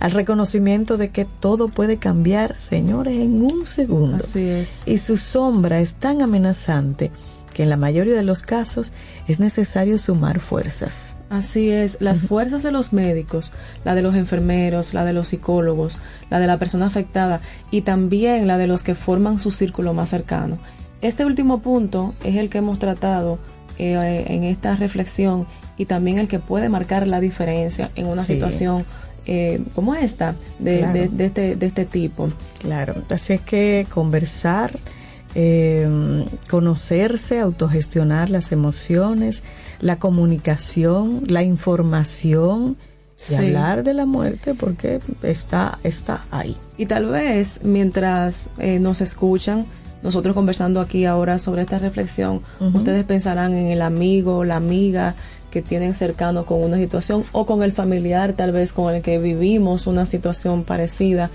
[0.00, 4.24] al reconocimiento de que todo puede cambiar, señores, en un segundo.
[4.24, 4.82] Así es.
[4.86, 7.10] Y su sombra es tan amenazante
[7.54, 8.92] que en la mayoría de los casos
[9.28, 11.16] es necesario sumar fuerzas.
[11.30, 13.52] Así es, las fuerzas de los médicos,
[13.84, 16.00] la de los enfermeros, la de los psicólogos,
[16.30, 17.40] la de la persona afectada
[17.70, 20.58] y también la de los que forman su círculo más cercano.
[21.00, 23.38] Este último punto es el que hemos tratado
[23.78, 25.46] eh, en esta reflexión
[25.76, 28.84] y también el que puede marcar la diferencia en una situación
[29.26, 32.30] eh, como esta, de, este, de este tipo.
[32.58, 34.78] Claro, así es que conversar,
[35.34, 39.42] eh, conocerse, autogestionar las emociones,
[39.80, 42.76] la comunicación, la información
[43.30, 46.56] y hablar de la muerte porque está, está ahí.
[46.76, 49.64] Y tal vez mientras eh, nos escuchan,
[50.02, 55.14] nosotros conversando aquí ahora sobre esta reflexión, ustedes pensarán en el amigo, la amiga
[55.54, 59.20] que tienen cercano con una situación o con el familiar tal vez con el que
[59.20, 61.30] vivimos una situación parecida.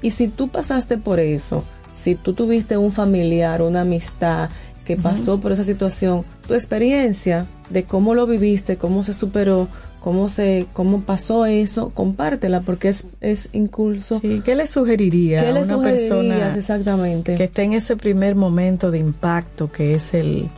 [0.00, 4.48] Y si tú pasaste por eso, si tú tuviste un familiar, una amistad
[4.84, 9.66] que pasó por esa situación, tu experiencia de cómo lo viviste, cómo se superó,
[9.98, 14.20] cómo se cómo pasó eso, compártela porque es es incluso.
[14.20, 18.98] Sí, ¿qué le sugeriría a una persona exactamente que esté en ese primer momento de
[18.98, 20.48] impacto que es el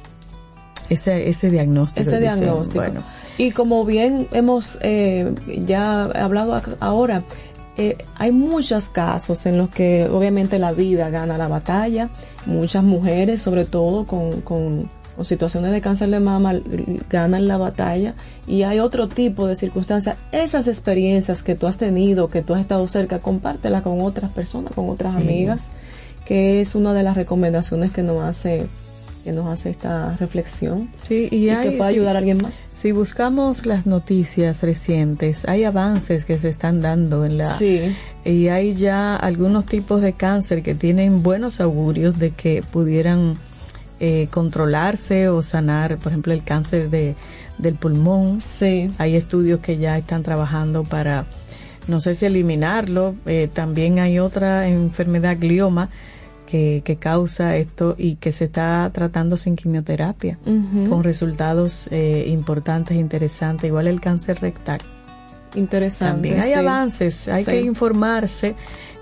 [0.90, 2.08] ese, ese diagnóstico.
[2.08, 2.78] Ese diagnóstico.
[2.78, 3.02] Bueno.
[3.38, 5.34] Y como bien hemos eh,
[5.64, 7.22] ya hablado ahora,
[7.78, 12.08] eh, hay muchos casos en los que obviamente la vida gana la batalla,
[12.46, 16.60] muchas mujeres sobre todo con, con, situaciones de cáncer de mama
[17.08, 18.12] ganan la batalla
[18.46, 20.18] y hay otro tipo de circunstancias.
[20.30, 24.74] Esas experiencias que tú has tenido, que tú has estado cerca, compártelas con otras personas,
[24.74, 25.70] con otras amigas,
[26.26, 28.66] que es una de las recomendaciones que nos hace
[29.26, 32.64] que nos hace esta reflexión sí, y, que pueda ayudar a alguien más.
[32.72, 37.46] Si buscamos las noticias recientes, hay avances que se están dando en la...
[37.46, 37.92] Sí.
[38.24, 43.36] Y hay ya algunos tipos de cáncer que tienen buenos augurios de que pudieran
[43.98, 47.16] eh, controlarse o sanar, por ejemplo, el cáncer de,
[47.58, 48.40] del pulmón.
[48.40, 48.92] Sí.
[48.98, 51.26] Hay estudios que ya están trabajando para,
[51.88, 53.16] no sé si eliminarlo.
[53.26, 55.90] Eh, también hay otra enfermedad, glioma,
[56.46, 60.38] que, causa esto y que se está tratando sin quimioterapia,
[60.88, 64.80] con resultados eh, importantes, interesantes, igual el cáncer rectal.
[65.54, 66.12] Interesante.
[66.12, 68.54] También hay avances, hay que informarse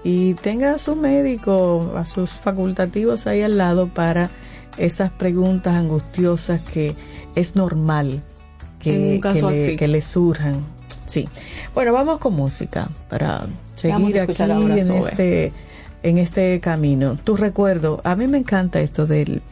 [0.05, 4.31] y tenga a su médico, a sus facultativos ahí al lado para
[4.77, 6.95] esas preguntas angustiosas que
[7.35, 8.23] es normal
[8.79, 10.65] que, le, que le surjan.
[11.07, 11.29] Sí.
[11.75, 13.47] Bueno, vamos con música para
[13.77, 15.53] seguir aquí en este
[16.05, 17.19] en este camino.
[17.25, 19.43] Tu recuerdo, a mí me encanta esto del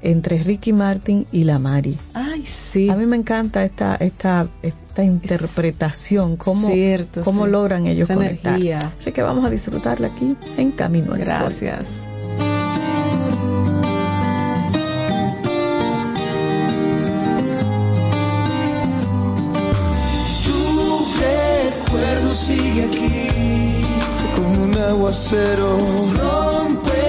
[0.00, 1.98] entre Ricky Martin y la Mari.
[2.14, 2.88] Ay, sí.
[2.88, 6.70] A mí me encanta esta esta esta interpretación, cómo,
[7.24, 8.60] cómo logran ellos conectar.
[8.96, 12.07] Así que vamos a disfrutarla aquí en Camino al Gracias.
[25.08, 25.78] Aguacero
[26.20, 27.02] rompe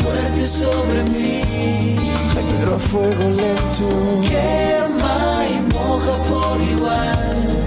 [0.00, 1.96] fuerte sobre mí
[2.32, 3.88] pero a fuego lento
[4.22, 7.64] quema y moja por igual.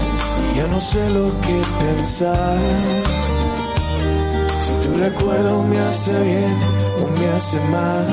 [0.56, 2.58] Ya no sé lo que pensar.
[4.62, 6.56] Si tu recuerdo me hace bien
[7.02, 8.06] o me hace mal.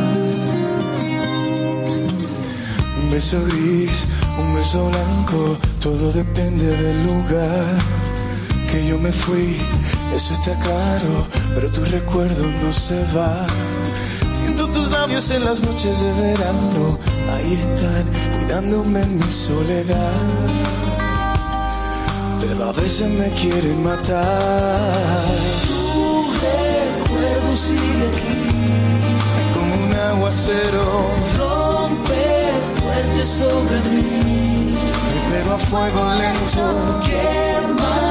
[3.01, 4.07] Un beso gris,
[4.37, 7.65] un beso blanco, todo depende del lugar
[8.69, 9.57] que yo me fui.
[10.15, 13.47] Eso está claro, pero tu recuerdo no se va
[14.91, 16.99] labios en las noches de verano,
[17.33, 18.05] ahí están
[18.35, 20.11] cuidándome en mi soledad.
[22.39, 25.25] Pero a veces me quieren matar.
[25.67, 28.39] Tu recuerdo sigue aquí,
[29.53, 31.09] como un aguacero.
[31.39, 32.23] Rompe
[32.79, 34.75] fuerte sobre mí,
[35.31, 36.63] pero a fuego lento.
[37.05, 38.10] Quema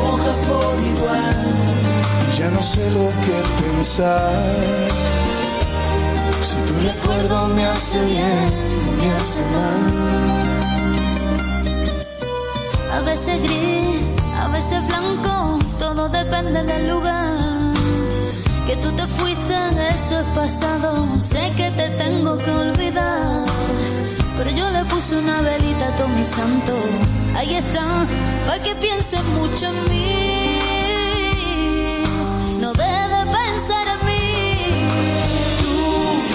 [0.00, 1.40] moja por igual.
[2.38, 5.00] Ya no sé lo que pensar
[6.42, 8.46] si tu recuerdo me hace bien
[8.88, 10.40] o me hace mal.
[12.96, 14.02] A veces gris,
[14.42, 17.38] a veces blanco, todo depende del lugar.
[18.66, 19.56] Que tú te fuiste,
[19.94, 20.90] eso es pasado.
[21.18, 23.46] Sé que te tengo que olvidar.
[24.36, 26.72] Pero yo le puse una velita a todo mi santo.
[27.40, 28.06] Ahí está,
[28.44, 31.24] para que pienses mucho en mí.
[32.60, 34.20] No debe pensar en mí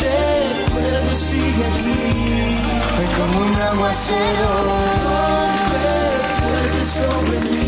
[0.02, 2.58] recuerdo sigue aquí.
[3.04, 4.50] Es como un aguacero
[6.42, 7.68] fuerte sobre mí.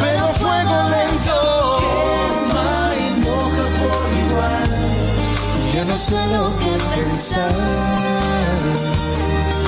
[0.00, 1.36] Pero fuego lento
[2.50, 4.70] quema y moja por igual.
[5.74, 7.52] Ya no sé lo que pensar.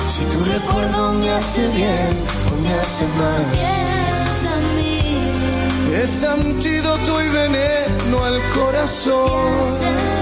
[0.07, 2.38] Si tu recuerdo me hace bien
[2.73, 3.45] hace mal.
[3.51, 5.95] Piensa en mí.
[5.95, 9.51] Es antídoto y veneno al corazón.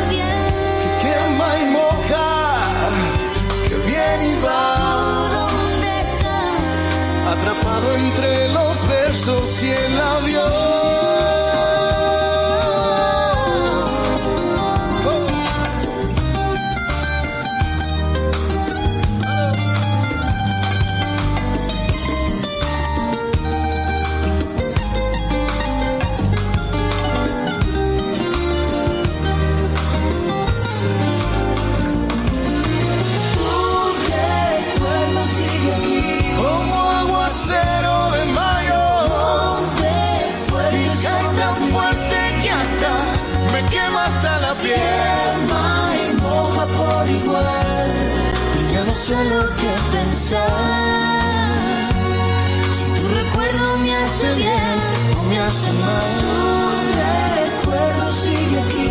[0.09, 0.37] Bien
[1.01, 2.29] quema y moja,
[3.67, 4.63] que viene y va.
[5.37, 7.37] ¿Dónde estás?
[7.37, 10.76] Atrapado entre los besos y el avión.
[49.07, 50.49] Sé lo que pensar.
[52.77, 54.77] Si tu recuerdo me hace bien
[55.17, 56.31] o me hace mal, tu
[57.41, 58.87] recuerdo sigue aquí.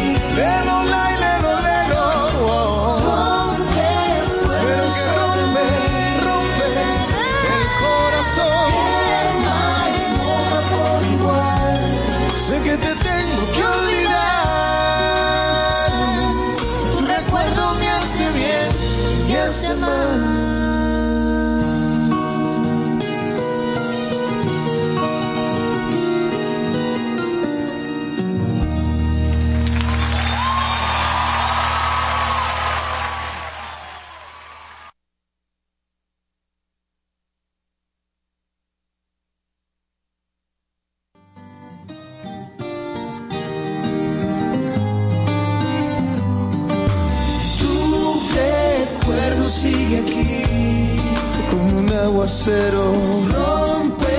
[52.26, 54.18] Rompe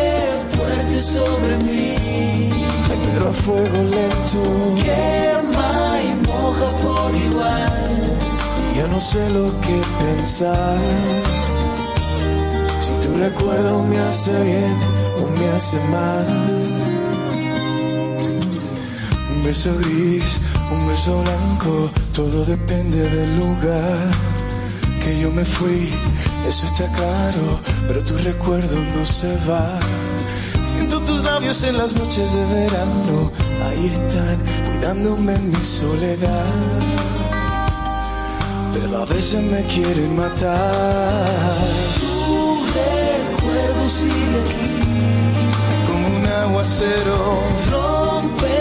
[0.55, 2.49] fuerte sobre mí.
[3.13, 4.43] Pero a fuego lento.
[4.81, 8.17] Quema y moja por igual.
[8.75, 10.77] Ya no sé lo que pensar.
[12.81, 14.77] Si tu recuerdo me hace bien
[15.21, 16.27] o me hace mal.
[19.31, 20.39] Un beso gris,
[20.71, 24.38] un beso blanco, todo depende del lugar
[25.03, 25.89] que yo me fui,
[26.48, 29.80] eso está claro, pero tu recuerdo no se va.
[30.64, 33.32] Siento tus labios en las noches de verano,
[33.68, 34.38] ahí están,
[34.69, 36.45] cuidándome en mi soledad.
[38.74, 41.57] Pero a veces me quieren matar.
[41.99, 44.78] Tu recuerdo sigue aquí
[46.48, 47.44] aguacero.
[47.72, 48.57] Rompe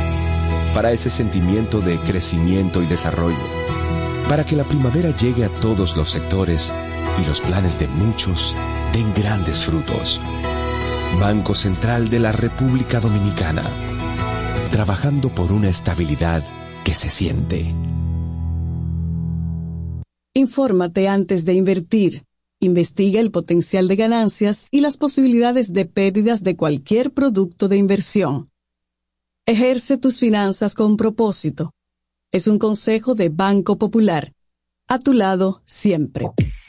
[0.73, 3.35] Para ese sentimiento de crecimiento y desarrollo.
[4.29, 6.71] Para que la primavera llegue a todos los sectores
[7.21, 8.55] y los planes de muchos
[8.93, 10.19] den grandes frutos.
[11.19, 13.63] Banco Central de la República Dominicana.
[14.69, 16.43] Trabajando por una estabilidad
[16.83, 17.75] que se siente.
[20.33, 22.23] Infórmate antes de invertir.
[22.61, 28.50] Investiga el potencial de ganancias y las posibilidades de pérdidas de cualquier producto de inversión.
[29.51, 31.73] Ejerce tus finanzas con propósito.
[32.31, 34.31] Es un consejo de Banco Popular.
[34.87, 36.31] A tu lado siempre.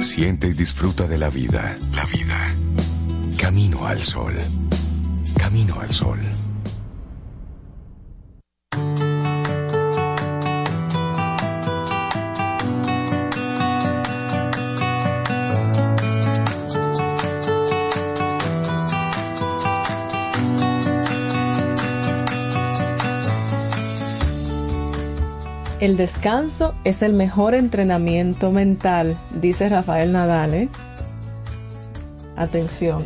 [0.00, 1.78] Siente y disfruta de la vida.
[1.94, 2.46] La vida.
[3.38, 4.34] Camino al sol.
[5.38, 6.18] Camino al sol.
[25.86, 30.52] El descanso es el mejor entrenamiento mental, dice Rafael Nadal.
[30.52, 30.68] ¿eh?
[32.34, 33.04] Atención.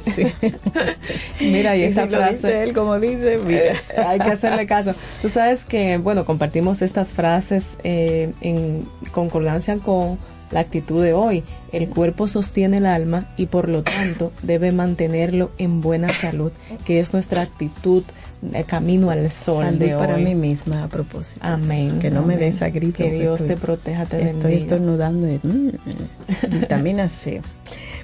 [1.43, 2.63] mira, y, esa frase.
[2.63, 3.73] él, como dice, mira.
[3.73, 4.95] Eh, hay que hacerle caso.
[5.21, 10.19] Tú sabes que, bueno, compartimos estas frases eh, en concordancia con
[10.51, 11.45] la actitud de hoy.
[11.73, 16.51] El cuerpo sostiene el alma y por lo tanto debe mantenerlo en buena salud,
[16.87, 18.05] que es nuestra actitud
[18.67, 21.41] camino al sol de para mí misma a propósito.
[21.43, 21.99] Amén.
[22.01, 23.05] Que no me des esa gripe.
[23.05, 25.29] Que Dios te proteja, te Estoy estornudando.
[25.29, 25.73] Y, mm,
[26.61, 27.41] vitamina C.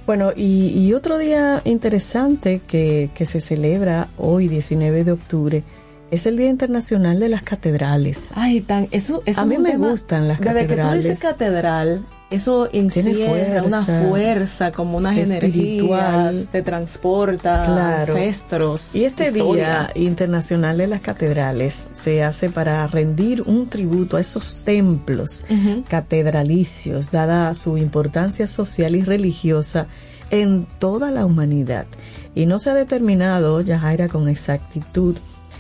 [0.06, 5.64] Bueno, y, otro día interesante que, que se celebra hoy, 19 de octubre,
[6.10, 8.30] es el Día Internacional de las Catedrales.
[8.36, 10.68] Ay, tan, eso, eso a mí me gustan las catedrales.
[10.68, 18.94] Desde que tú dices catedral, eso encierra una fuerza, como una energía, te transporta ancestros.
[18.96, 24.56] Y este Día Internacional de las Catedrales se hace para rendir un tributo a esos
[24.64, 25.44] templos
[25.88, 29.86] catedralicios, dada su importancia social y religiosa
[30.30, 31.86] en toda la humanidad.
[32.34, 35.16] Y no se ha determinado, Yajaira, con exactitud,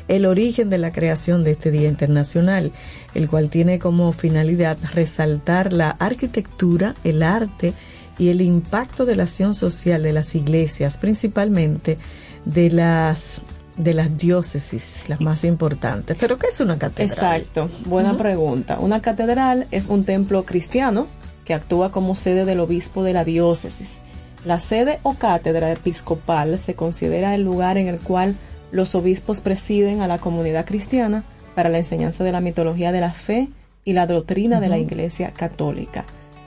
[0.08, 2.72] el origen de la creación de este Día Internacional,
[3.14, 7.72] el cual tiene como finalidad resaltar la arquitectura, el arte
[8.18, 11.98] y el impacto de la acción social de las iglesias, principalmente
[12.44, 13.42] de las
[13.76, 16.16] de las diócesis, las más importantes.
[16.18, 17.10] ¿Pero qué es una catedral?
[17.42, 18.78] Exacto, buena pregunta.
[18.80, 21.08] Una catedral es un templo cristiano
[21.44, 23.98] que actúa como sede del obispo de la diócesis.
[24.46, 28.36] La sede o cátedra episcopal se considera el lugar en el cual
[28.72, 31.24] los obispos presiden a la comunidad cristiana
[31.54, 33.48] para la enseñanza de la mitología de la fe
[33.84, 36.04] y la doctrina de la Iglesia Católica.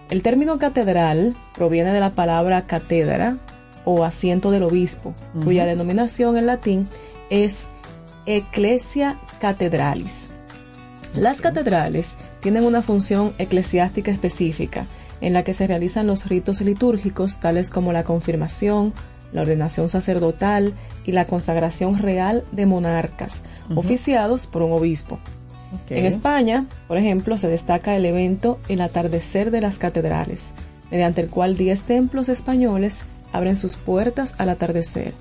[0.09, 3.37] El término catedral proviene de la palabra catedra
[3.85, 5.13] o asiento del obispo,
[5.43, 6.87] cuya denominación en latín
[7.29, 7.69] es
[8.25, 10.27] Ecclesia Cathedralis.
[11.15, 14.85] Las catedrales tienen una función eclesiástica específica
[15.21, 18.93] en la que se realizan los ritos litúrgicos tales como la confirmación,
[19.31, 20.73] la ordenación sacerdotal
[21.05, 23.43] y la consagración real de monarcas,
[23.75, 25.19] oficiados por un obispo.
[25.89, 30.53] En España, por ejemplo, se destaca el evento El atardecer de las catedrales,
[30.89, 35.13] mediante el cual 10 templos españoles abren sus puertas al atardecer.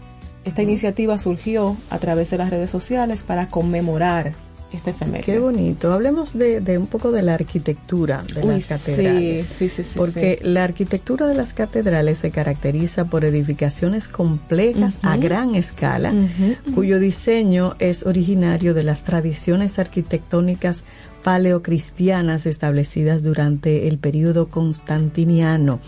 [0.45, 4.33] Esta iniciativa surgió a través de las redes sociales para conmemorar
[4.73, 5.25] este efeméride.
[5.25, 5.93] Qué bonito.
[5.93, 9.47] Hablemos de, un poco de la arquitectura de las catedrales.
[9.47, 15.17] Sí, sí, sí, porque la arquitectura de las catedrales se caracteriza por edificaciones complejas a
[15.17, 16.13] gran escala,
[16.75, 20.85] cuyo diseño es originario de las tradiciones arquitectónicas
[21.23, 25.81] paleocristianas establecidas durante el período constantiniano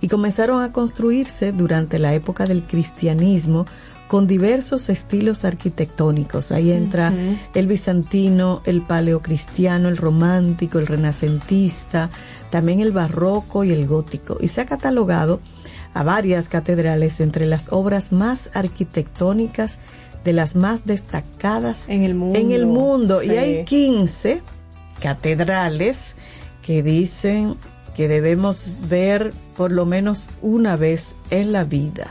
[0.00, 3.66] y comenzaron a construirse durante la época del cristianismo
[4.08, 6.50] con diversos estilos arquitectónicos.
[6.50, 7.12] Ahí entra
[7.54, 12.10] el bizantino, el paleocristiano, el romántico, el renacentista,
[12.50, 14.38] también el barroco y el gótico.
[14.40, 15.40] Y se ha catalogado
[15.92, 19.78] a varias catedrales entre las obras más arquitectónicas
[20.24, 22.38] de las más destacadas en el mundo.
[22.38, 23.22] En el mundo.
[23.22, 24.42] Y hay 15
[25.00, 26.14] catedrales
[26.62, 27.56] que dicen
[27.94, 32.06] que debemos ver por lo menos una vez en la vida.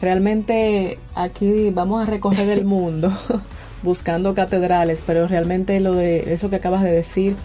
[0.00, 3.12] Realmente aquí vamos a recorrer el mundo
[3.82, 7.36] buscando catedrales, pero realmente lo de eso que acabas de decir,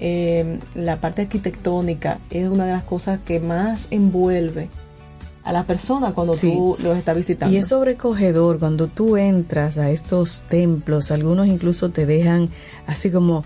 [0.00, 4.68] eh, la parte arquitectónica es una de las cosas que más envuelve
[5.44, 7.54] a la persona cuando tú los estás visitando.
[7.54, 12.48] Y es sobrecogedor cuando tú entras a estos templos, algunos incluso te dejan
[12.86, 13.44] así como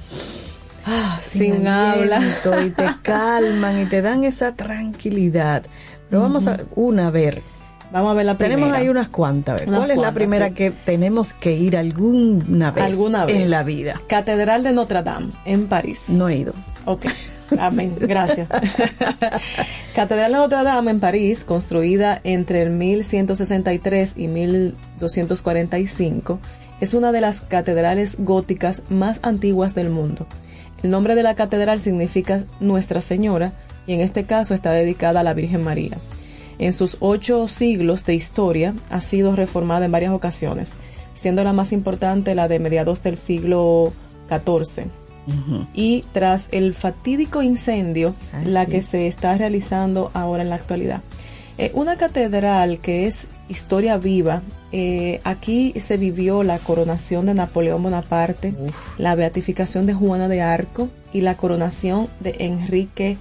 [0.84, 2.20] ah, sin, habla
[2.64, 5.64] y te calman y te dan esa tranquilidad.
[6.08, 7.42] Pero vamos a una a ver
[7.92, 8.56] Vamos a ver la primera.
[8.56, 9.62] Tenemos ahí unas cuantas.
[9.62, 14.00] ¿Cuál es la primera que tenemos que ir alguna vez, alguna vez en la vida?
[14.08, 16.04] Catedral de Notre Dame, en París.
[16.08, 16.52] No he ido.
[16.84, 17.06] Ok.
[17.58, 17.94] Amén.
[18.00, 18.48] Gracias.
[19.94, 26.40] Catedral de Notre Dame en París, construida entre el 1163 y 1245,
[26.80, 30.26] es una de las catedrales góticas más antiguas del mundo.
[30.82, 33.52] El nombre de la catedral significa Nuestra Señora
[33.86, 35.96] y en este caso está dedicada a la Virgen María.
[36.58, 40.72] En sus ocho siglos de historia ha sido reformada en varias ocasiones,
[41.14, 43.92] siendo la más importante la de mediados del siglo
[44.28, 44.86] XIV.
[45.74, 51.02] Y tras el fatídico incendio, ah, la que se está realizando ahora en la actualidad.
[51.58, 54.42] Eh, una catedral que es historia viva.
[54.72, 58.54] Eh, aquí se vivió la coronación de Napoleón Bonaparte,
[58.98, 63.16] la beatificación de Juana de Arco y la coronación de Enrique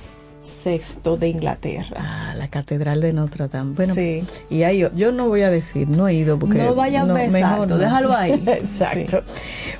[0.45, 1.97] sexto de Inglaterra.
[1.97, 3.73] Ah, la Catedral de Notre Dame.
[3.75, 4.23] Bueno, sí.
[4.49, 7.67] y ahí yo, no voy a decir, no he ido porque no vayan no, mejor
[7.67, 7.77] no.
[7.77, 8.33] déjalo ahí.
[8.47, 9.23] exacto.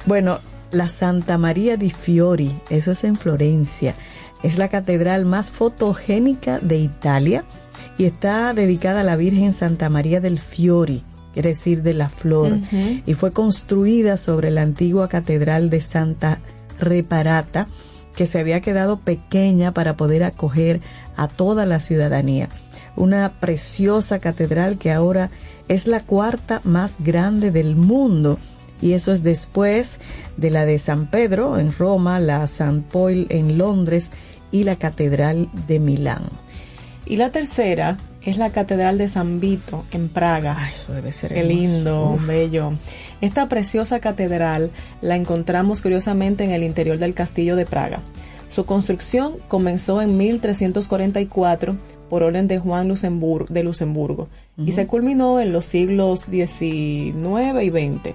[0.05, 0.39] Bueno,
[0.71, 3.95] la Santa María di Fiori, eso es en Florencia.
[4.43, 7.45] Es la catedral más fotogénica de Italia
[7.97, 12.57] y está dedicada a la Virgen Santa María del Fiori, quiere decir de la flor,
[13.05, 16.39] y fue construida sobre la antigua catedral de Santa
[16.79, 17.67] Reparata
[18.15, 20.81] que se había quedado pequeña para poder acoger
[21.17, 22.49] a toda la ciudadanía.
[22.95, 25.29] Una preciosa catedral que ahora
[25.67, 28.39] es la cuarta más grande del mundo
[28.81, 29.99] y eso es después
[30.37, 34.11] de la de San Pedro en Roma, la San Paul en Londres
[34.51, 36.23] y la Catedral de Milán.
[37.05, 40.71] Y la tercera es la Catedral de San Vito en Praga.
[40.73, 42.73] Eso debe ser Qué lindo, bello.
[43.26, 44.69] Esta preciosa catedral
[45.02, 48.02] la encontramos curiosamente en el interior del castillo de Praga.
[48.47, 51.76] Su construcción comenzó en 1344
[52.07, 54.27] por orden de Juan de Luxemburgo
[54.64, 57.15] y se culminó en los siglos XIX
[57.64, 58.14] y XX.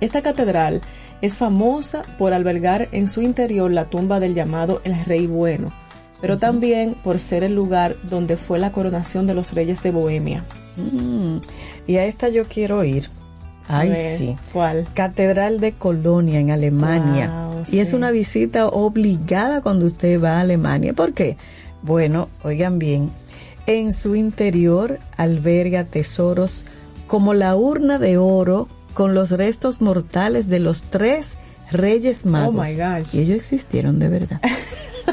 [0.00, 0.80] Esta catedral
[1.20, 5.72] es famosa por albergar en su interior la tumba del llamado el Rey Bueno,
[6.20, 10.44] pero también por ser el lugar donde fue la coronación de los reyes de Bohemia.
[10.76, 11.38] Mm.
[11.88, 13.17] Y a esta yo quiero ir.
[13.68, 14.36] Ay, sí.
[14.52, 14.86] ¿Cuál?
[14.94, 17.50] Catedral de Colonia en Alemania.
[17.70, 20.94] y es una visita obligada cuando usted va a Alemania.
[20.94, 21.36] ¿Por qué?
[21.82, 23.10] Bueno, oigan bien,
[23.66, 26.64] en su interior alberga tesoros
[27.06, 31.38] como la urna de oro con los restos mortales de los tres
[31.70, 32.66] reyes magos.
[32.66, 33.14] Oh my gosh.
[33.14, 34.40] Y ellos existieron de verdad.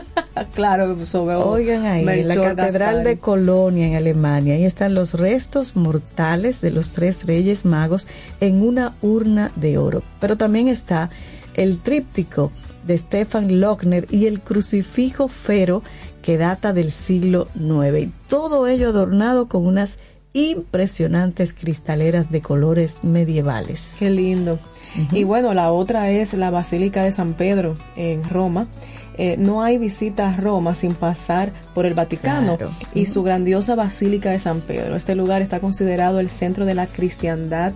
[0.54, 4.56] claro, sobre Oigan ahí, la Catedral de Colonia en Alemania.
[4.56, 8.08] Ahí están los restos mortales de los tres reyes magos
[8.40, 10.04] en una urna de oro.
[10.20, 11.10] Pero también está
[11.56, 12.52] el tríptico
[12.86, 15.82] de Stefan Lochner y el crucifijo fero
[16.22, 18.00] que data del siglo IX.
[18.00, 20.00] Y todo ello adornado con unas
[20.34, 23.98] impresionantes cristaleras de colores medievales.
[24.00, 24.60] Qué lindo.
[25.12, 28.68] Y bueno, la otra es la Basílica de San Pedro en Roma
[29.18, 32.58] eh, no hay visita a Roma sin pasar por el Vaticano
[32.94, 34.96] y su grandiosa Basílica de San Pedro.
[34.96, 37.74] Este lugar está considerado el centro de la cristiandad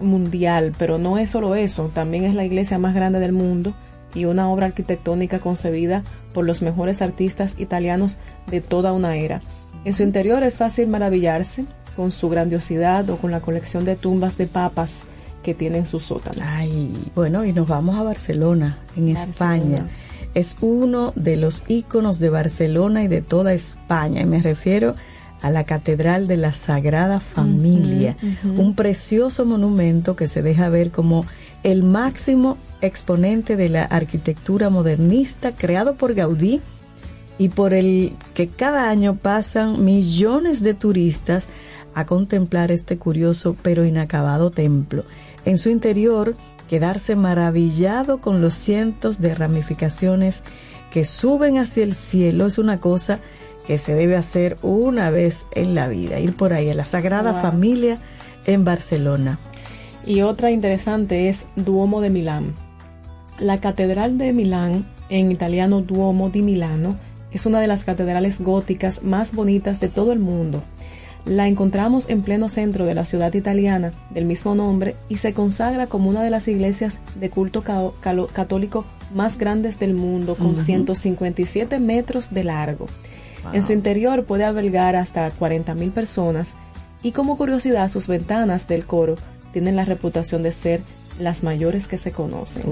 [0.00, 3.74] mundial, pero no es solo eso, también es la iglesia más grande del mundo,
[4.14, 9.42] y una obra arquitectónica concebida por los mejores artistas italianos de toda una era.
[9.84, 14.36] En su interior es fácil maravillarse con su grandiosidad o con la colección de tumbas
[14.36, 15.04] de papas
[15.42, 16.42] que tiene en su sótano.
[16.42, 19.86] Ay, bueno, y nos vamos a Barcelona, en España.
[20.36, 24.94] Es uno de los íconos de Barcelona y de toda España, y me refiero
[25.40, 31.24] a la Catedral de la Sagrada Familia, un precioso monumento que se deja ver como
[31.62, 36.60] el máximo exponente de la arquitectura modernista creado por Gaudí
[37.38, 41.48] y por el que cada año pasan millones de turistas
[41.94, 45.04] a contemplar este curioso pero inacabado templo.
[45.46, 46.34] En su interior,
[46.68, 50.42] quedarse maravillado con los cientos de ramificaciones
[50.90, 53.20] que suben hacia el cielo es una cosa
[53.66, 57.34] que se debe hacer una vez en la vida, ir por ahí a la Sagrada
[57.42, 57.98] Familia
[58.46, 59.38] en Barcelona.
[60.06, 62.54] Y otra interesante es Duomo de Milán.
[63.38, 66.96] La Catedral de Milán, en italiano Duomo di Milano,
[67.32, 70.62] es una de las catedrales góticas más bonitas de todo el mundo.
[71.26, 75.88] La encontramos en pleno centro de la ciudad italiana del mismo nombre y se consagra
[75.88, 77.64] como una de las iglesias de culto
[78.32, 82.86] católico más grandes del mundo, con 157 metros de largo.
[83.52, 86.54] En su interior puede albergar hasta 40.000 personas
[87.02, 89.16] y como curiosidad sus ventanas del coro
[89.52, 90.80] tienen la reputación de ser
[91.18, 92.64] las mayores que se conocen.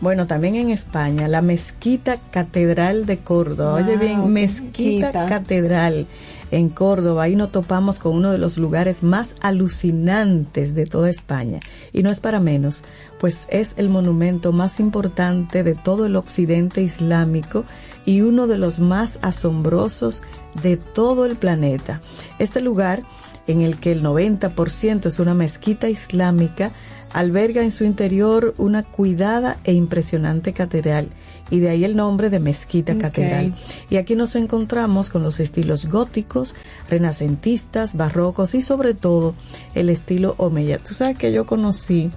[0.00, 3.74] Bueno, también en España, la Mezquita Catedral de Córdoba.
[3.74, 6.06] Oye bien, Mezquita Catedral
[6.50, 7.24] en Córdoba.
[7.24, 11.60] Ahí nos topamos con uno de los lugares más alucinantes de toda España.
[11.92, 12.84] Y no es para menos,
[13.20, 17.64] pues es el monumento más importante de todo el occidente islámico
[18.04, 20.22] y uno de los más asombrosos
[20.62, 22.00] de todo el planeta.
[22.38, 23.02] Este lugar,
[23.46, 26.72] en el que el 90% es una mezquita islámica,
[27.12, 31.08] alberga en su interior una cuidada e impresionante catedral
[31.50, 33.54] y de ahí el nombre de Mezquita Catedral.
[33.90, 36.54] Y aquí nos encontramos con los estilos góticos,
[36.88, 39.34] renacentistas, barrocos y sobre todo
[39.74, 40.78] el estilo omeya.
[40.78, 42.10] Tú sabes que yo conocí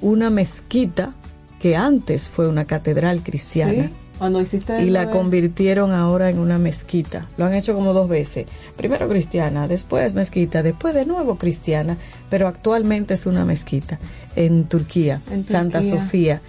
[0.00, 1.14] una mezquita
[1.60, 3.90] que antes fue una catedral cristiana.
[4.18, 7.28] Cuando hiciste y la convirtieron ahora en una mezquita.
[7.36, 8.46] Lo han hecho como dos veces.
[8.76, 11.96] Primero cristiana, después mezquita, después de nuevo cristiana,
[12.28, 14.00] pero actualmente es una mezquita
[14.34, 16.40] en Turquía, Santa Sofía.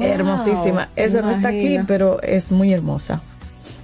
[0.00, 0.90] Hermosísima.
[0.96, 3.22] Esa no está aquí, pero es muy hermosa.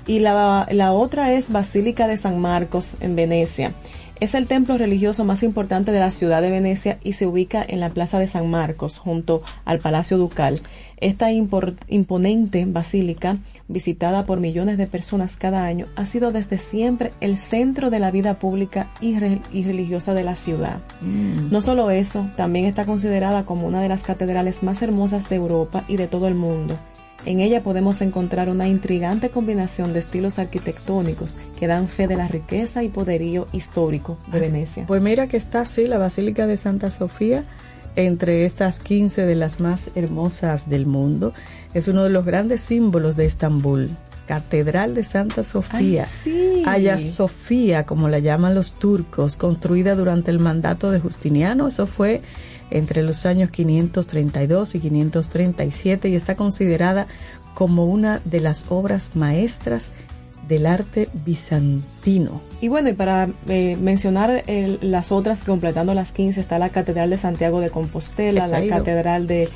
[0.07, 3.73] Y la, la otra es Basílica de San Marcos en Venecia.
[4.19, 7.81] Es el templo religioso más importante de la ciudad de Venecia y se ubica en
[7.81, 10.59] la Plaza de San Marcos, junto al Palacio Ducal.
[10.99, 13.37] Esta imponente basílica,
[13.69, 18.11] visitada por millones de personas cada año, ha sido desde siempre el centro de la
[18.11, 20.81] vida pública y, religiosa de la ciudad.
[21.03, 21.51] Mm.
[21.51, 25.85] No solo eso, también está considerada como una de las catedrales más hermosas de Europa
[25.87, 26.79] y de todo el mundo.
[27.27, 32.29] En ella podemos encontrar una intrigante combinación de estilos arquitectónicos que dan fe de la
[32.29, 34.87] riqueza y poderío histórico de Venecia.
[34.87, 37.45] Pues mira que está así la Basílica de Santa Sofía
[37.97, 41.33] entre estas 15 de las más hermosas del mundo.
[41.75, 43.91] Es uno de los grandes símbolos de Estambul.
[44.27, 46.65] Catedral de Santa Sofía, sí.
[46.99, 51.69] Sofía, como la llaman los turcos, construida durante el mandato de Justiniano.
[51.69, 52.23] Eso fue
[52.71, 57.07] entre los años 532 y 537 y está considerada
[57.55, 59.93] como una de las obras maestras
[60.49, 62.41] del arte bizantino.
[62.61, 64.43] Y bueno, y para eh, mencionar
[64.81, 69.49] las otras, completando las 15, está la Catedral de Santiago de Compostela, la Catedral de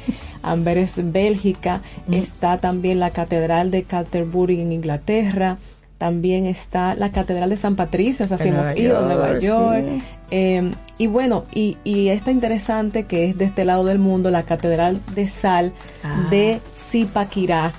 [0.42, 5.58] Amberes, Bélgica, está también la Catedral de Canterbury en Inglaterra,
[5.98, 9.84] también está la Catedral de San Patricio, así hemos ido, Nueva York.
[10.32, 14.44] Em, y bueno, y, y esta interesante que es de este lado del mundo, la
[14.44, 15.72] Catedral de Sal
[16.04, 16.26] ah.
[16.30, 17.72] de Zipaquirá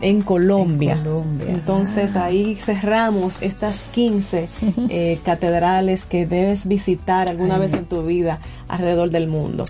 [0.00, 0.98] en Colombia.
[1.48, 2.26] Entonces ah.
[2.26, 4.48] ahí cerramos estas 15
[4.88, 9.64] eh, catedrales que debes visitar alguna vez en tu vida alrededor del mundo.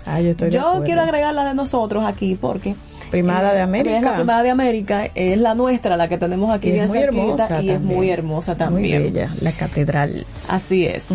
[0.49, 2.75] yo, quiero agregar la de nosotros aquí porque...
[3.11, 3.97] Primada de eh, América.
[3.97, 6.97] Es la Primada de América, es la nuestra, la que tenemos aquí y es muy
[6.97, 9.01] hermosa y es muy hermosa también.
[9.01, 10.25] Muy bella, la catedral.
[10.49, 11.09] Así es.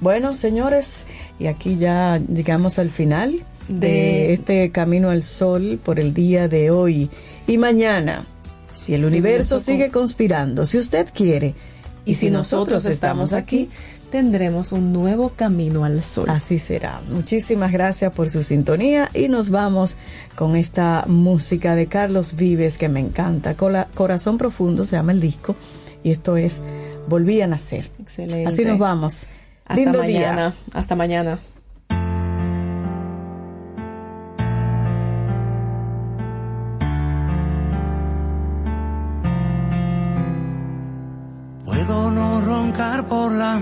[0.00, 1.06] Bueno, señores,
[1.38, 3.34] y aquí ya llegamos al final
[3.68, 7.10] de este Camino al Sol por el día de hoy.
[7.48, 8.26] Y mañana,
[8.74, 11.54] si el universo sigue conspirando, si usted quiere,
[12.04, 13.70] y, si, nosotros, estamos aquí,
[14.10, 16.28] tendremos un nuevo camino al sol.
[16.28, 17.00] Así será.
[17.08, 19.96] Muchísimas gracias por su sintonía y nos vamos
[20.36, 23.56] con esta música de Carlos Vives que me encanta.
[23.56, 25.56] Corazón Profundo se llama el disco
[26.04, 26.60] y esto es
[27.08, 27.86] Volví a nacer.
[27.98, 28.46] Excelente.
[28.46, 29.26] Así nos vamos.
[29.64, 30.52] Hasta mañana.
[30.74, 31.38] Hasta mañana.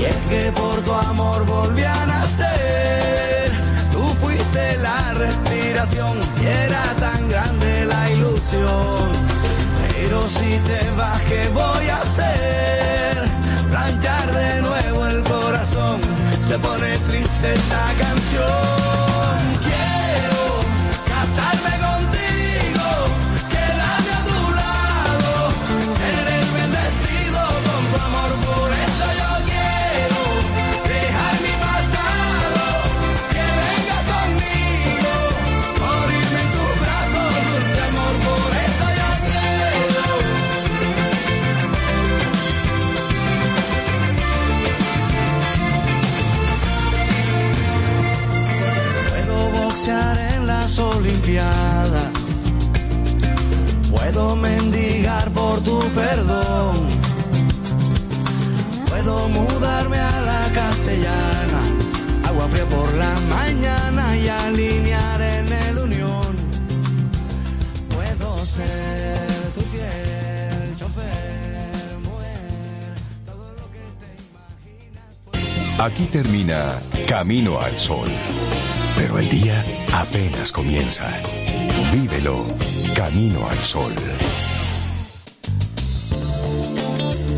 [0.00, 3.52] Y es que por tu amor volví a nacer,
[3.92, 9.08] tú fuiste la respiración, y era tan grande la ilusión.
[9.92, 13.28] Pero si te vas, ¿qué voy a hacer?
[13.68, 16.00] Planchar de nuevo el corazón,
[16.48, 19.36] se pone triste esta canción.
[19.68, 20.42] Quiero
[21.12, 21.99] casarme contigo,
[51.30, 52.44] Olimpiadas.
[53.90, 56.88] Puedo mendigar por tu perdón.
[58.88, 61.62] Puedo mudarme a la castellana.
[62.26, 66.36] Agua fría por la mañana y alinear en el unión.
[67.94, 72.94] Puedo ser tu fiel chofer, mujer.
[75.78, 78.08] Aquí termina Camino al Sol.
[79.00, 79.64] Pero el día
[79.94, 81.10] apenas comienza.
[81.90, 82.44] Vívelo
[82.94, 83.94] Camino al Sol.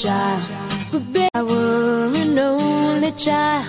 [0.07, 0.43] child.
[0.93, 3.67] But baby, if I were an only child.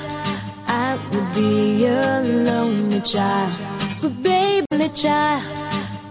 [0.68, 3.54] I would be a lonely child.
[4.02, 5.42] But baby, child,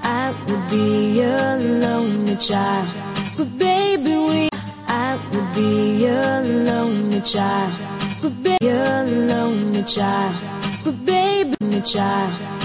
[0.02, 2.88] I would be a lonely child.
[3.36, 4.48] But baby, we,
[4.88, 7.72] I would be a lonely child.
[8.20, 10.34] But baby, a lonely child.
[10.84, 12.56] But baby, child.